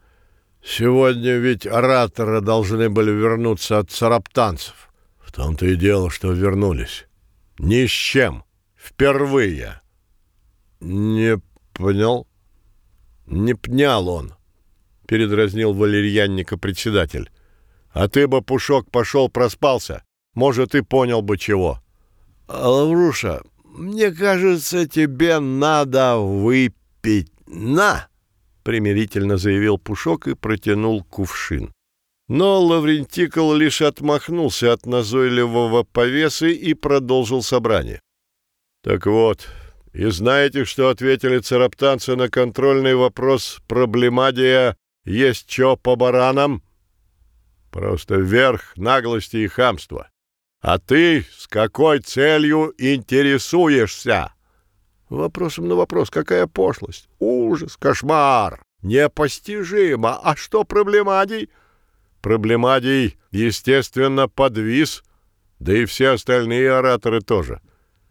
«Сегодня 0.63 1.37
ведь 1.37 1.67
ораторы 1.67 2.41
должны 2.41 2.91
были 2.91 3.11
вернуться 3.11 3.79
от 3.79 3.91
сараптанцев. 3.91 4.91
В 5.21 5.33
том-то 5.33 5.67
и 5.67 5.77
дело, 5.77 6.11
что 6.11 6.33
вернулись. 6.33 7.07
Ни 7.59 7.87
с 7.87 7.91
чем. 7.91 8.45
Впервые». 8.77 9.81
«Не 10.81 11.41
понял?» 11.73 12.27
«Не 13.27 13.55
пнял 13.55 14.09
он»,— 14.09 14.35
передразнил 15.07 15.73
валерьянника 15.73 16.59
председатель. 16.59 17.31
«А 17.93 18.09
ты 18.09 18.27
бы, 18.27 18.43
Пушок, 18.43 18.91
пошел 18.91 19.29
проспался. 19.29 20.05
Может, 20.35 20.75
и 20.75 20.83
понял 20.83 21.23
бы 21.23 21.39
чего». 21.39 21.81
«Лавруша, 22.49 23.43
мне 23.65 24.11
кажется, 24.11 24.87
тебе 24.87 25.39
надо 25.39 26.17
выпить. 26.19 27.33
На!»— 27.47 28.09
примирительно 28.63 29.37
заявил 29.37 29.79
Пушок 29.79 30.29
и 30.29 30.35
протянул 30.35 31.03
кувшин. 31.05 31.73
Но 32.29 32.61
Лаврентикл 32.61 33.53
лишь 33.55 33.83
отмахнулся 33.83 34.73
от 34.73 34.87
назойливого 34.87 35.83
повесы 35.83 36.53
и 36.53 36.75
продолжил 36.75 37.43
собрание. 37.43 38.01
«Так 38.85 39.07
вот, 39.07 39.49
и 39.93 40.05
знаете, 40.07 40.65
что 40.65 40.91
ответили 40.91 41.39
цараптанцы 41.39 42.15
на 42.15 42.29
контрольный 42.29 42.95
вопрос 42.95 43.61
проблемадия 43.67 44.77
«Есть 45.05 45.49
чё 45.49 45.77
по 45.77 45.97
баранам?» 45.97 46.63
Просто 47.71 48.17
верх 48.17 48.77
наглости 48.77 49.39
и 49.39 49.47
хамства. 49.47 50.11
А 50.61 50.79
ты 50.79 51.27
с 51.37 51.47
какой 51.47 52.01
целью 52.01 52.75
интересуешься? 52.77 54.35
Вопросом 55.09 55.69
на 55.69 55.75
вопрос. 55.75 56.11
Какая 56.11 56.47
пошлость? 56.47 57.09
Ужас, 57.19 57.77
кошмар, 57.77 58.63
непостижимо. 58.83 60.19
А 60.23 60.37
что 60.37 60.65
проблемадий? 60.65 61.51
Проблемадий, 62.21 63.19
естественно, 63.31 64.29
подвис, 64.29 65.03
да 65.59 65.77
и 65.77 65.85
все 65.87 66.11
остальные 66.11 66.73
ораторы 66.73 67.21
тоже. 67.21 67.61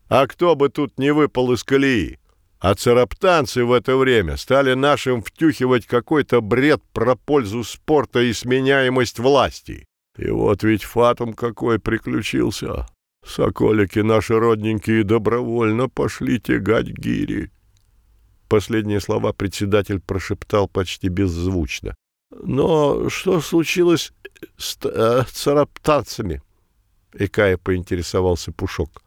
А 0.08 0.26
кто 0.26 0.56
бы 0.56 0.70
тут 0.70 0.98
не 0.98 1.12
выпал 1.14 1.52
из 1.54 1.64
колеи? 1.64 2.19
А 2.60 2.76
цараптанцы 2.76 3.64
в 3.64 3.72
это 3.72 3.96
время 3.96 4.36
стали 4.36 4.74
нашим 4.74 5.24
втюхивать 5.24 5.86
какой-то 5.86 6.42
бред 6.42 6.82
про 6.92 7.16
пользу 7.16 7.64
спорта 7.64 8.20
и 8.20 8.34
сменяемость 8.34 9.20
власти. 9.20 9.86
И 10.18 10.30
вот 10.30 10.64
ведь 10.64 10.84
фатум 10.84 11.34
какой 11.34 11.80
приключился. 11.80 12.86
Соколики 13.26 14.00
наши 14.00 14.38
родненькие 14.38 15.06
добровольно 15.06 15.88
пошли 15.88 16.40
тягать 16.40 16.88
гири. 16.88 17.52
Последние 18.50 19.00
слова 19.00 19.32
председатель 19.32 20.02
прошептал 20.02 20.68
почти 20.68 21.08
беззвучно. 21.08 21.96
Но 22.32 23.10
что 23.10 23.40
случилось 23.40 24.12
с 24.58 24.78
э, 24.84 25.24
цараптанцами? 25.32 26.42
Икая 27.14 27.58
поинтересовался 27.58 28.52
Пушок. 28.52 29.04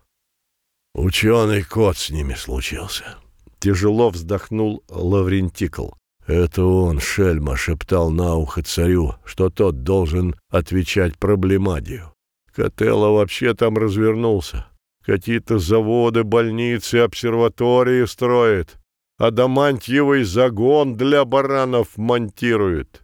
Ученый 0.94 1.62
кот 1.62 1.96
с 1.98 2.10
ними 2.10 2.34
случился. 2.34 3.18
Тяжело 3.62 4.10
вздохнул 4.10 4.82
Лаврентикл. 4.88 5.90
Это 6.26 6.64
он, 6.64 6.98
Шельма, 6.98 7.56
шептал 7.56 8.10
на 8.10 8.34
ухо 8.34 8.60
царю, 8.62 9.14
что 9.24 9.50
тот 9.50 9.84
должен 9.84 10.34
отвечать 10.50 11.16
проблемадию. 11.16 12.12
Котелло 12.52 13.10
вообще 13.10 13.54
там 13.54 13.78
развернулся. 13.78 14.66
Какие-то 15.06 15.60
заводы, 15.60 16.24
больницы, 16.24 16.96
обсерватории 16.96 18.04
строит. 18.06 18.78
Адамантьевый 19.18 20.24
загон 20.24 20.96
для 20.96 21.24
баранов 21.24 21.96
монтирует. 21.96 23.02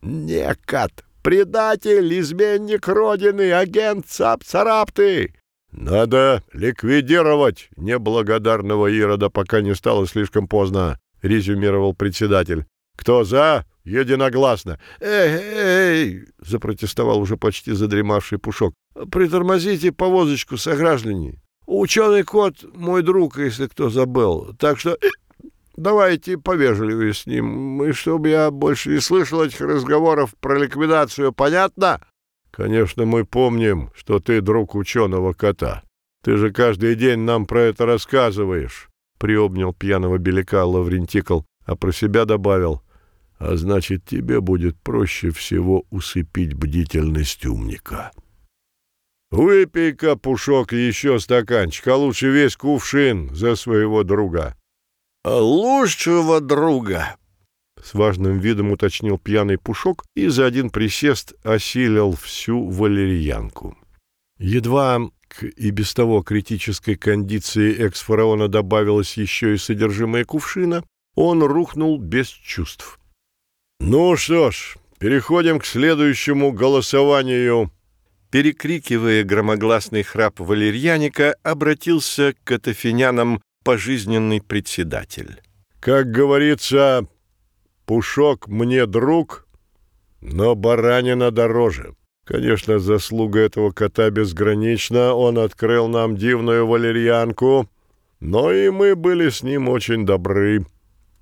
Некат, 0.00 1.04
предатель, 1.24 2.20
изменник 2.20 2.86
Родины, 2.86 3.50
агент 3.50 4.06
Цап-Царапты! 4.06 5.34
Надо 5.72 6.42
ликвидировать 6.52 7.68
неблагодарного 7.76 8.86
Ирода, 8.86 9.30
пока 9.30 9.60
не 9.60 9.74
стало 9.74 10.06
слишком 10.06 10.48
поздно.— 10.48 10.98
резюмировал 11.22 11.94
председатель. 11.94 12.64
«Кто 12.96 13.24
за? 13.24 13.64
Единогласно!» 13.84 14.78
«Эй, 15.00 15.40
эй!»— 15.40 16.24
запротестовал 16.38 17.20
уже 17.20 17.36
почти 17.36 17.72
задремавший 17.72 18.38
Пушок. 18.38 18.74
«Притормозите 19.10 19.92
повозочку, 19.92 20.56
сограждане. 20.56 21.40
Ученый 21.66 22.22
кот— 22.22 22.54
мой 22.74 23.02
друг, 23.02 23.38
если 23.38 23.66
кто 23.66 23.90
забыл. 23.90 24.54
Так 24.58 24.78
что 24.78 24.90
э, 24.90 25.08
давайте 25.76 26.38
повежливее 26.38 27.14
с 27.14 27.26
ним, 27.26 27.82
и 27.82 27.92
чтобы 27.92 28.28
я 28.28 28.50
больше 28.50 28.90
не 28.90 29.00
слышал 29.00 29.42
этих 29.42 29.60
разговоров 29.60 30.34
про 30.40 30.58
ликвидацию, 30.58 31.32
понятно?» 31.32 32.00
«Конечно, 32.58 33.06
мы 33.06 33.24
помним, 33.24 33.90
что 33.94 34.20
ты 34.20 34.42
друг 34.42 34.74
ученого 34.74 35.32
кота. 35.32 35.82
Ты 36.22 36.36
же 36.36 36.52
каждый 36.52 36.94
день 36.94 37.20
нам 37.20 37.46
про 37.46 37.62
это 37.62 37.86
рассказываешь 37.86 38.90
приобнял 39.18 39.72
пьяного 39.74 40.18
беляка 40.18 40.64
Лаврентикл, 40.64 41.42
а 41.64 41.76
про 41.76 41.92
себя 41.92 42.24
добавил, 42.24 42.82
«А 43.38 43.54
значит, 43.56 44.04
тебе 44.04 44.40
будет 44.40 44.80
проще 44.80 45.30
всего 45.30 45.84
усыпить 45.90 46.54
бдительность 46.54 47.46
умника». 47.46 48.10
«Выпей-ка, 49.30 50.16
Пушок, 50.16 50.72
еще 50.72 51.20
стаканчик, 51.20 51.86
а 51.88 51.96
лучше 51.96 52.30
весь 52.30 52.56
кувшин 52.56 53.34
за 53.34 53.54
своего 53.54 54.02
друга». 54.02 54.56
«Лучшего 55.24 56.40
друга!» 56.40 57.16
С 57.82 57.94
важным 57.94 58.38
видом 58.38 58.72
уточнил 58.72 59.18
пьяный 59.18 59.58
Пушок 59.58 60.04
и 60.14 60.28
за 60.28 60.46
один 60.46 60.70
присест 60.70 61.34
осилил 61.44 62.12
всю 62.16 62.68
валерьянку. 62.68 63.76
Едва 64.38 65.00
к 65.28 65.44
и 65.44 65.70
без 65.70 65.94
того 65.94 66.22
критической 66.22 66.96
кондиции 66.96 67.74
экс-фараона 67.76 68.48
добавилось 68.48 69.16
еще 69.16 69.54
и 69.54 69.58
содержимое 69.58 70.24
кувшина, 70.24 70.84
он 71.14 71.42
рухнул 71.42 71.98
без 71.98 72.28
чувств. 72.28 72.98
«Ну 73.80 74.16
что 74.16 74.50
ж, 74.50 74.76
переходим 74.98 75.58
к 75.58 75.66
следующему 75.66 76.52
голосованию». 76.52 77.70
Перекрикивая 78.30 79.24
громогласный 79.24 80.02
храп 80.02 80.38
валерьяника, 80.38 81.34
обратился 81.42 82.34
к 82.34 82.44
катафинянам 82.44 83.40
пожизненный 83.64 84.42
председатель. 84.42 85.40
«Как 85.80 86.10
говорится, 86.10 87.08
пушок 87.88 88.48
мне 88.48 88.84
друг, 88.84 89.48
но 90.20 90.54
баранина 90.54 91.30
дороже. 91.30 91.94
Конечно, 92.24 92.78
заслуга 92.78 93.40
этого 93.40 93.70
кота 93.70 94.10
безгранична, 94.10 95.14
он 95.14 95.38
открыл 95.38 95.88
нам 95.88 96.14
дивную 96.14 96.66
валерьянку, 96.66 97.66
но 98.20 98.52
и 98.52 98.68
мы 98.68 98.94
были 98.94 99.30
с 99.30 99.42
ним 99.42 99.70
очень 99.70 100.04
добры. 100.04 100.66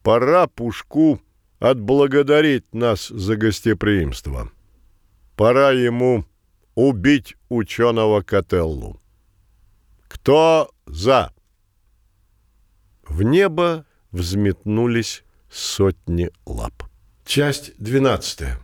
Пора 0.02 0.48
Пушку 0.48 1.20
отблагодарить 1.60 2.74
нас 2.74 3.06
за 3.06 3.36
гостеприимство. 3.36 4.50
Пора 5.36 5.70
ему 5.70 6.24
убить 6.74 7.36
ученого 7.48 8.22
Котеллу. 8.22 9.00
Кто 10.08 10.72
за? 10.86 11.32
В 13.06 13.22
небо 13.22 13.86
взметнулись 14.10 15.22
сотни 15.50 16.30
лап. 16.46 16.84
Часть 17.24 17.72
двенадцатая. 17.78 18.58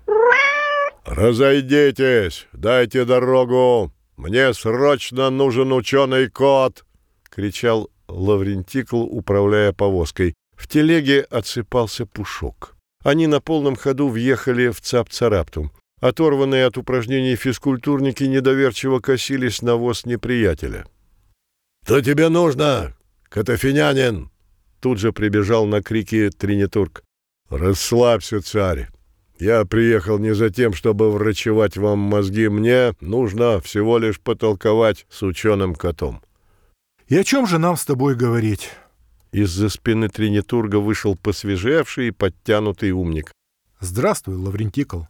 «Разойдитесь! 1.05 2.47
Дайте 2.53 3.05
дорогу! 3.05 3.93
Мне 4.17 4.55
срочно 4.55 5.31
нужен 5.31 5.73
ученый 5.73 6.29
кот!»— 6.31 6.85
кричал 7.31 7.91
Лаврентикл, 8.09 9.03
управляя 9.03 9.73
повозкой. 9.73 10.35
В 10.57 10.69
телеге 10.69 11.23
отсыпался 11.23 12.07
пушок. 12.07 12.77
Они 13.03 13.27
на 13.27 13.41
полном 13.41 13.75
ходу 13.75 14.09
въехали 14.09 14.69
в 14.69 14.81
Цап-Цараптум. 14.81 15.73
Оторванные 16.01 16.67
от 16.67 16.79
упражнений 16.79 17.37
физкультурники 17.37 18.25
недоверчиво 18.25 19.01
косились 19.01 19.63
на 19.63 19.77
воз 19.77 20.05
неприятеля. 20.05 20.87
«Что 21.85 22.01
тебе 22.01 22.29
нужно, 22.29 22.95
катафинянин?» 23.29 24.32
Тут 24.83 24.99
же 24.99 25.13
прибежал 25.13 25.65
на 25.67 25.81
крики 25.81 26.29
Тринитург. 26.37 27.05
«Расслабься, 27.49 28.43
царь! 28.43 28.89
Я 29.39 29.65
приехал 29.65 30.19
не 30.19 30.35
за 30.35 30.51
тем, 30.51 30.73
чтобы 30.75 31.13
врачевать 31.13 31.77
вам 31.77 32.01
мозги. 32.01 32.49
Мне 32.49 32.95
нужно 33.01 33.61
всего 33.61 33.99
лишь 33.99 34.21
потолковать 34.21 35.07
с 35.09 35.23
ученым 35.23 35.77
котом». 35.77 36.21
«И 37.07 37.17
о 37.17 37.23
чем 37.23 37.47
же 37.47 37.59
нам 37.59 37.77
с 37.77 37.85
тобой 37.85 38.17
говорить?» 38.17 38.71
Из-за 39.31 39.69
спины 39.69 40.09
Тринитурга 40.09 40.77
вышел 40.77 41.17
посвежевший 41.17 42.09
и 42.09 42.11
подтянутый 42.11 42.91
умник. 42.91 43.31
Здравствуй, 43.79 44.35
Лаврентикл. 44.35 45.03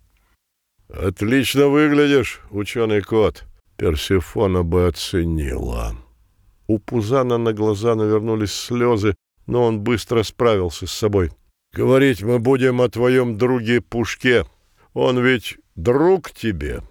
Отлично 0.88 1.68
выглядишь, 1.68 2.40
ученый 2.50 3.00
кот. 3.00 3.44
Персифона 3.76 4.62
бы 4.62 4.86
оценила. 4.86 5.96
У 6.66 6.78
Пузана 6.78 7.38
на 7.38 7.52
глаза 7.52 7.94
навернулись 7.94 8.52
слезы, 8.52 9.14
но 9.46 9.64
он 9.64 9.80
быстро 9.80 10.22
справился 10.22 10.86
с 10.86 10.92
собой. 10.92 11.30
«Говорить 11.72 12.22
мы 12.22 12.38
будем 12.38 12.80
о 12.80 12.88
твоем 12.88 13.38
друге 13.38 13.80
Пушке. 13.80 14.44
Он 14.92 15.22
ведь 15.24 15.56
друг 15.74 16.30
тебе». 16.30 16.82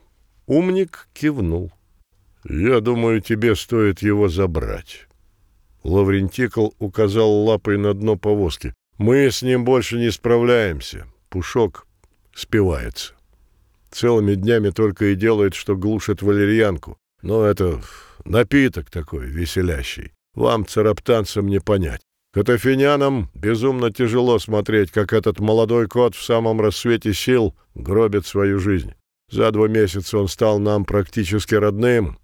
Умник 0.47 1.08
кивнул. 1.14 1.72
«Я 2.43 2.80
думаю, 2.82 3.22
тебе 3.22 3.56
стоит 3.56 4.02
его 4.02 4.28
забрать». 4.28 5.08
Лаврентикл 5.84 6.70
указал 6.80 7.32
лапой 7.43 7.78
на 7.78 7.93
дно 7.93 8.16
повозки. 8.16 8.74
«Мы 8.97 9.30
с 9.30 9.41
ним 9.41 9.64
больше 9.66 9.97
не 9.97 10.12
справляемся. 10.12 11.08
Пушок 11.30 11.88
спивается. 12.34 13.14
Целыми 13.91 14.36
днями 14.36 14.70
только 14.70 15.06
и 15.06 15.16
делает, 15.16 15.54
что 15.54 15.76
глушит 15.76 16.22
валерьянку. 16.22 16.97
Но 17.22 17.45
это 17.45 17.82
напиток 18.26 18.89
такой 18.89 19.28
веселящий. 19.28 20.12
Вам, 20.34 20.66
цараптанцам, 20.66 21.47
не 21.47 21.60
понять. 21.60 22.02
Катафинянам 22.34 23.30
безумно 23.34 23.92
тяжело 23.92 24.40
смотреть, 24.40 24.92
как 24.92 25.12
этот 25.12 25.40
молодой 25.40 25.88
кот 25.88 26.16
в 26.16 26.24
самом 26.24 26.62
рассвете 26.62 27.14
сил 27.14 27.56
гробит 27.76 28.26
свою 28.26 28.60
жизнь. 28.60 28.94
За 29.30 29.52
два 29.52 29.68
месяца 29.68 30.18
он 30.18 30.28
стал 30.28 30.60
нам 30.60 30.86
практически 30.86 31.56
родным, 31.56 32.18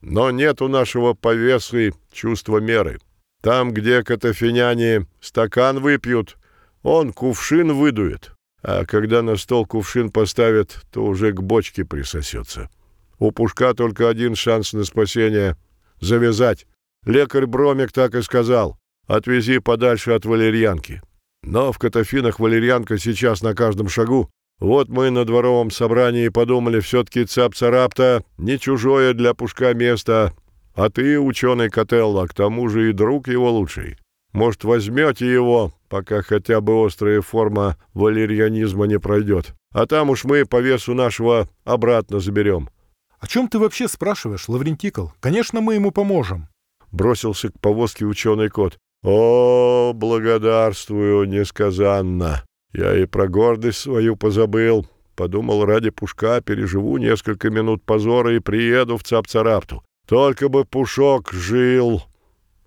но 0.00 0.30
нет 0.32 0.60
у 0.60 0.68
нашего 0.68 1.14
повесы 1.14 1.92
чувства 2.12 2.58
меры. 2.58 2.98
Там, 3.42 3.72
где 3.72 4.02
катафиняне 4.02 5.06
стакан 5.20 5.80
выпьют, 5.80 6.36
он 6.82 7.12
кувшин 7.12 7.72
выдует, 7.74 8.32
а 8.62 8.84
когда 8.84 9.22
на 9.22 9.36
стол 9.36 9.66
кувшин 9.66 10.10
поставят, 10.10 10.80
то 10.92 11.04
уже 11.04 11.32
к 11.32 11.40
бочке 11.42 11.84
присосется. 11.84 12.70
У 13.18 13.30
Пушка 13.30 13.72
только 13.74 14.08
один 14.08 14.34
шанс 14.34 14.72
на 14.72 14.84
спасение— 14.84 15.56
завязать. 16.00 16.66
Лекарь 17.06 17.46
Бромик 17.46 17.92
так 17.92 18.14
и 18.14 18.22
сказал. 18.22 18.78
Отвези 19.06 19.58
подальше 19.58 20.12
от 20.12 20.24
валерьянки. 20.24 21.02
Но 21.42 21.72
в 21.72 21.78
Катафинах 21.78 22.40
валерьянка 22.40 22.98
сейчас 22.98 23.42
на 23.42 23.54
каждом 23.54 23.88
шагу. 23.88 24.30
Вот 24.60 24.88
мы 24.88 25.10
на 25.10 25.24
дворовом 25.24 25.70
собрании 25.70 26.28
подумали, 26.28 26.80
все-таки 26.80 27.24
цап-царапта 27.24 28.24
не 28.38 28.58
чужое 28.58 29.12
для 29.12 29.34
Пушка 29.34 29.74
место. 29.74 30.32
А 30.74 30.88
ты, 30.90 31.20
ученый 31.20 31.68
Котелло, 31.68 32.26
к 32.26 32.34
тому 32.34 32.68
же 32.68 32.90
и 32.90 32.92
друг 32.92 33.28
его 33.28 33.50
лучший. 33.50 33.98
Может, 34.32 34.64
возьмете 34.64 35.30
его, 35.30 35.72
пока 35.88 36.22
хотя 36.22 36.60
бы 36.60 36.84
острая 36.84 37.20
форма 37.20 37.76
валерьянизма 37.92 38.86
не 38.86 38.98
пройдет. 38.98 39.54
А 39.72 39.86
там 39.86 40.10
уж 40.10 40.24
мы 40.24 40.44
по 40.44 40.60
весу 40.60 40.94
нашего 40.94 41.48
обратно 41.64 42.20
заберем.— 42.20 42.68
О 43.20 43.26
чем 43.26 43.48
ты 43.48 43.58
вообще 43.58 43.86
спрашиваешь, 43.86 44.48
Лаврентикл? 44.48 45.08
Конечно, 45.20 45.60
мы 45.60 45.74
ему 45.74 45.92
поможем. 45.92 46.48
Бросился 46.90 47.50
к 47.50 47.60
повозке 47.60 48.04
ученый 48.04 48.48
кот. 48.48 48.78
«О, 49.04 49.92
благодарствую 49.94 51.28
несказанно! 51.28 52.42
Я 52.72 52.96
и 52.96 53.04
про 53.04 53.28
гордость 53.28 53.80
свою 53.80 54.16
позабыл. 54.16 54.86
Подумал, 55.14 55.66
ради 55.66 55.90
Пушка 55.90 56.40
переживу 56.40 56.96
несколько 56.96 57.50
минут 57.50 57.84
позора 57.84 58.34
и 58.34 58.38
приеду 58.38 58.96
в 58.96 59.02
Цапцарапту. 59.02 59.84
Только 60.08 60.48
бы 60.48 60.64
Пушок 60.64 61.32
жил!» 61.32 62.04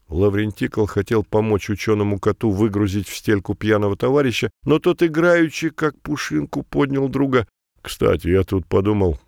Лаврентикл 0.10 0.86
хотел 0.86 1.24
помочь 1.24 1.72
ученому 1.72 2.20
коту 2.20 2.52
выгрузить 2.52 3.10
в 3.10 3.16
стельку 3.18 3.56
пьяного 3.56 3.98
товарища, 3.98 4.52
но 4.64 4.78
тот 4.78 5.02
играючи, 5.02 5.72
как 5.72 6.00
пушинку, 6.02 6.62
поднял 6.62 7.10
друга. 7.10 7.48
«Кстати, 7.82 8.28
я 8.28 8.44
тут 8.44 8.68
подумал, 8.68 9.20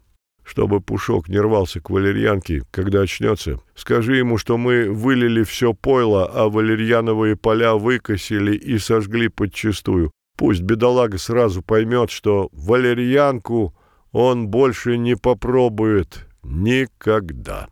чтобы 0.49 0.81
Пушок 0.81 1.29
не 1.29 1.39
рвался 1.39 1.79
к 1.79 1.91
валерьянке, 1.91 2.63
когда 2.71 3.01
очнется. 3.01 3.59
Скажи 3.75 4.17
ему, 4.17 4.39
что 4.39 4.57
мы 4.57 4.91
вылили 4.91 5.43
все 5.43 5.75
пойло, 5.75 6.25
а 6.25 6.49
валерьяновые 6.49 7.35
поля 7.35 7.75
выкосили 7.75 8.55
и 8.55 8.79
сожгли 8.79 9.27
подчистую. 9.27 10.09
Пусть 10.35 10.61
бедолага 10.61 11.19
сразу 11.19 11.61
поймет, 11.61 12.09
что 12.09 12.49
валерьянку 12.51 13.75
он 14.11 14.47
больше 14.47 14.97
не 14.97 15.15
попробует 15.15 16.27
никогда. 16.41 17.67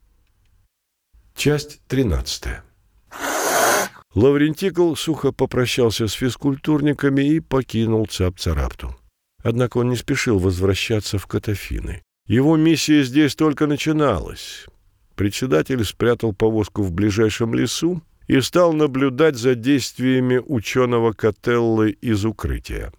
Часть 1.35 1.81
тринадцатая. 1.87 2.63
Лаврентикл 4.13 4.93
сухо 4.93 5.31
попрощался 5.31 6.07
с 6.07 6.13
физкультурниками 6.13 7.23
и 7.23 7.39
покинул 7.39 8.05
Цап-Царапту. 8.05 8.95
Однако 9.43 9.77
он 9.77 9.89
не 9.89 9.95
спешил 9.95 10.37
возвращаться 10.37 11.17
в 11.17 11.25
Катафины. 11.25 12.03
Его 12.27 12.57
миссия 12.57 13.03
здесь 13.03 13.35
только 13.35 13.67
начиналась. 13.67 14.65
Председатель 15.15 15.83
спрятал 15.85 16.33
повозку 16.33 16.83
в 16.83 16.91
ближайшем 16.91 17.53
лесу 17.53 18.01
и 18.27 18.41
стал 18.41 18.73
наблюдать 18.73 19.37
за 19.37 19.55
действиями 19.55 20.37
ученого 20.37 21.13
Котеллы 21.13 21.91
из 21.91 22.25
укрытия. 22.25 22.91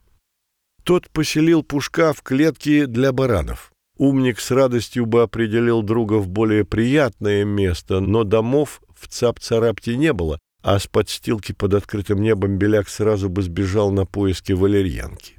Тот 0.83 1.11
поселил 1.11 1.63
Пушка 1.63 2.15
в 2.15 2.23
клетке 2.23 2.87
для 2.87 3.13
баранов. 3.13 3.71
Умник 3.99 4.41
с 4.41 4.51
радостью 4.51 5.05
бы 5.05 5.23
определил 5.23 5.83
друга 5.83 6.15
в 6.15 6.29
более 6.29 6.65
приятное 6.65 7.45
место, 7.45 8.01
но 8.01 8.25
домов 8.25 8.81
в 8.95 9.09
Цап-Царапте 9.09 9.97
не 9.97 10.13
было, 10.13 10.39
а 10.63 10.79
с 10.79 10.87
подстилки 10.87 11.53
под 11.53 11.75
открытым 11.75 12.23
небом 12.23 12.57
Беляк 12.57 12.89
сразу 12.89 13.29
бы 13.29 13.43
сбежал 13.43 13.91
на 13.91 14.07
поиски 14.07 14.53
валерьянки. 14.53 15.38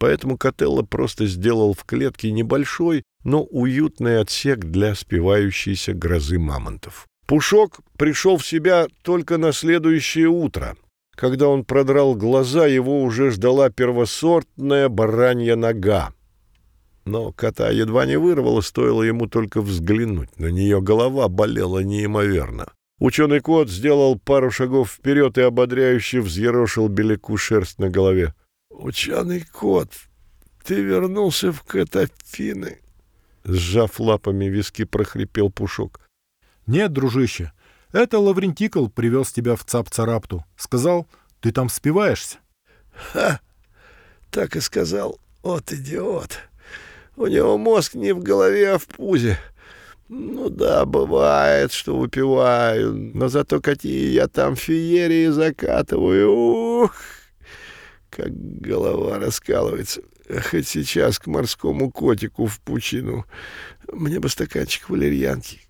Поэтому 0.00 0.38
Котелло 0.38 0.82
просто 0.82 1.26
сделал 1.26 1.74
в 1.74 1.84
клетке 1.84 2.32
небольшой, 2.32 3.04
но 3.22 3.42
уютный 3.42 4.18
отсек 4.20 4.60
для 4.60 4.94
спивающейся 4.94 5.92
грозы 5.92 6.38
мамонтов. 6.38 7.06
Пушок 7.26 7.80
пришел 7.98 8.38
в 8.38 8.46
себя 8.46 8.86
только 9.02 9.36
на 9.36 9.52
следующее 9.52 10.28
утро. 10.28 10.74
Когда 11.14 11.48
он 11.48 11.66
продрал 11.66 12.14
глаза, 12.14 12.66
его 12.66 13.02
уже 13.02 13.30
ждала 13.30 13.68
первосортная 13.68 14.88
баранья 14.88 15.54
нога. 15.54 16.14
Но 17.04 17.30
кота 17.32 17.68
едва 17.68 18.06
не 18.06 18.18
вырвало, 18.18 18.62
стоило 18.62 19.02
ему 19.02 19.26
только 19.26 19.60
взглянуть. 19.60 20.30
На 20.38 20.46
нее 20.46 20.80
голова 20.80 21.28
болела 21.28 21.80
неимоверно. 21.80 22.72
Ученый 23.00 23.40
кот 23.40 23.68
сделал 23.68 24.18
пару 24.18 24.50
шагов 24.50 24.92
вперед 24.92 25.36
и 25.36 25.42
ободряюще 25.42 26.22
взъерошил 26.22 26.88
беляку 26.88 27.36
шерсть 27.36 27.78
на 27.78 27.90
голове.— 27.90 28.32
Ученый 28.80 29.44
кот, 29.52 29.90
ты 30.64 30.80
вернулся 30.80 31.52
в 31.52 31.62
Катафины? 31.64 32.78
Сжав 33.44 34.00
лапами 34.00 34.46
виски, 34.46 34.84
прохрипел 34.84 35.50
Пушок. 35.50 36.00
«Нет, 36.66 36.90
дружище, 36.90 37.52
это 37.92 38.18
Лаврентикл 38.18 38.86
привез 38.86 39.32
тебя 39.32 39.54
в 39.56 39.64
Цап-Царапту. 39.64 40.46
Сказал, 40.56 41.06
ты 41.40 41.52
там 41.52 41.68
спиваешься». 41.68 42.38
«Ха! 42.94 43.40
Так 44.30 44.56
и 44.56 44.60
сказал. 44.60 45.18
Вот 45.42 45.70
идиот. 45.72 46.38
У 47.16 47.26
него 47.26 47.58
мозг 47.58 47.94
не 47.94 48.12
в 48.12 48.22
голове, 48.22 48.72
а 48.72 48.78
в 48.78 48.86
пузе. 48.86 49.38
Ну 50.08 50.48
да, 50.48 50.86
бывает, 50.86 51.72
что 51.72 51.98
выпиваю, 51.98 52.94
но 52.94 53.28
зато 53.28 53.60
какие 53.60 54.12
я 54.12 54.26
там 54.26 54.56
феерии 54.56 55.26
закатываю. 55.26 56.32
Ух! 56.32 56.94
Как 58.10 58.30
голова 58.32 59.18
раскалывается 59.18 60.02
хоть 60.38 60.68
сейчас 60.68 61.18
к 61.18 61.26
морскому 61.26 61.90
котику 61.90 62.46
в 62.46 62.60
пучину. 62.60 63.26
Мне 63.92 64.20
бы 64.20 64.28
стаканчик 64.28 64.88
валерьянки, 64.88 65.60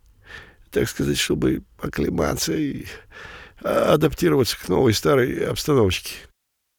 так 0.70 0.88
сказать, 0.88 1.18
чтобы 1.18 1.62
оклематься 1.78 2.54
и 2.54 2.84
адаптироваться 3.62 4.58
к 4.58 4.68
новой 4.68 4.94
старой 4.94 5.46
обстановочке. 5.46 6.12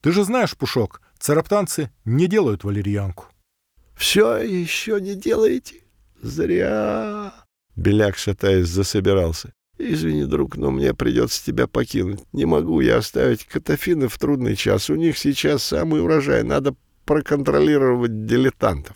Ты 0.02 0.12
же 0.12 0.24
знаешь, 0.24 0.56
Пушок, 0.58 1.02
цараптанцы 1.20 1.92
не 2.06 2.28
делают 2.28 2.64
валерьянку. 2.64 3.26
Все 3.96 4.38
еще 4.38 5.00
не 5.00 5.16
делаете? 5.16 5.84
Зря. 6.22 7.34
Беляк, 7.76 8.18
шатаясь, 8.18 8.68
засобирался. 8.68 9.54
«Извини, 9.84 10.26
друг, 10.26 10.58
но 10.58 10.70
мне 10.72 10.94
придется 10.94 11.44
тебя 11.44 11.68
покинуть. 11.68 12.22
Не 12.34 12.46
могу 12.46 12.82
я 12.82 12.98
оставить 12.98 13.46
Катафины 13.46 14.08
в 14.08 14.18
трудный 14.18 14.56
час. 14.56 14.90
У 14.90 14.96
них 14.96 15.18
сейчас 15.18 15.64
самый 15.64 16.02
урожай. 16.04 16.44
Надо 16.44 16.76
проконтролировать 17.06 18.26
дилетантов. 18.26 18.96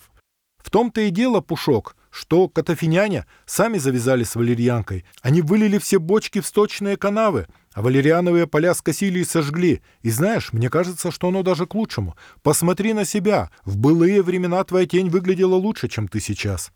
В 0.57 0.69
том-то 0.69 1.01
и 1.01 1.09
дело, 1.09 1.41
Пушок, 1.41 1.95
что 2.09 2.47
катафиняне 2.49 3.25
сами 3.45 3.77
завязали 3.77 4.23
с 4.23 4.35
валерьянкой. 4.35 5.05
Они 5.21 5.41
вылили 5.41 5.77
все 5.77 5.99
бочки 5.99 6.39
в 6.39 6.47
сточные 6.47 6.97
канавы, 6.97 7.47
а 7.73 7.81
валериановые 7.81 8.47
поля 8.47 8.73
скосили 8.73 9.19
и 9.19 9.25
сожгли. 9.25 9.81
И 10.01 10.09
знаешь, 10.09 10.53
мне 10.53 10.69
кажется, 10.69 11.11
что 11.11 11.27
оно 11.27 11.43
даже 11.43 11.67
к 11.67 11.75
лучшему. 11.75 12.15
Посмотри 12.41 12.93
на 12.93 13.05
себя. 13.05 13.51
В 13.63 13.77
былые 13.77 14.21
времена 14.21 14.63
твоя 14.63 14.87
тень 14.87 15.09
выглядела 15.09 15.55
лучше, 15.55 15.87
чем 15.87 16.07
ты 16.07 16.19
сейчас. 16.19 16.71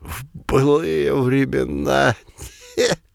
В 0.00 0.24
былые 0.32 1.14
времена... 1.14 2.16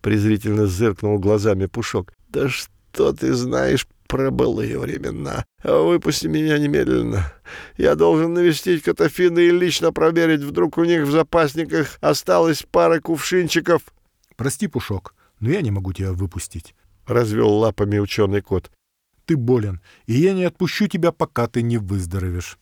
Презрительно 0.00 0.66
зыркнул 0.66 1.18
глазами 1.18 1.66
Пушок. 1.66 2.12
Да 2.28 2.48
что 2.48 3.12
ты 3.12 3.34
знаешь 3.34 3.86
про 4.06 4.30
былые 4.30 4.78
времена. 4.78 5.44
Выпусти 5.62 6.26
меня 6.26 6.58
немедленно. 6.58 7.32
Я 7.76 7.94
должен 7.94 8.34
навестить 8.34 8.82
Катафина 8.82 9.38
и 9.38 9.50
лично 9.50 9.92
проверить, 9.92 10.40
вдруг 10.40 10.78
у 10.78 10.84
них 10.84 11.06
в 11.06 11.10
запасниках 11.10 11.98
осталась 12.00 12.64
пара 12.68 13.00
кувшинчиков. 13.00 13.82
Прости, 14.36 14.66
Пушок, 14.66 15.14
но 15.38 15.50
я 15.50 15.60
не 15.60 15.70
могу 15.70 15.92
тебя 15.92 16.12
выпустить. 16.12 16.74
Развел 17.06 17.50
лапами 17.50 17.98
ученый 17.98 18.40
кот. 18.40 18.70
Ты 19.26 19.36
болен, 19.36 19.80
и 20.06 20.14
я 20.14 20.32
не 20.32 20.44
отпущу 20.44 20.88
тебя, 20.88 21.12
пока 21.12 21.46
ты 21.46 21.62
не 21.62 21.78
выздоровеешь. 21.78 22.58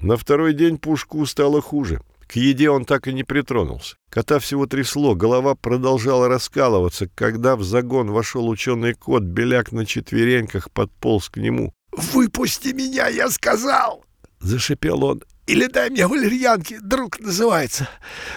На 0.00 0.16
второй 0.16 0.52
день 0.54 0.78
Пушку 0.78 1.24
стало 1.26 1.60
хуже. 1.60 2.00
К 2.28 2.36
еде 2.36 2.68
он 2.68 2.84
так 2.84 3.08
и 3.08 3.14
не 3.14 3.24
притронулся. 3.24 3.96
Кота 4.10 4.38
всего 4.38 4.66
трясло, 4.66 5.14
голова 5.14 5.54
продолжала 5.54 6.28
раскалываться. 6.28 7.08
Когда 7.14 7.56
в 7.56 7.64
загон 7.64 8.10
вошел 8.10 8.46
ученый 8.48 8.92
кот, 8.92 9.22
беляк 9.22 9.72
на 9.72 9.86
четвереньках 9.86 10.70
подполз 10.70 11.30
к 11.30 11.38
нему. 11.38 11.72
«Выпусти 11.90 12.68
меня, 12.68 13.08
я 13.08 13.30
сказал!»— 13.30 14.04
зашипел 14.40 15.04
он. 15.04 15.22
«Или 15.46 15.68
дай 15.68 15.88
мне 15.88 16.06
валерьянки, 16.06 16.78
друг 16.82 17.18
называется. 17.18 17.88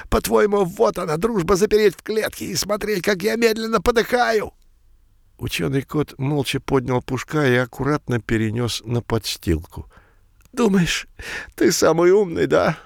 По-твоему, 0.09 0.63
вот 0.63 0.97
она, 0.97 1.17
дружба 1.17 1.57
запереть 1.57 1.97
в 1.97 2.01
клетке 2.01 2.45
и 2.45 2.55
смотреть, 2.55 3.03
как 3.03 3.21
я 3.23 3.35
медленно 3.35 3.81
подыхаю!» 3.81 4.53
Ученый 5.37 5.81
кот 5.81 6.17
молча 6.17 6.61
поднял 6.61 7.01
пушка 7.01 7.45
и 7.45 7.55
аккуратно 7.55 8.21
перенес 8.21 8.81
на 8.85 9.01
подстилку. 9.01 9.91
«Думаешь, 10.53 11.07
ты 11.55 11.73
самый 11.73 12.11
умный, 12.11 12.47
да?» 12.47 12.77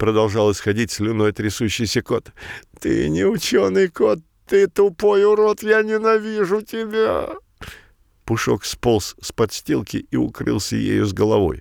Продолжал 0.00 0.50
исходить 0.50 0.90
слюной 0.90 1.32
трясущийся 1.32 2.00
кот. 2.00 2.32
«Ты 2.80 3.10
не 3.10 3.26
ученый 3.26 3.88
кот, 3.88 4.20
ты 4.48 4.66
тупой 4.66 5.26
урод, 5.26 5.62
я 5.62 5.82
ненавижу 5.82 6.62
тебя!» 6.62 7.28
Пушок 8.24 8.64
сполз 8.64 9.14
с 9.20 9.30
подстилки 9.30 9.98
и 10.10 10.16
укрылся 10.16 10.76
ею 10.76 11.04
с 11.04 11.12
головой. 11.12 11.60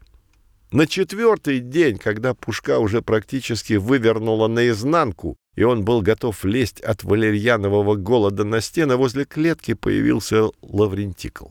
На 0.71 0.87
четвертый 0.87 1.59
день, 1.59 1.97
когда 1.97 2.33
Пушка 2.33 2.79
уже 2.79 3.01
практически 3.01 3.73
вывернула 3.73 4.47
наизнанку, 4.47 5.35
и 5.57 5.63
он 5.63 5.83
был 5.83 6.01
готов 6.01 6.45
лезть 6.45 6.79
от 6.79 7.03
валерьянового 7.03 7.95
голода 7.95 8.45
на 8.45 8.61
стены, 8.61 8.95
возле 8.95 9.25
клетки 9.25 9.73
появился 9.73 10.45
Лаврентикл. 10.61 11.47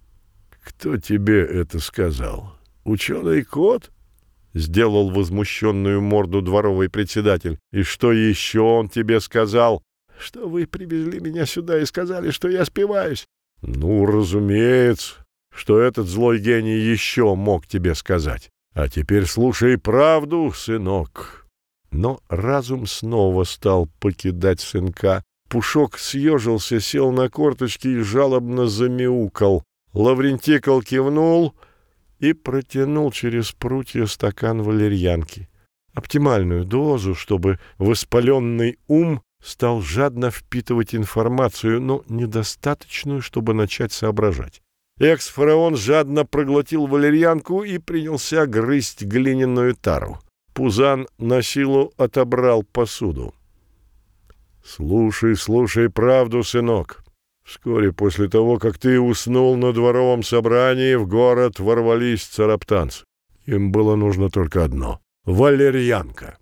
—Кто 0.64 0.98
тебе 0.98 1.42
это 1.42 1.80
сказал? 1.80 2.58
Ученый 2.84 3.44
кот?— 3.44 3.90
сделал 4.54 5.12
возмущенную 5.12 6.02
морду 6.02 6.42
дворовый 6.42 6.90
председатель.— 6.90 7.58
И 7.72 7.84
что 7.84 8.12
еще 8.12 8.62
он 8.62 8.90
тебе 8.90 9.22
сказал?— 9.22 9.82
Что 10.20 10.50
вы 10.50 10.68
привезли 10.68 11.22
меня 11.22 11.46
сюда 11.46 11.80
и 11.80 11.86
сказали, 11.86 12.32
что 12.32 12.50
я 12.50 12.66
спиваюсь.— 12.66 13.26
Ну, 13.62 14.06
разумеется 14.06 15.22
что 15.54 15.80
этот 15.80 16.08
злой 16.08 16.40
гений 16.40 16.78
еще 16.78 17.36
мог 17.36 17.68
тебе 17.68 17.96
сказать. 17.96 18.50
А 18.74 18.88
теперь 18.88 19.26
слушай 19.26 19.78
правду, 19.78 20.52
сынок. 20.56 21.46
Но 21.92 22.22
разум 22.30 22.88
снова 22.88 23.44
стал 23.44 23.90
покидать 24.00 24.62
сынка. 24.62 25.24
Пушок 25.50 25.98
съежился, 25.98 26.80
сел 26.80 27.12
на 27.12 27.30
корточки 27.30 27.90
и 27.90 28.00
жалобно 28.00 28.68
замяукал. 28.68 29.64
Лаврентикл 29.94 30.80
кивнул 30.80 31.54
и 32.20 32.32
протянул 32.32 33.12
через 33.12 33.52
прутья 33.52 34.06
стакан 34.06 34.62
валерьянки. 34.62 35.50
Оптимальную 35.94 36.64
дозу, 36.64 37.14
чтобы 37.14 37.60
воспаленный 37.78 38.80
ум 38.88 39.22
стал 39.44 39.82
жадно 39.82 40.32
впитывать 40.32 40.96
информацию, 40.96 41.82
но 41.82 42.04
недостаточную, 42.08 43.22
чтобы 43.22 43.54
начать 43.54 43.92
соображать. 43.92 44.62
Экс-фараон 45.02 45.78
жадно 45.78 46.26
проглотил 46.26 46.86
валерьянку 46.86 47.64
и 47.64 47.80
принялся 47.80 48.46
грызть 48.46 49.02
глиняную 49.02 49.76
тару. 49.76 50.20
Пузан 50.54 51.08
на 51.18 51.42
силу 51.42 51.92
отобрал 51.98 52.62
посуду. 52.62 53.34
«Слушай, 54.64 55.36
слушай 55.36 55.90
правду, 55.90 56.44
сынок. 56.44 57.04
Вскоре 57.44 57.92
после 57.92 58.30
того, 58.30 58.60
как 58.60 58.78
ты 58.78 59.00
уснул 59.00 59.58
на 59.58 59.74
дворовом 59.74 60.22
собрании, 60.22 60.94
в 60.94 61.08
город 61.08 61.60
ворвались 61.60 62.24
цараптанцы. 62.26 63.04
Им 63.48 63.72
было 63.72 63.96
нужно 63.96 64.30
только 64.30 64.64
одно— 64.64 65.00
валерьянка. 65.26 66.38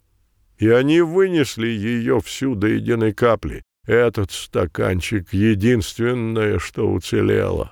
И 0.57 0.67
они 0.67 0.99
вынесли 0.99 1.67
ее 1.67 2.19
всю 2.19 2.55
до 2.55 2.67
единой 2.67 3.13
капли. 3.13 3.63
Этот 3.87 4.31
стаканчик— 4.31 5.29
единственное, 5.31 6.59
что 6.59 6.91
уцелело». 6.91 7.71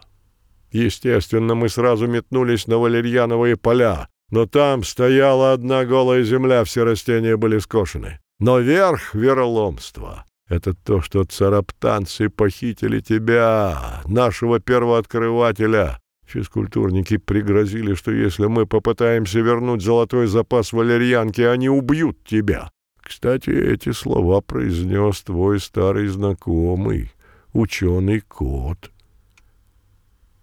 Естественно, 0.71 1.55
мы 1.55 1.69
сразу 1.69 2.07
метнулись 2.07 2.67
на 2.67 2.77
валерьяновые 2.77 3.55
поля, 3.55 4.09
но 4.29 4.45
там 4.45 4.83
стояла 4.83 5.53
одна 5.53 5.85
голая 5.85 6.23
земля, 6.23 6.63
все 6.63 6.83
растения 6.83 7.37
были 7.37 7.59
скошены. 7.59 8.19
Но 8.39 8.59
верх 8.59 9.15
вероломства— 9.15 10.25
это 10.49 10.73
то, 10.73 11.01
что 11.01 11.23
цараптанцы 11.23 12.29
похитили 12.29 12.99
тебя, 12.99 14.01
нашего 14.05 14.59
первооткрывателя. 14.59 15.99
Физкультурники 16.25 17.15
пригрозили, 17.17 17.93
что 17.93 18.11
если 18.11 18.47
мы 18.47 18.65
попытаемся 18.65 19.39
вернуть 19.39 19.81
золотой 19.81 20.27
запас 20.27 20.73
валерьянки, 20.73 21.41
они 21.41 21.69
убьют 21.69 22.25
тебя. 22.25 22.69
Кстати, 23.01 23.49
эти 23.49 23.93
слова 23.93 24.41
произнес 24.41 25.21
твой 25.21 25.61
старый 25.61 26.07
знакомый, 26.07 27.13
ученый 27.53 28.19
кот. 28.19 28.91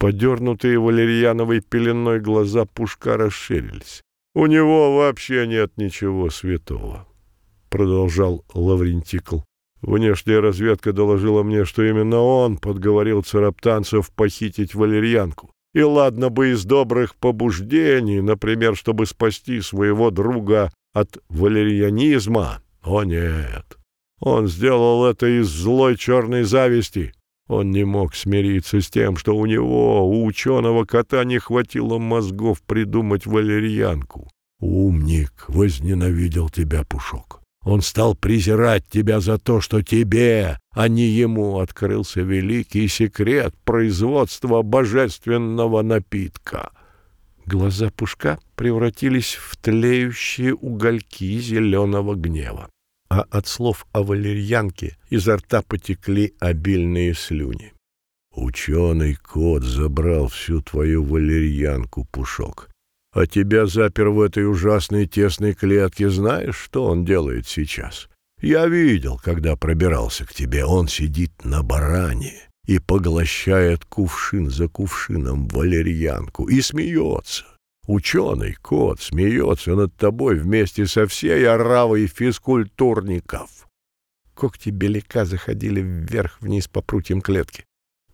Подернутые 0.05 0.78
валерьяновой 0.78 1.62
пеленой 1.62 2.20
глаза 2.20 2.66
Пушка 2.66 3.16
расширились. 3.16 4.02
«У 4.35 4.44
него 4.44 4.98
вообще 4.98 5.47
нет 5.47 5.78
ничего 5.78 6.28
святого»,— 6.28 7.09
продолжал 7.70 8.44
Лаврентикл. 8.52 9.39
«Внешняя 9.81 10.40
разведка 10.40 10.93
доложила 10.93 11.43
мне, 11.43 11.64
что 11.64 11.82
именно 11.82 12.20
он 12.20 12.59
подговорил 12.59 13.22
цараптанцев 13.22 14.10
похитить 14.10 14.74
валерьянку. 14.74 15.52
И 15.72 15.81
ладно 15.81 16.28
бы 16.28 16.51
из 16.51 16.66
добрых 16.66 17.16
побуждений, 17.16 18.20
например, 18.20 18.76
чтобы 18.76 19.06
спасти 19.06 19.62
своего 19.62 20.10
друга 20.10 20.70
от 20.93 21.16
валерьянизма. 21.31 22.60
О 22.82 23.05
нет, 23.05 23.78
он 24.20 24.48
сделал 24.48 25.06
это 25.06 25.40
из 25.40 25.47
злой 25.47 25.97
черной 25.97 26.43
зависти. 26.43 27.14
Он 27.47 27.71
не 27.71 27.85
мог 27.85 28.15
смириться 28.15 28.81
с 28.81 28.89
тем, 28.89 29.16
что 29.16 29.37
у 29.37 29.45
него, 29.45 30.09
у 30.09 30.25
ученого 30.25 30.85
кота, 30.85 31.25
не 31.25 31.39
хватило 31.39 31.99
мозгов 31.99 32.62
придумать 32.62 33.27
валерьянку. 33.27 34.31
Умник 34.61 35.45
возненавидел 35.49 36.49
тебя, 36.49 36.85
Пушок. 36.85 37.43
Он 37.62 37.83
стал 37.83 38.15
презирать 38.15 38.89
тебя 38.89 39.21
за 39.21 39.39
то, 39.39 39.61
что 39.61 39.83
тебе, 39.83 40.59
а 40.73 40.89
не 40.89 41.05
ему, 41.05 41.59
открылся 41.59 42.21
великий 42.21 42.89
секрет 42.89 43.55
производства 43.65 44.62
божественного 44.62 45.83
напитка. 45.83 46.71
Глаза 47.47 47.91
Пушка 47.91 48.39
превратились 48.55 49.35
в 49.35 49.57
тлеющие 49.57 50.55
угольки 50.55 51.39
зеленого 51.39 52.15
гнева 52.15 52.71
а 53.15 53.27
от 53.31 53.47
слов 53.47 53.86
о 53.93 54.03
валерьянке 54.03 54.97
изо 55.09 55.36
рта 55.36 55.62
потекли 55.62 56.35
обильные 56.41 57.15
слюни. 57.15 57.73
«Ученый 58.35 59.15
кот 59.15 59.62
забрал 59.62 60.27
всю 60.27 60.61
твою 60.61 61.05
валерьянку, 61.05 62.09
Пушок, 62.11 62.70
а 63.12 63.28
тебя 63.28 63.66
запер 63.66 64.09
в 64.09 64.20
этой 64.20 64.51
ужасной 64.51 65.07
тесной 65.07 65.55
клетке. 65.55 66.11
Знаешь, 66.11 66.57
что 66.57 66.86
он 66.86 67.05
делает 67.05 67.47
сейчас? 67.47 68.09
Я 68.41 68.66
видел, 68.66 69.20
когда 69.23 69.55
пробирался 69.55 70.27
к 70.27 70.35
тебе. 70.35 70.65
Он 70.65 70.89
сидит 70.89 71.45
на 71.45 71.62
баране 71.62 72.35
и 72.66 72.81
поглощает 72.81 73.85
кувшин 73.85 74.51
за 74.51 74.66
кувшином 74.66 75.47
валерьянку 75.47 76.49
и 76.49 76.61
смеется. 76.61 77.45
Ученый 77.86 78.55
кот 78.62 79.01
смеется 79.01 79.74
над 79.74 79.94
тобой 79.97 80.36
вместе 80.36 80.86
со 80.86 81.06
всей 81.06 81.47
оравой 81.47 82.06
физкультурников. 82.06 83.69
Когти 84.35 84.70
беляка 84.70 85.27
заходили 85.27 85.81
вверх-вниз 85.81 86.66
по 86.66 86.81
прутьям 86.81 87.20
клетки. 87.20 87.65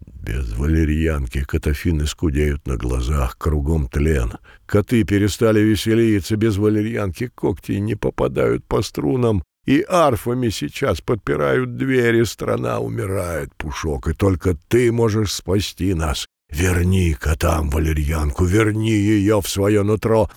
Без 0.06 0.52
валерьянки 0.56 1.44
котофины 1.44 2.06
скудеют 2.06 2.66
на 2.66 2.76
глазах, 2.76 3.38
кругом 3.38 3.88
тлен. 3.88 4.34
Коты 4.66 5.04
перестали 5.04 5.60
веселиться, 5.60 6.36
без 6.36 6.56
валерьянки 6.56 7.28
когти 7.28 7.72
не 7.72 7.94
попадают 7.94 8.64
по 8.66 8.82
струнам, 8.82 9.42
и 9.66 9.84
арфами 9.86 10.48
сейчас 10.48 11.00
подпирают 11.00 11.76
двери, 11.76 12.24
страна 12.24 12.80
умирает, 12.80 13.54
Пушок, 13.56 14.08
и 14.08 14.14
только 14.14 14.56
ты 14.68 14.90
можешь 14.90 15.32
спасти 15.32 15.94
нас. 15.94 16.26
Верни 16.50 17.14
котам 17.14 17.70
валерьянку, 17.70 18.44
верни 18.44 18.90
ее 18.90 19.40
в 19.40 19.48
свое 19.48 19.82
нутро. 19.82 20.28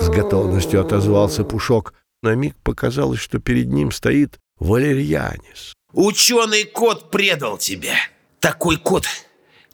С 0.00 0.08
готовностью 0.08 0.80
отозвался 0.80 1.44
Пушок. 1.44 1.94
На 2.22 2.34
миг 2.34 2.56
показалось, 2.62 3.20
что 3.20 3.38
перед 3.38 3.68
ним 3.68 3.90
стоит 3.92 4.38
валерьянис. 4.58 5.74
Ученый 5.92 6.64
кот 6.64 7.10
предал 7.10 7.58
тебя. 7.58 7.94
Такой 8.40 8.76
кот 8.76 9.06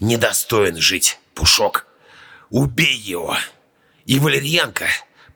недостоин 0.01 0.77
жить, 0.77 1.19
Пушок. 1.35 1.86
Убей 2.51 2.97
его. 2.97 3.36
И 4.06 4.19
валерьянка 4.19 4.86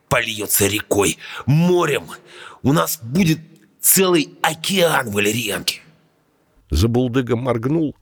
польется 0.07 0.67
рекой, 0.67 1.17
морем. 1.45 2.07
У 2.63 2.73
нас 2.73 2.99
будет 3.01 3.39
целый 3.79 4.37
океан 4.41 5.11
валерьянки. 5.11 5.81
Забулдыга 6.69 7.35
моргнул. 7.35 7.95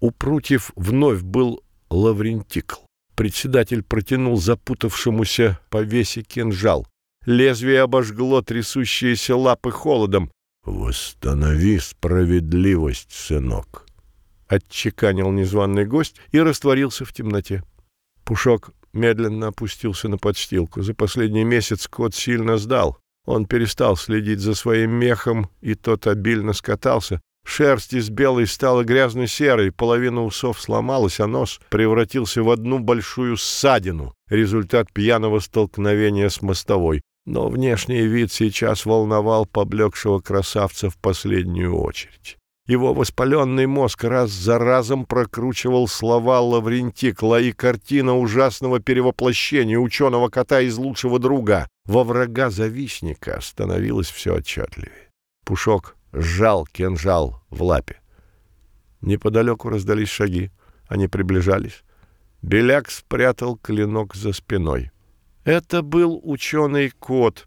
У 0.00 0.10
прутьев 0.10 0.72
вновь 0.76 1.22
был 1.22 1.62
Лаврентикл. 1.90 2.80
Председатель 3.14 3.82
протянул 3.82 4.38
запутавшемуся 4.38 5.60
по 5.68 5.82
весе 5.82 6.22
кинжал. 6.22 6.86
Лезвие 7.26 7.82
обожгло 7.82 8.40
трясущиеся 8.40 9.36
лапы 9.36 9.70
холодом. 9.70 10.30
«Восстанови 10.64 11.78
справедливость, 11.78 13.12
сынок!» 13.12 13.86
Отчеканил 14.48 15.30
незваный 15.30 15.84
гость 15.84 16.16
и 16.32 16.40
растворился 16.40 17.04
в 17.04 17.12
темноте. 17.12 17.62
Пушок 18.24 18.70
медленно 18.92 19.48
опустился 19.48 20.08
на 20.08 20.16
подстилку. 20.16 20.82
За 20.82 20.94
последний 20.94 21.44
месяц 21.44 21.86
кот 21.86 22.14
сильно 22.14 22.56
сдал. 22.56 22.98
Он 23.26 23.44
перестал 23.44 23.96
следить 23.96 24.40
за 24.40 24.54
своим 24.54 24.92
мехом, 24.92 25.50
и 25.60 25.74
тот 25.74 26.06
обильно 26.06 26.54
скатался. 26.54 27.20
Шерсть 27.44 27.94
из 27.94 28.10
белой 28.10 28.46
стала 28.46 28.84
грязно-серой, 28.84 29.72
половина 29.72 30.24
усов 30.24 30.60
сломалась, 30.60 31.20
а 31.20 31.26
нос 31.26 31.60
превратился 31.68 32.42
в 32.42 32.50
одну 32.50 32.78
большую 32.78 33.36
ссадину, 33.36 34.14
результат 34.28 34.92
пьяного 34.92 35.40
столкновения 35.40 36.28
с 36.28 36.42
мостовой. 36.42 37.02
Но 37.26 37.48
внешний 37.48 38.02
вид 38.02 38.32
сейчас 38.32 38.86
волновал 38.86 39.46
поблекшего 39.46 40.20
красавца 40.20 40.90
в 40.90 40.96
последнюю 40.96 41.76
очередь. 41.76 42.36
Его 42.66 42.94
воспаленный 42.94 43.66
мозг 43.66 44.04
раз 44.04 44.30
за 44.30 44.58
разом 44.58 45.04
прокручивал 45.04 45.88
слова 45.88 46.40
Лаврентикла 46.40 47.40
и 47.40 47.50
картина 47.50 48.16
ужасного 48.16 48.78
перевоплощения 48.78 49.76
ученого 49.76 50.28
кота 50.28 50.60
из 50.60 50.76
лучшего 50.76 51.18
друга 51.18 51.68
во 51.84 52.04
врага-завистника 52.04 53.40
становилась 53.42 54.08
все 54.08 54.36
отчетливее. 54.36 55.10
Пушок 55.44 55.96
сжал 56.12 56.66
кинжал 56.66 57.42
в 57.50 57.62
лапе. 57.62 58.00
Неподалеку 59.00 59.68
раздались 59.68 60.08
шаги. 60.08 60.50
Они 60.86 61.08
приближались. 61.08 61.82
Беляк 62.42 62.90
спрятал 62.90 63.56
клинок 63.56 64.14
за 64.14 64.32
спиной. 64.32 64.90
Это 65.44 65.82
был 65.82 66.20
ученый 66.22 66.90
кот. 66.90 67.46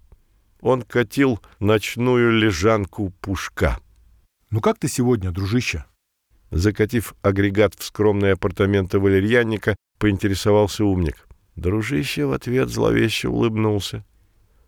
Он 0.62 0.82
катил 0.82 1.42
ночную 1.60 2.32
лежанку 2.32 3.12
пушка. 3.22 3.80
«Ну 4.50 4.62
как 4.62 4.80
ты 4.80 4.88
сегодня, 4.88 5.32
дружище?» 5.32 5.86
Закатив 6.52 7.16
агрегат 7.22 7.74
в 7.76 7.84
скромные 7.84 8.34
апартаменты 8.34 9.00
валерьянника, 9.00 9.76
поинтересовался 9.98 10.86
умник. 10.86 11.28
Дружище 11.56 12.26
в 12.26 12.32
ответ 12.32 12.70
зловеще 12.70 13.28
улыбнулся. 13.28 14.06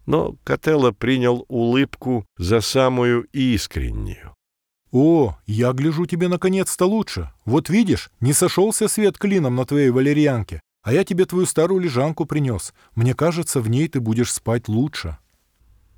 Но 0.06 0.36
Котелло 0.44 0.92
принял 0.92 1.46
улыбку 1.48 2.26
за 2.38 2.62
самую 2.62 3.24
искреннюю. 3.34 4.34
«О, 4.92 5.36
я 5.46 5.74
гляжу 5.74 6.06
тебе 6.06 6.28
наконец-то 6.28 6.86
лучше. 6.86 7.32
Вот 7.44 7.70
видишь, 7.70 8.10
не 8.22 8.34
сошелся 8.34 8.88
свет 8.88 9.18
клином 9.18 9.56
на 9.56 9.66
твоей 9.66 9.90
валерьянке. 9.90 10.62
А 10.84 10.94
я 10.94 11.04
тебе 11.04 11.26
твою 11.26 11.46
старую 11.48 11.82
лежанку 11.82 12.26
принес. 12.26 12.74
Мне 12.94 13.14
кажется, 13.14 13.60
в 13.60 13.70
ней 13.70 13.88
ты 13.88 14.00
будешь 14.00 14.32
спать 14.32 14.68
лучше». 14.68 15.18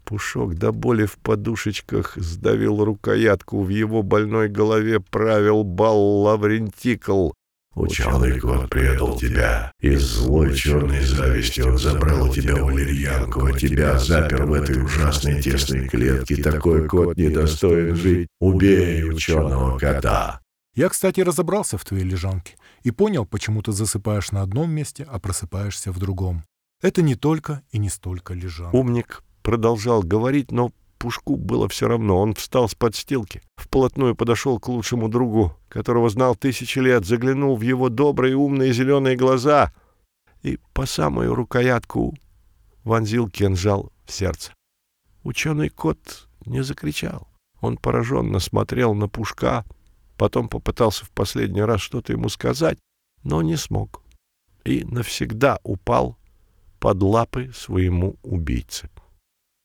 Пушок 0.06 0.56
до 0.56 0.72
боли 0.72 1.06
в 1.06 1.18
подушечках 1.18 2.16
сдавил 2.16 2.84
рукоятку. 2.84 3.62
В 3.62 3.68
его 3.68 4.04
больной 4.04 4.48
голове 4.48 5.02
правил 5.02 5.64
бал 5.64 6.22
Лаврентикл. 6.22 7.32
Ученый 7.78 8.40
кот 8.40 8.72
предал 8.72 9.16
тебя, 9.18 9.72
и 9.80 9.96
злой 9.98 10.56
черной 10.56 11.00
завистью 11.02 11.68
он 11.68 11.78
забрал 11.78 12.28
у 12.28 12.34
тебя 12.34 12.56
валерьянку, 12.56 13.46
а 13.46 13.54
тебя 13.54 14.00
запер 14.00 14.48
в 14.48 14.54
этой 14.54 14.84
ужасной 14.84 15.40
тесной 15.40 15.88
клетке. 15.88 16.42
Такой 16.42 16.88
кот 16.88 17.16
недостоин 17.16 17.96
жить. 17.96 18.28
Убей 18.40 19.04
ученого 19.04 19.78
кота. 19.78 20.42
Я, 20.74 20.90
кстати, 20.90 21.22
разобрался 21.22 21.78
в 21.78 21.86
твоей 21.86 22.04
лежанке 22.04 22.56
и 22.82 22.90
понял, 22.90 23.28
почему 23.28 23.62
ты 23.62 23.72
засыпаешь 23.72 24.32
на 24.32 24.42
одном 24.42 24.72
месте, 24.72 25.06
а 25.08 25.20
просыпаешься 25.20 25.92
в 25.92 26.00
другом. 26.00 26.44
Это 26.82 27.04
не 27.04 27.14
только 27.14 27.62
и 27.70 27.78
не 27.78 27.90
столько 27.90 28.34
лежанка. 28.34 28.76
Умник 28.76 29.24
продолжал 29.44 30.02
говорить, 30.02 30.52
но 30.52 30.72
Пушку 30.98 31.36
было 31.36 31.68
все 31.70 31.88
равно. 31.88 32.20
Он 32.20 32.34
встал 32.34 32.68
с 32.68 32.76
подстилки, 32.76 33.42
вплотную 33.56 34.16
подошел 34.16 34.60
к 34.60 34.68
лучшему 34.68 35.10
другу, 35.10 35.56
которого 35.70 36.10
знал 36.10 36.36
тысячи 36.36 36.80
лет, 36.80 37.06
заглянул 37.06 37.56
в 37.56 37.62
его 37.62 37.90
добрые 37.90 38.36
умные 38.36 38.74
зеленые 38.74 39.16
глаза 39.16 39.74
и 40.44 40.60
по 40.74 40.86
самую 40.86 41.36
рукоятку 41.36 42.16
вонзил 42.84 43.30
кинжал 43.30 43.92
в 44.06 44.12
сердце. 44.12 44.54
Ученый 45.24 45.70
кот 45.70 46.28
не 46.46 46.64
закричал. 46.64 47.28
Он 47.60 47.78
пораженно 47.78 48.40
смотрел 48.40 48.94
на 48.94 49.08
Пушка, 49.08 49.66
потом 50.18 50.48
попытался 50.48 51.06
в 51.06 51.10
последний 51.12 51.62
раз 51.62 51.82
что-то 51.82 52.14
ему 52.14 52.30
сказать, 52.30 52.78
но 53.24 53.42
не 53.42 53.56
смог 53.56 54.02
и 54.68 54.84
навсегда 54.84 55.60
упал 55.64 56.18
под 56.80 57.02
лапы 57.02 57.52
своему 57.56 58.18
убийце. 58.22 58.90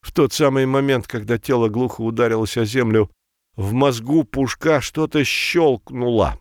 В 0.02 0.12
тот 0.12 0.32
самый 0.32 0.66
момент, 0.66 1.06
когда 1.06 1.38
тело 1.38 1.68
глухо 1.68 2.02
ударилось 2.02 2.56
о 2.56 2.64
землю, 2.64 3.10
в 3.56 3.72
мозгу 3.72 4.24
Пушка 4.24 4.80
что-то 4.80 5.24
щелкнуло. 5.24 6.38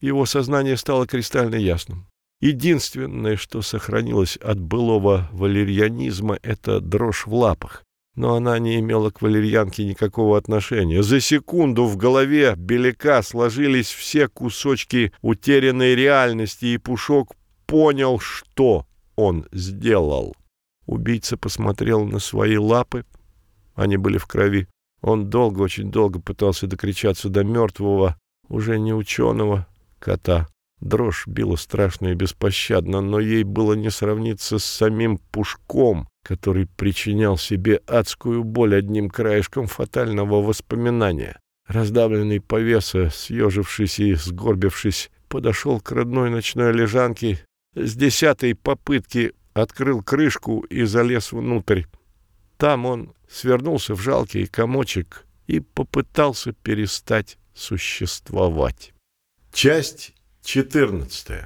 Его 0.00 0.26
сознание 0.26 0.76
стало 0.76 1.06
кристально 1.06 1.56
ясным. 1.56 2.06
Единственное, 2.40 3.36
что 3.36 3.62
сохранилось 3.62 4.36
от 4.36 4.60
былого 4.60 5.28
валерьянизма,— 5.32 6.38
это 6.42 6.80
дрожь 6.80 7.26
в 7.26 7.34
лапах. 7.34 7.82
Но 8.14 8.34
она 8.34 8.58
не 8.58 8.78
имела 8.78 9.10
к 9.10 9.22
валерьянке 9.22 9.84
никакого 9.84 10.36
отношения. 10.36 11.02
За 11.02 11.20
секунду 11.20 11.84
в 11.86 11.96
голове 11.96 12.54
Беляка 12.56 13.22
сложились 13.22 13.92
все 13.92 14.28
кусочки 14.28 15.12
утерянной 15.22 15.94
реальности, 15.94 16.66
и 16.66 16.78
Пушок 16.78 17.34
понял, 17.66 18.18
что 18.18 18.86
он 19.16 19.46
сделал. 19.52 20.34
Убийца 20.88 21.36
посмотрел 21.36 22.06
на 22.06 22.18
свои 22.18 22.56
лапы. 22.56 23.04
Они 23.74 23.98
были 23.98 24.16
в 24.16 24.26
крови. 24.26 24.68
Он 25.02 25.28
долго, 25.28 25.60
очень 25.60 25.90
долго 25.90 26.18
пытался 26.18 26.66
докричаться 26.66 27.28
до 27.28 27.44
мертвого, 27.44 28.16
уже 28.48 28.78
не 28.78 28.94
ученого, 28.94 29.66
кота. 29.98 30.48
Дрожь 30.80 31.26
била 31.26 31.56
страшно 31.56 32.08
и 32.08 32.14
беспощадно, 32.14 33.02
но 33.02 33.20
ей 33.20 33.42
было 33.42 33.74
не 33.74 33.90
сравниться 33.90 34.58
с 34.58 34.64
самим 34.64 35.18
Пушком, 35.30 36.08
который 36.24 36.66
причинял 36.66 37.36
себе 37.36 37.82
адскую 37.86 38.42
боль 38.42 38.74
одним 38.74 39.10
краешком 39.10 39.66
фатального 39.66 40.40
воспоминания. 40.40 41.38
Раздавленный 41.66 42.40
повеса, 42.40 43.10
съежившись 43.10 43.98
и 43.98 44.14
сгорбившись, 44.14 45.10
подошел 45.28 45.80
к 45.80 45.92
родной 45.92 46.30
ночной 46.30 46.72
лежанке. 46.72 47.44
С 47.74 47.94
десятой 47.94 48.54
попытки 48.54 49.34
открыл 49.62 50.02
крышку 50.02 50.60
и 50.60 50.84
залез 50.84 51.32
внутрь. 51.32 51.84
Там 52.56 52.86
он 52.86 53.14
свернулся 53.28 53.94
в 53.94 54.00
жалкий 54.00 54.46
комочек 54.46 55.24
и 55.46 55.60
попытался 55.60 56.52
перестать 56.52 57.38
существовать. 57.54 58.92
Часть 59.52 60.14
14 60.44 61.44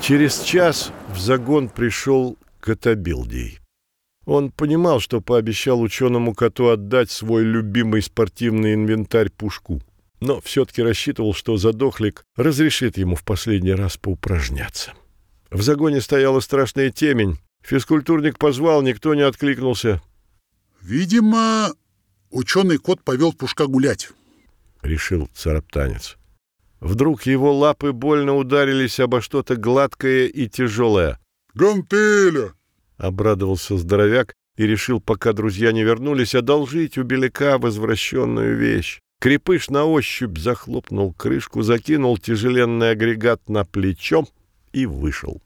Через 0.00 0.40
час 0.40 0.92
в 1.08 1.18
загон 1.18 1.68
пришел 1.68 2.36
Катабилдий. 2.60 3.58
Он 4.24 4.50
понимал, 4.50 5.00
что 5.00 5.20
пообещал 5.20 5.80
ученому 5.80 6.34
коту 6.34 6.68
отдать 6.68 7.10
свой 7.10 7.42
любимый 7.42 8.02
спортивный 8.02 8.74
инвентарь 8.74 9.30
Пушку, 9.30 9.80
но 10.20 10.40
все-таки 10.40 10.82
рассчитывал, 10.82 11.34
что 11.34 11.56
задохлик 11.56 12.24
разрешит 12.36 12.98
ему 12.98 13.16
в 13.16 13.24
последний 13.24 13.72
раз 13.72 13.96
поупражняться. 13.96 14.92
В 15.50 15.62
загоне 15.62 16.00
стояла 16.00 16.40
страшная 16.40 16.90
темень. 16.90 17.38
Физкультурник 17.62 18.38
позвал, 18.38 18.82
никто 18.82 19.14
не 19.14 19.22
откликнулся. 19.22 20.00
«Видимо, 20.82 21.72
ученый 22.30 22.78
кот 22.78 23.02
повел 23.02 23.32
Пушка 23.32 23.66
гулять»,— 23.66 24.10
решил 24.82 25.28
цараптанец. 25.34 26.16
Вдруг 26.80 27.22
его 27.22 27.52
лапы 27.56 27.92
больно 27.92 28.36
ударились 28.36 29.00
обо 29.00 29.20
что-то 29.20 29.56
гладкое 29.56 30.26
и 30.26 30.48
тяжелое. 30.48 31.18
«Гантеля!» 31.54 32.52
Обрадовался 32.96 33.76
здоровяк 33.76 34.34
и 34.56 34.66
решил, 34.66 35.00
пока 35.00 35.32
друзья 35.32 35.72
не 35.72 35.82
вернулись, 35.82 36.34
одолжить 36.34 36.98
у 36.98 37.02
беляка 37.02 37.58
возвращенную 37.58 38.56
вещь. 38.56 39.00
Крепыш 39.20 39.68
на 39.68 39.84
ощупь 39.84 40.38
захлопнул 40.38 41.12
крышку, 41.12 41.62
закинул 41.62 42.18
тяжеленный 42.18 42.90
агрегат 42.90 43.48
на 43.48 43.64
плечо 43.64 44.26
и 44.78 44.86
вышел. 44.86 45.42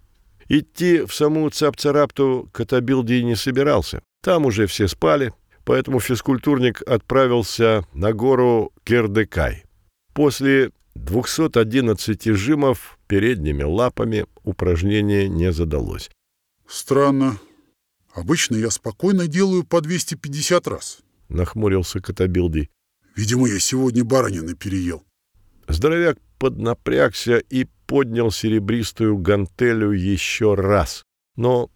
Идти 0.49 1.03
в 1.07 1.15
саму 1.15 1.49
Цапцарапту 1.49 2.51
Катабилдий 2.53 3.23
не 3.23 3.37
собирался. 3.37 4.03
Там 4.23 4.45
уже 4.45 4.67
все 4.67 4.89
спали, 4.89 5.33
поэтому 5.65 6.01
физкультурник 6.01 6.83
отправился 6.83 7.87
на 7.95 8.13
гору 8.13 8.73
Кердекай. 8.85 9.65
После 10.13 10.73
211 10.95 12.25
жимов 12.37 12.99
передними 13.07 13.63
лапами 13.63 14.27
упражнение 14.45 15.29
не 15.29 15.53
задалось. 15.53 16.11
Странно. 16.69 17.39
Обычно 18.15 18.57
я 18.57 18.71
спокойно 18.71 19.27
делаю 19.27 19.65
по 19.65 19.81
250 19.81 20.69
раз. 20.69 20.99
Нахмурился 21.31 22.01
Котобилдий. 22.01 22.69
Видимо, 23.17 23.49
я 23.49 23.59
сегодня 23.59 24.05
баранины 24.05 24.55
переел. 24.55 25.03
Здоровяк 25.69 26.19
поднапрягся 26.39 27.39
и 27.39 27.67
поднял 27.93 28.31
серебристую 28.31 29.19
гантелю 29.19 29.91
еще 29.91 30.55
раз. 30.55 31.03
Но 31.37 31.69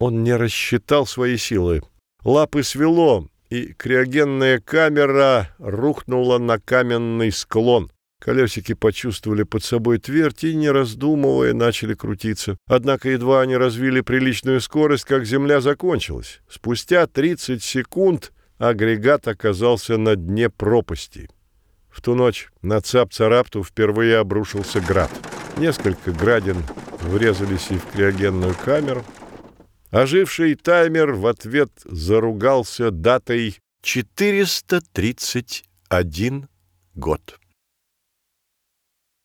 он 0.00 0.24
не 0.24 0.34
рассчитал 0.34 1.06
свои 1.06 1.36
силы. 1.36 1.82
Лапы 2.24 2.64
свело, 2.64 3.28
и 3.48 3.72
криогенная 3.72 4.58
камера 4.58 5.54
рухнула 5.60 6.38
на 6.38 6.58
каменный 6.58 7.30
склон. 7.30 7.92
Колесики 8.20 8.74
почувствовали 8.74 9.44
под 9.44 9.62
собой 9.62 9.98
твердь 9.98 10.42
и, 10.42 10.56
не 10.56 10.68
раздумывая, 10.68 11.52
начали 11.54 11.94
крутиться. 11.94 12.58
Однако 12.66 13.10
едва 13.10 13.40
они 13.42 13.56
развили 13.56 14.00
приличную 14.00 14.60
скорость, 14.60 15.04
как 15.04 15.24
земля 15.24 15.60
закончилась. 15.60 16.40
Спустя 16.50 17.06
30 17.06 17.62
секунд 17.62 18.32
агрегат 18.58 19.28
оказался 19.28 19.96
на 19.96 20.16
дне 20.16 20.50
пропасти. 20.50 21.30
В 21.88 22.00
ту 22.00 22.16
ночь 22.16 22.48
на 22.62 22.80
Цап-Царапту 22.80 23.62
впервые 23.62 24.16
обрушился 24.16 24.80
град. 24.80 25.12
Несколько 25.56 26.12
градин 26.12 26.62
врезались 27.00 27.70
и 27.70 27.76
в 27.76 27.86
криогенную 27.86 28.54
камеру. 28.54 29.04
Оживший 29.90 30.54
таймер 30.54 31.12
в 31.12 31.26
ответ 31.26 31.70
заругался 31.84 32.90
датой 32.90 33.58
431 33.82 36.48
год. 36.94 37.38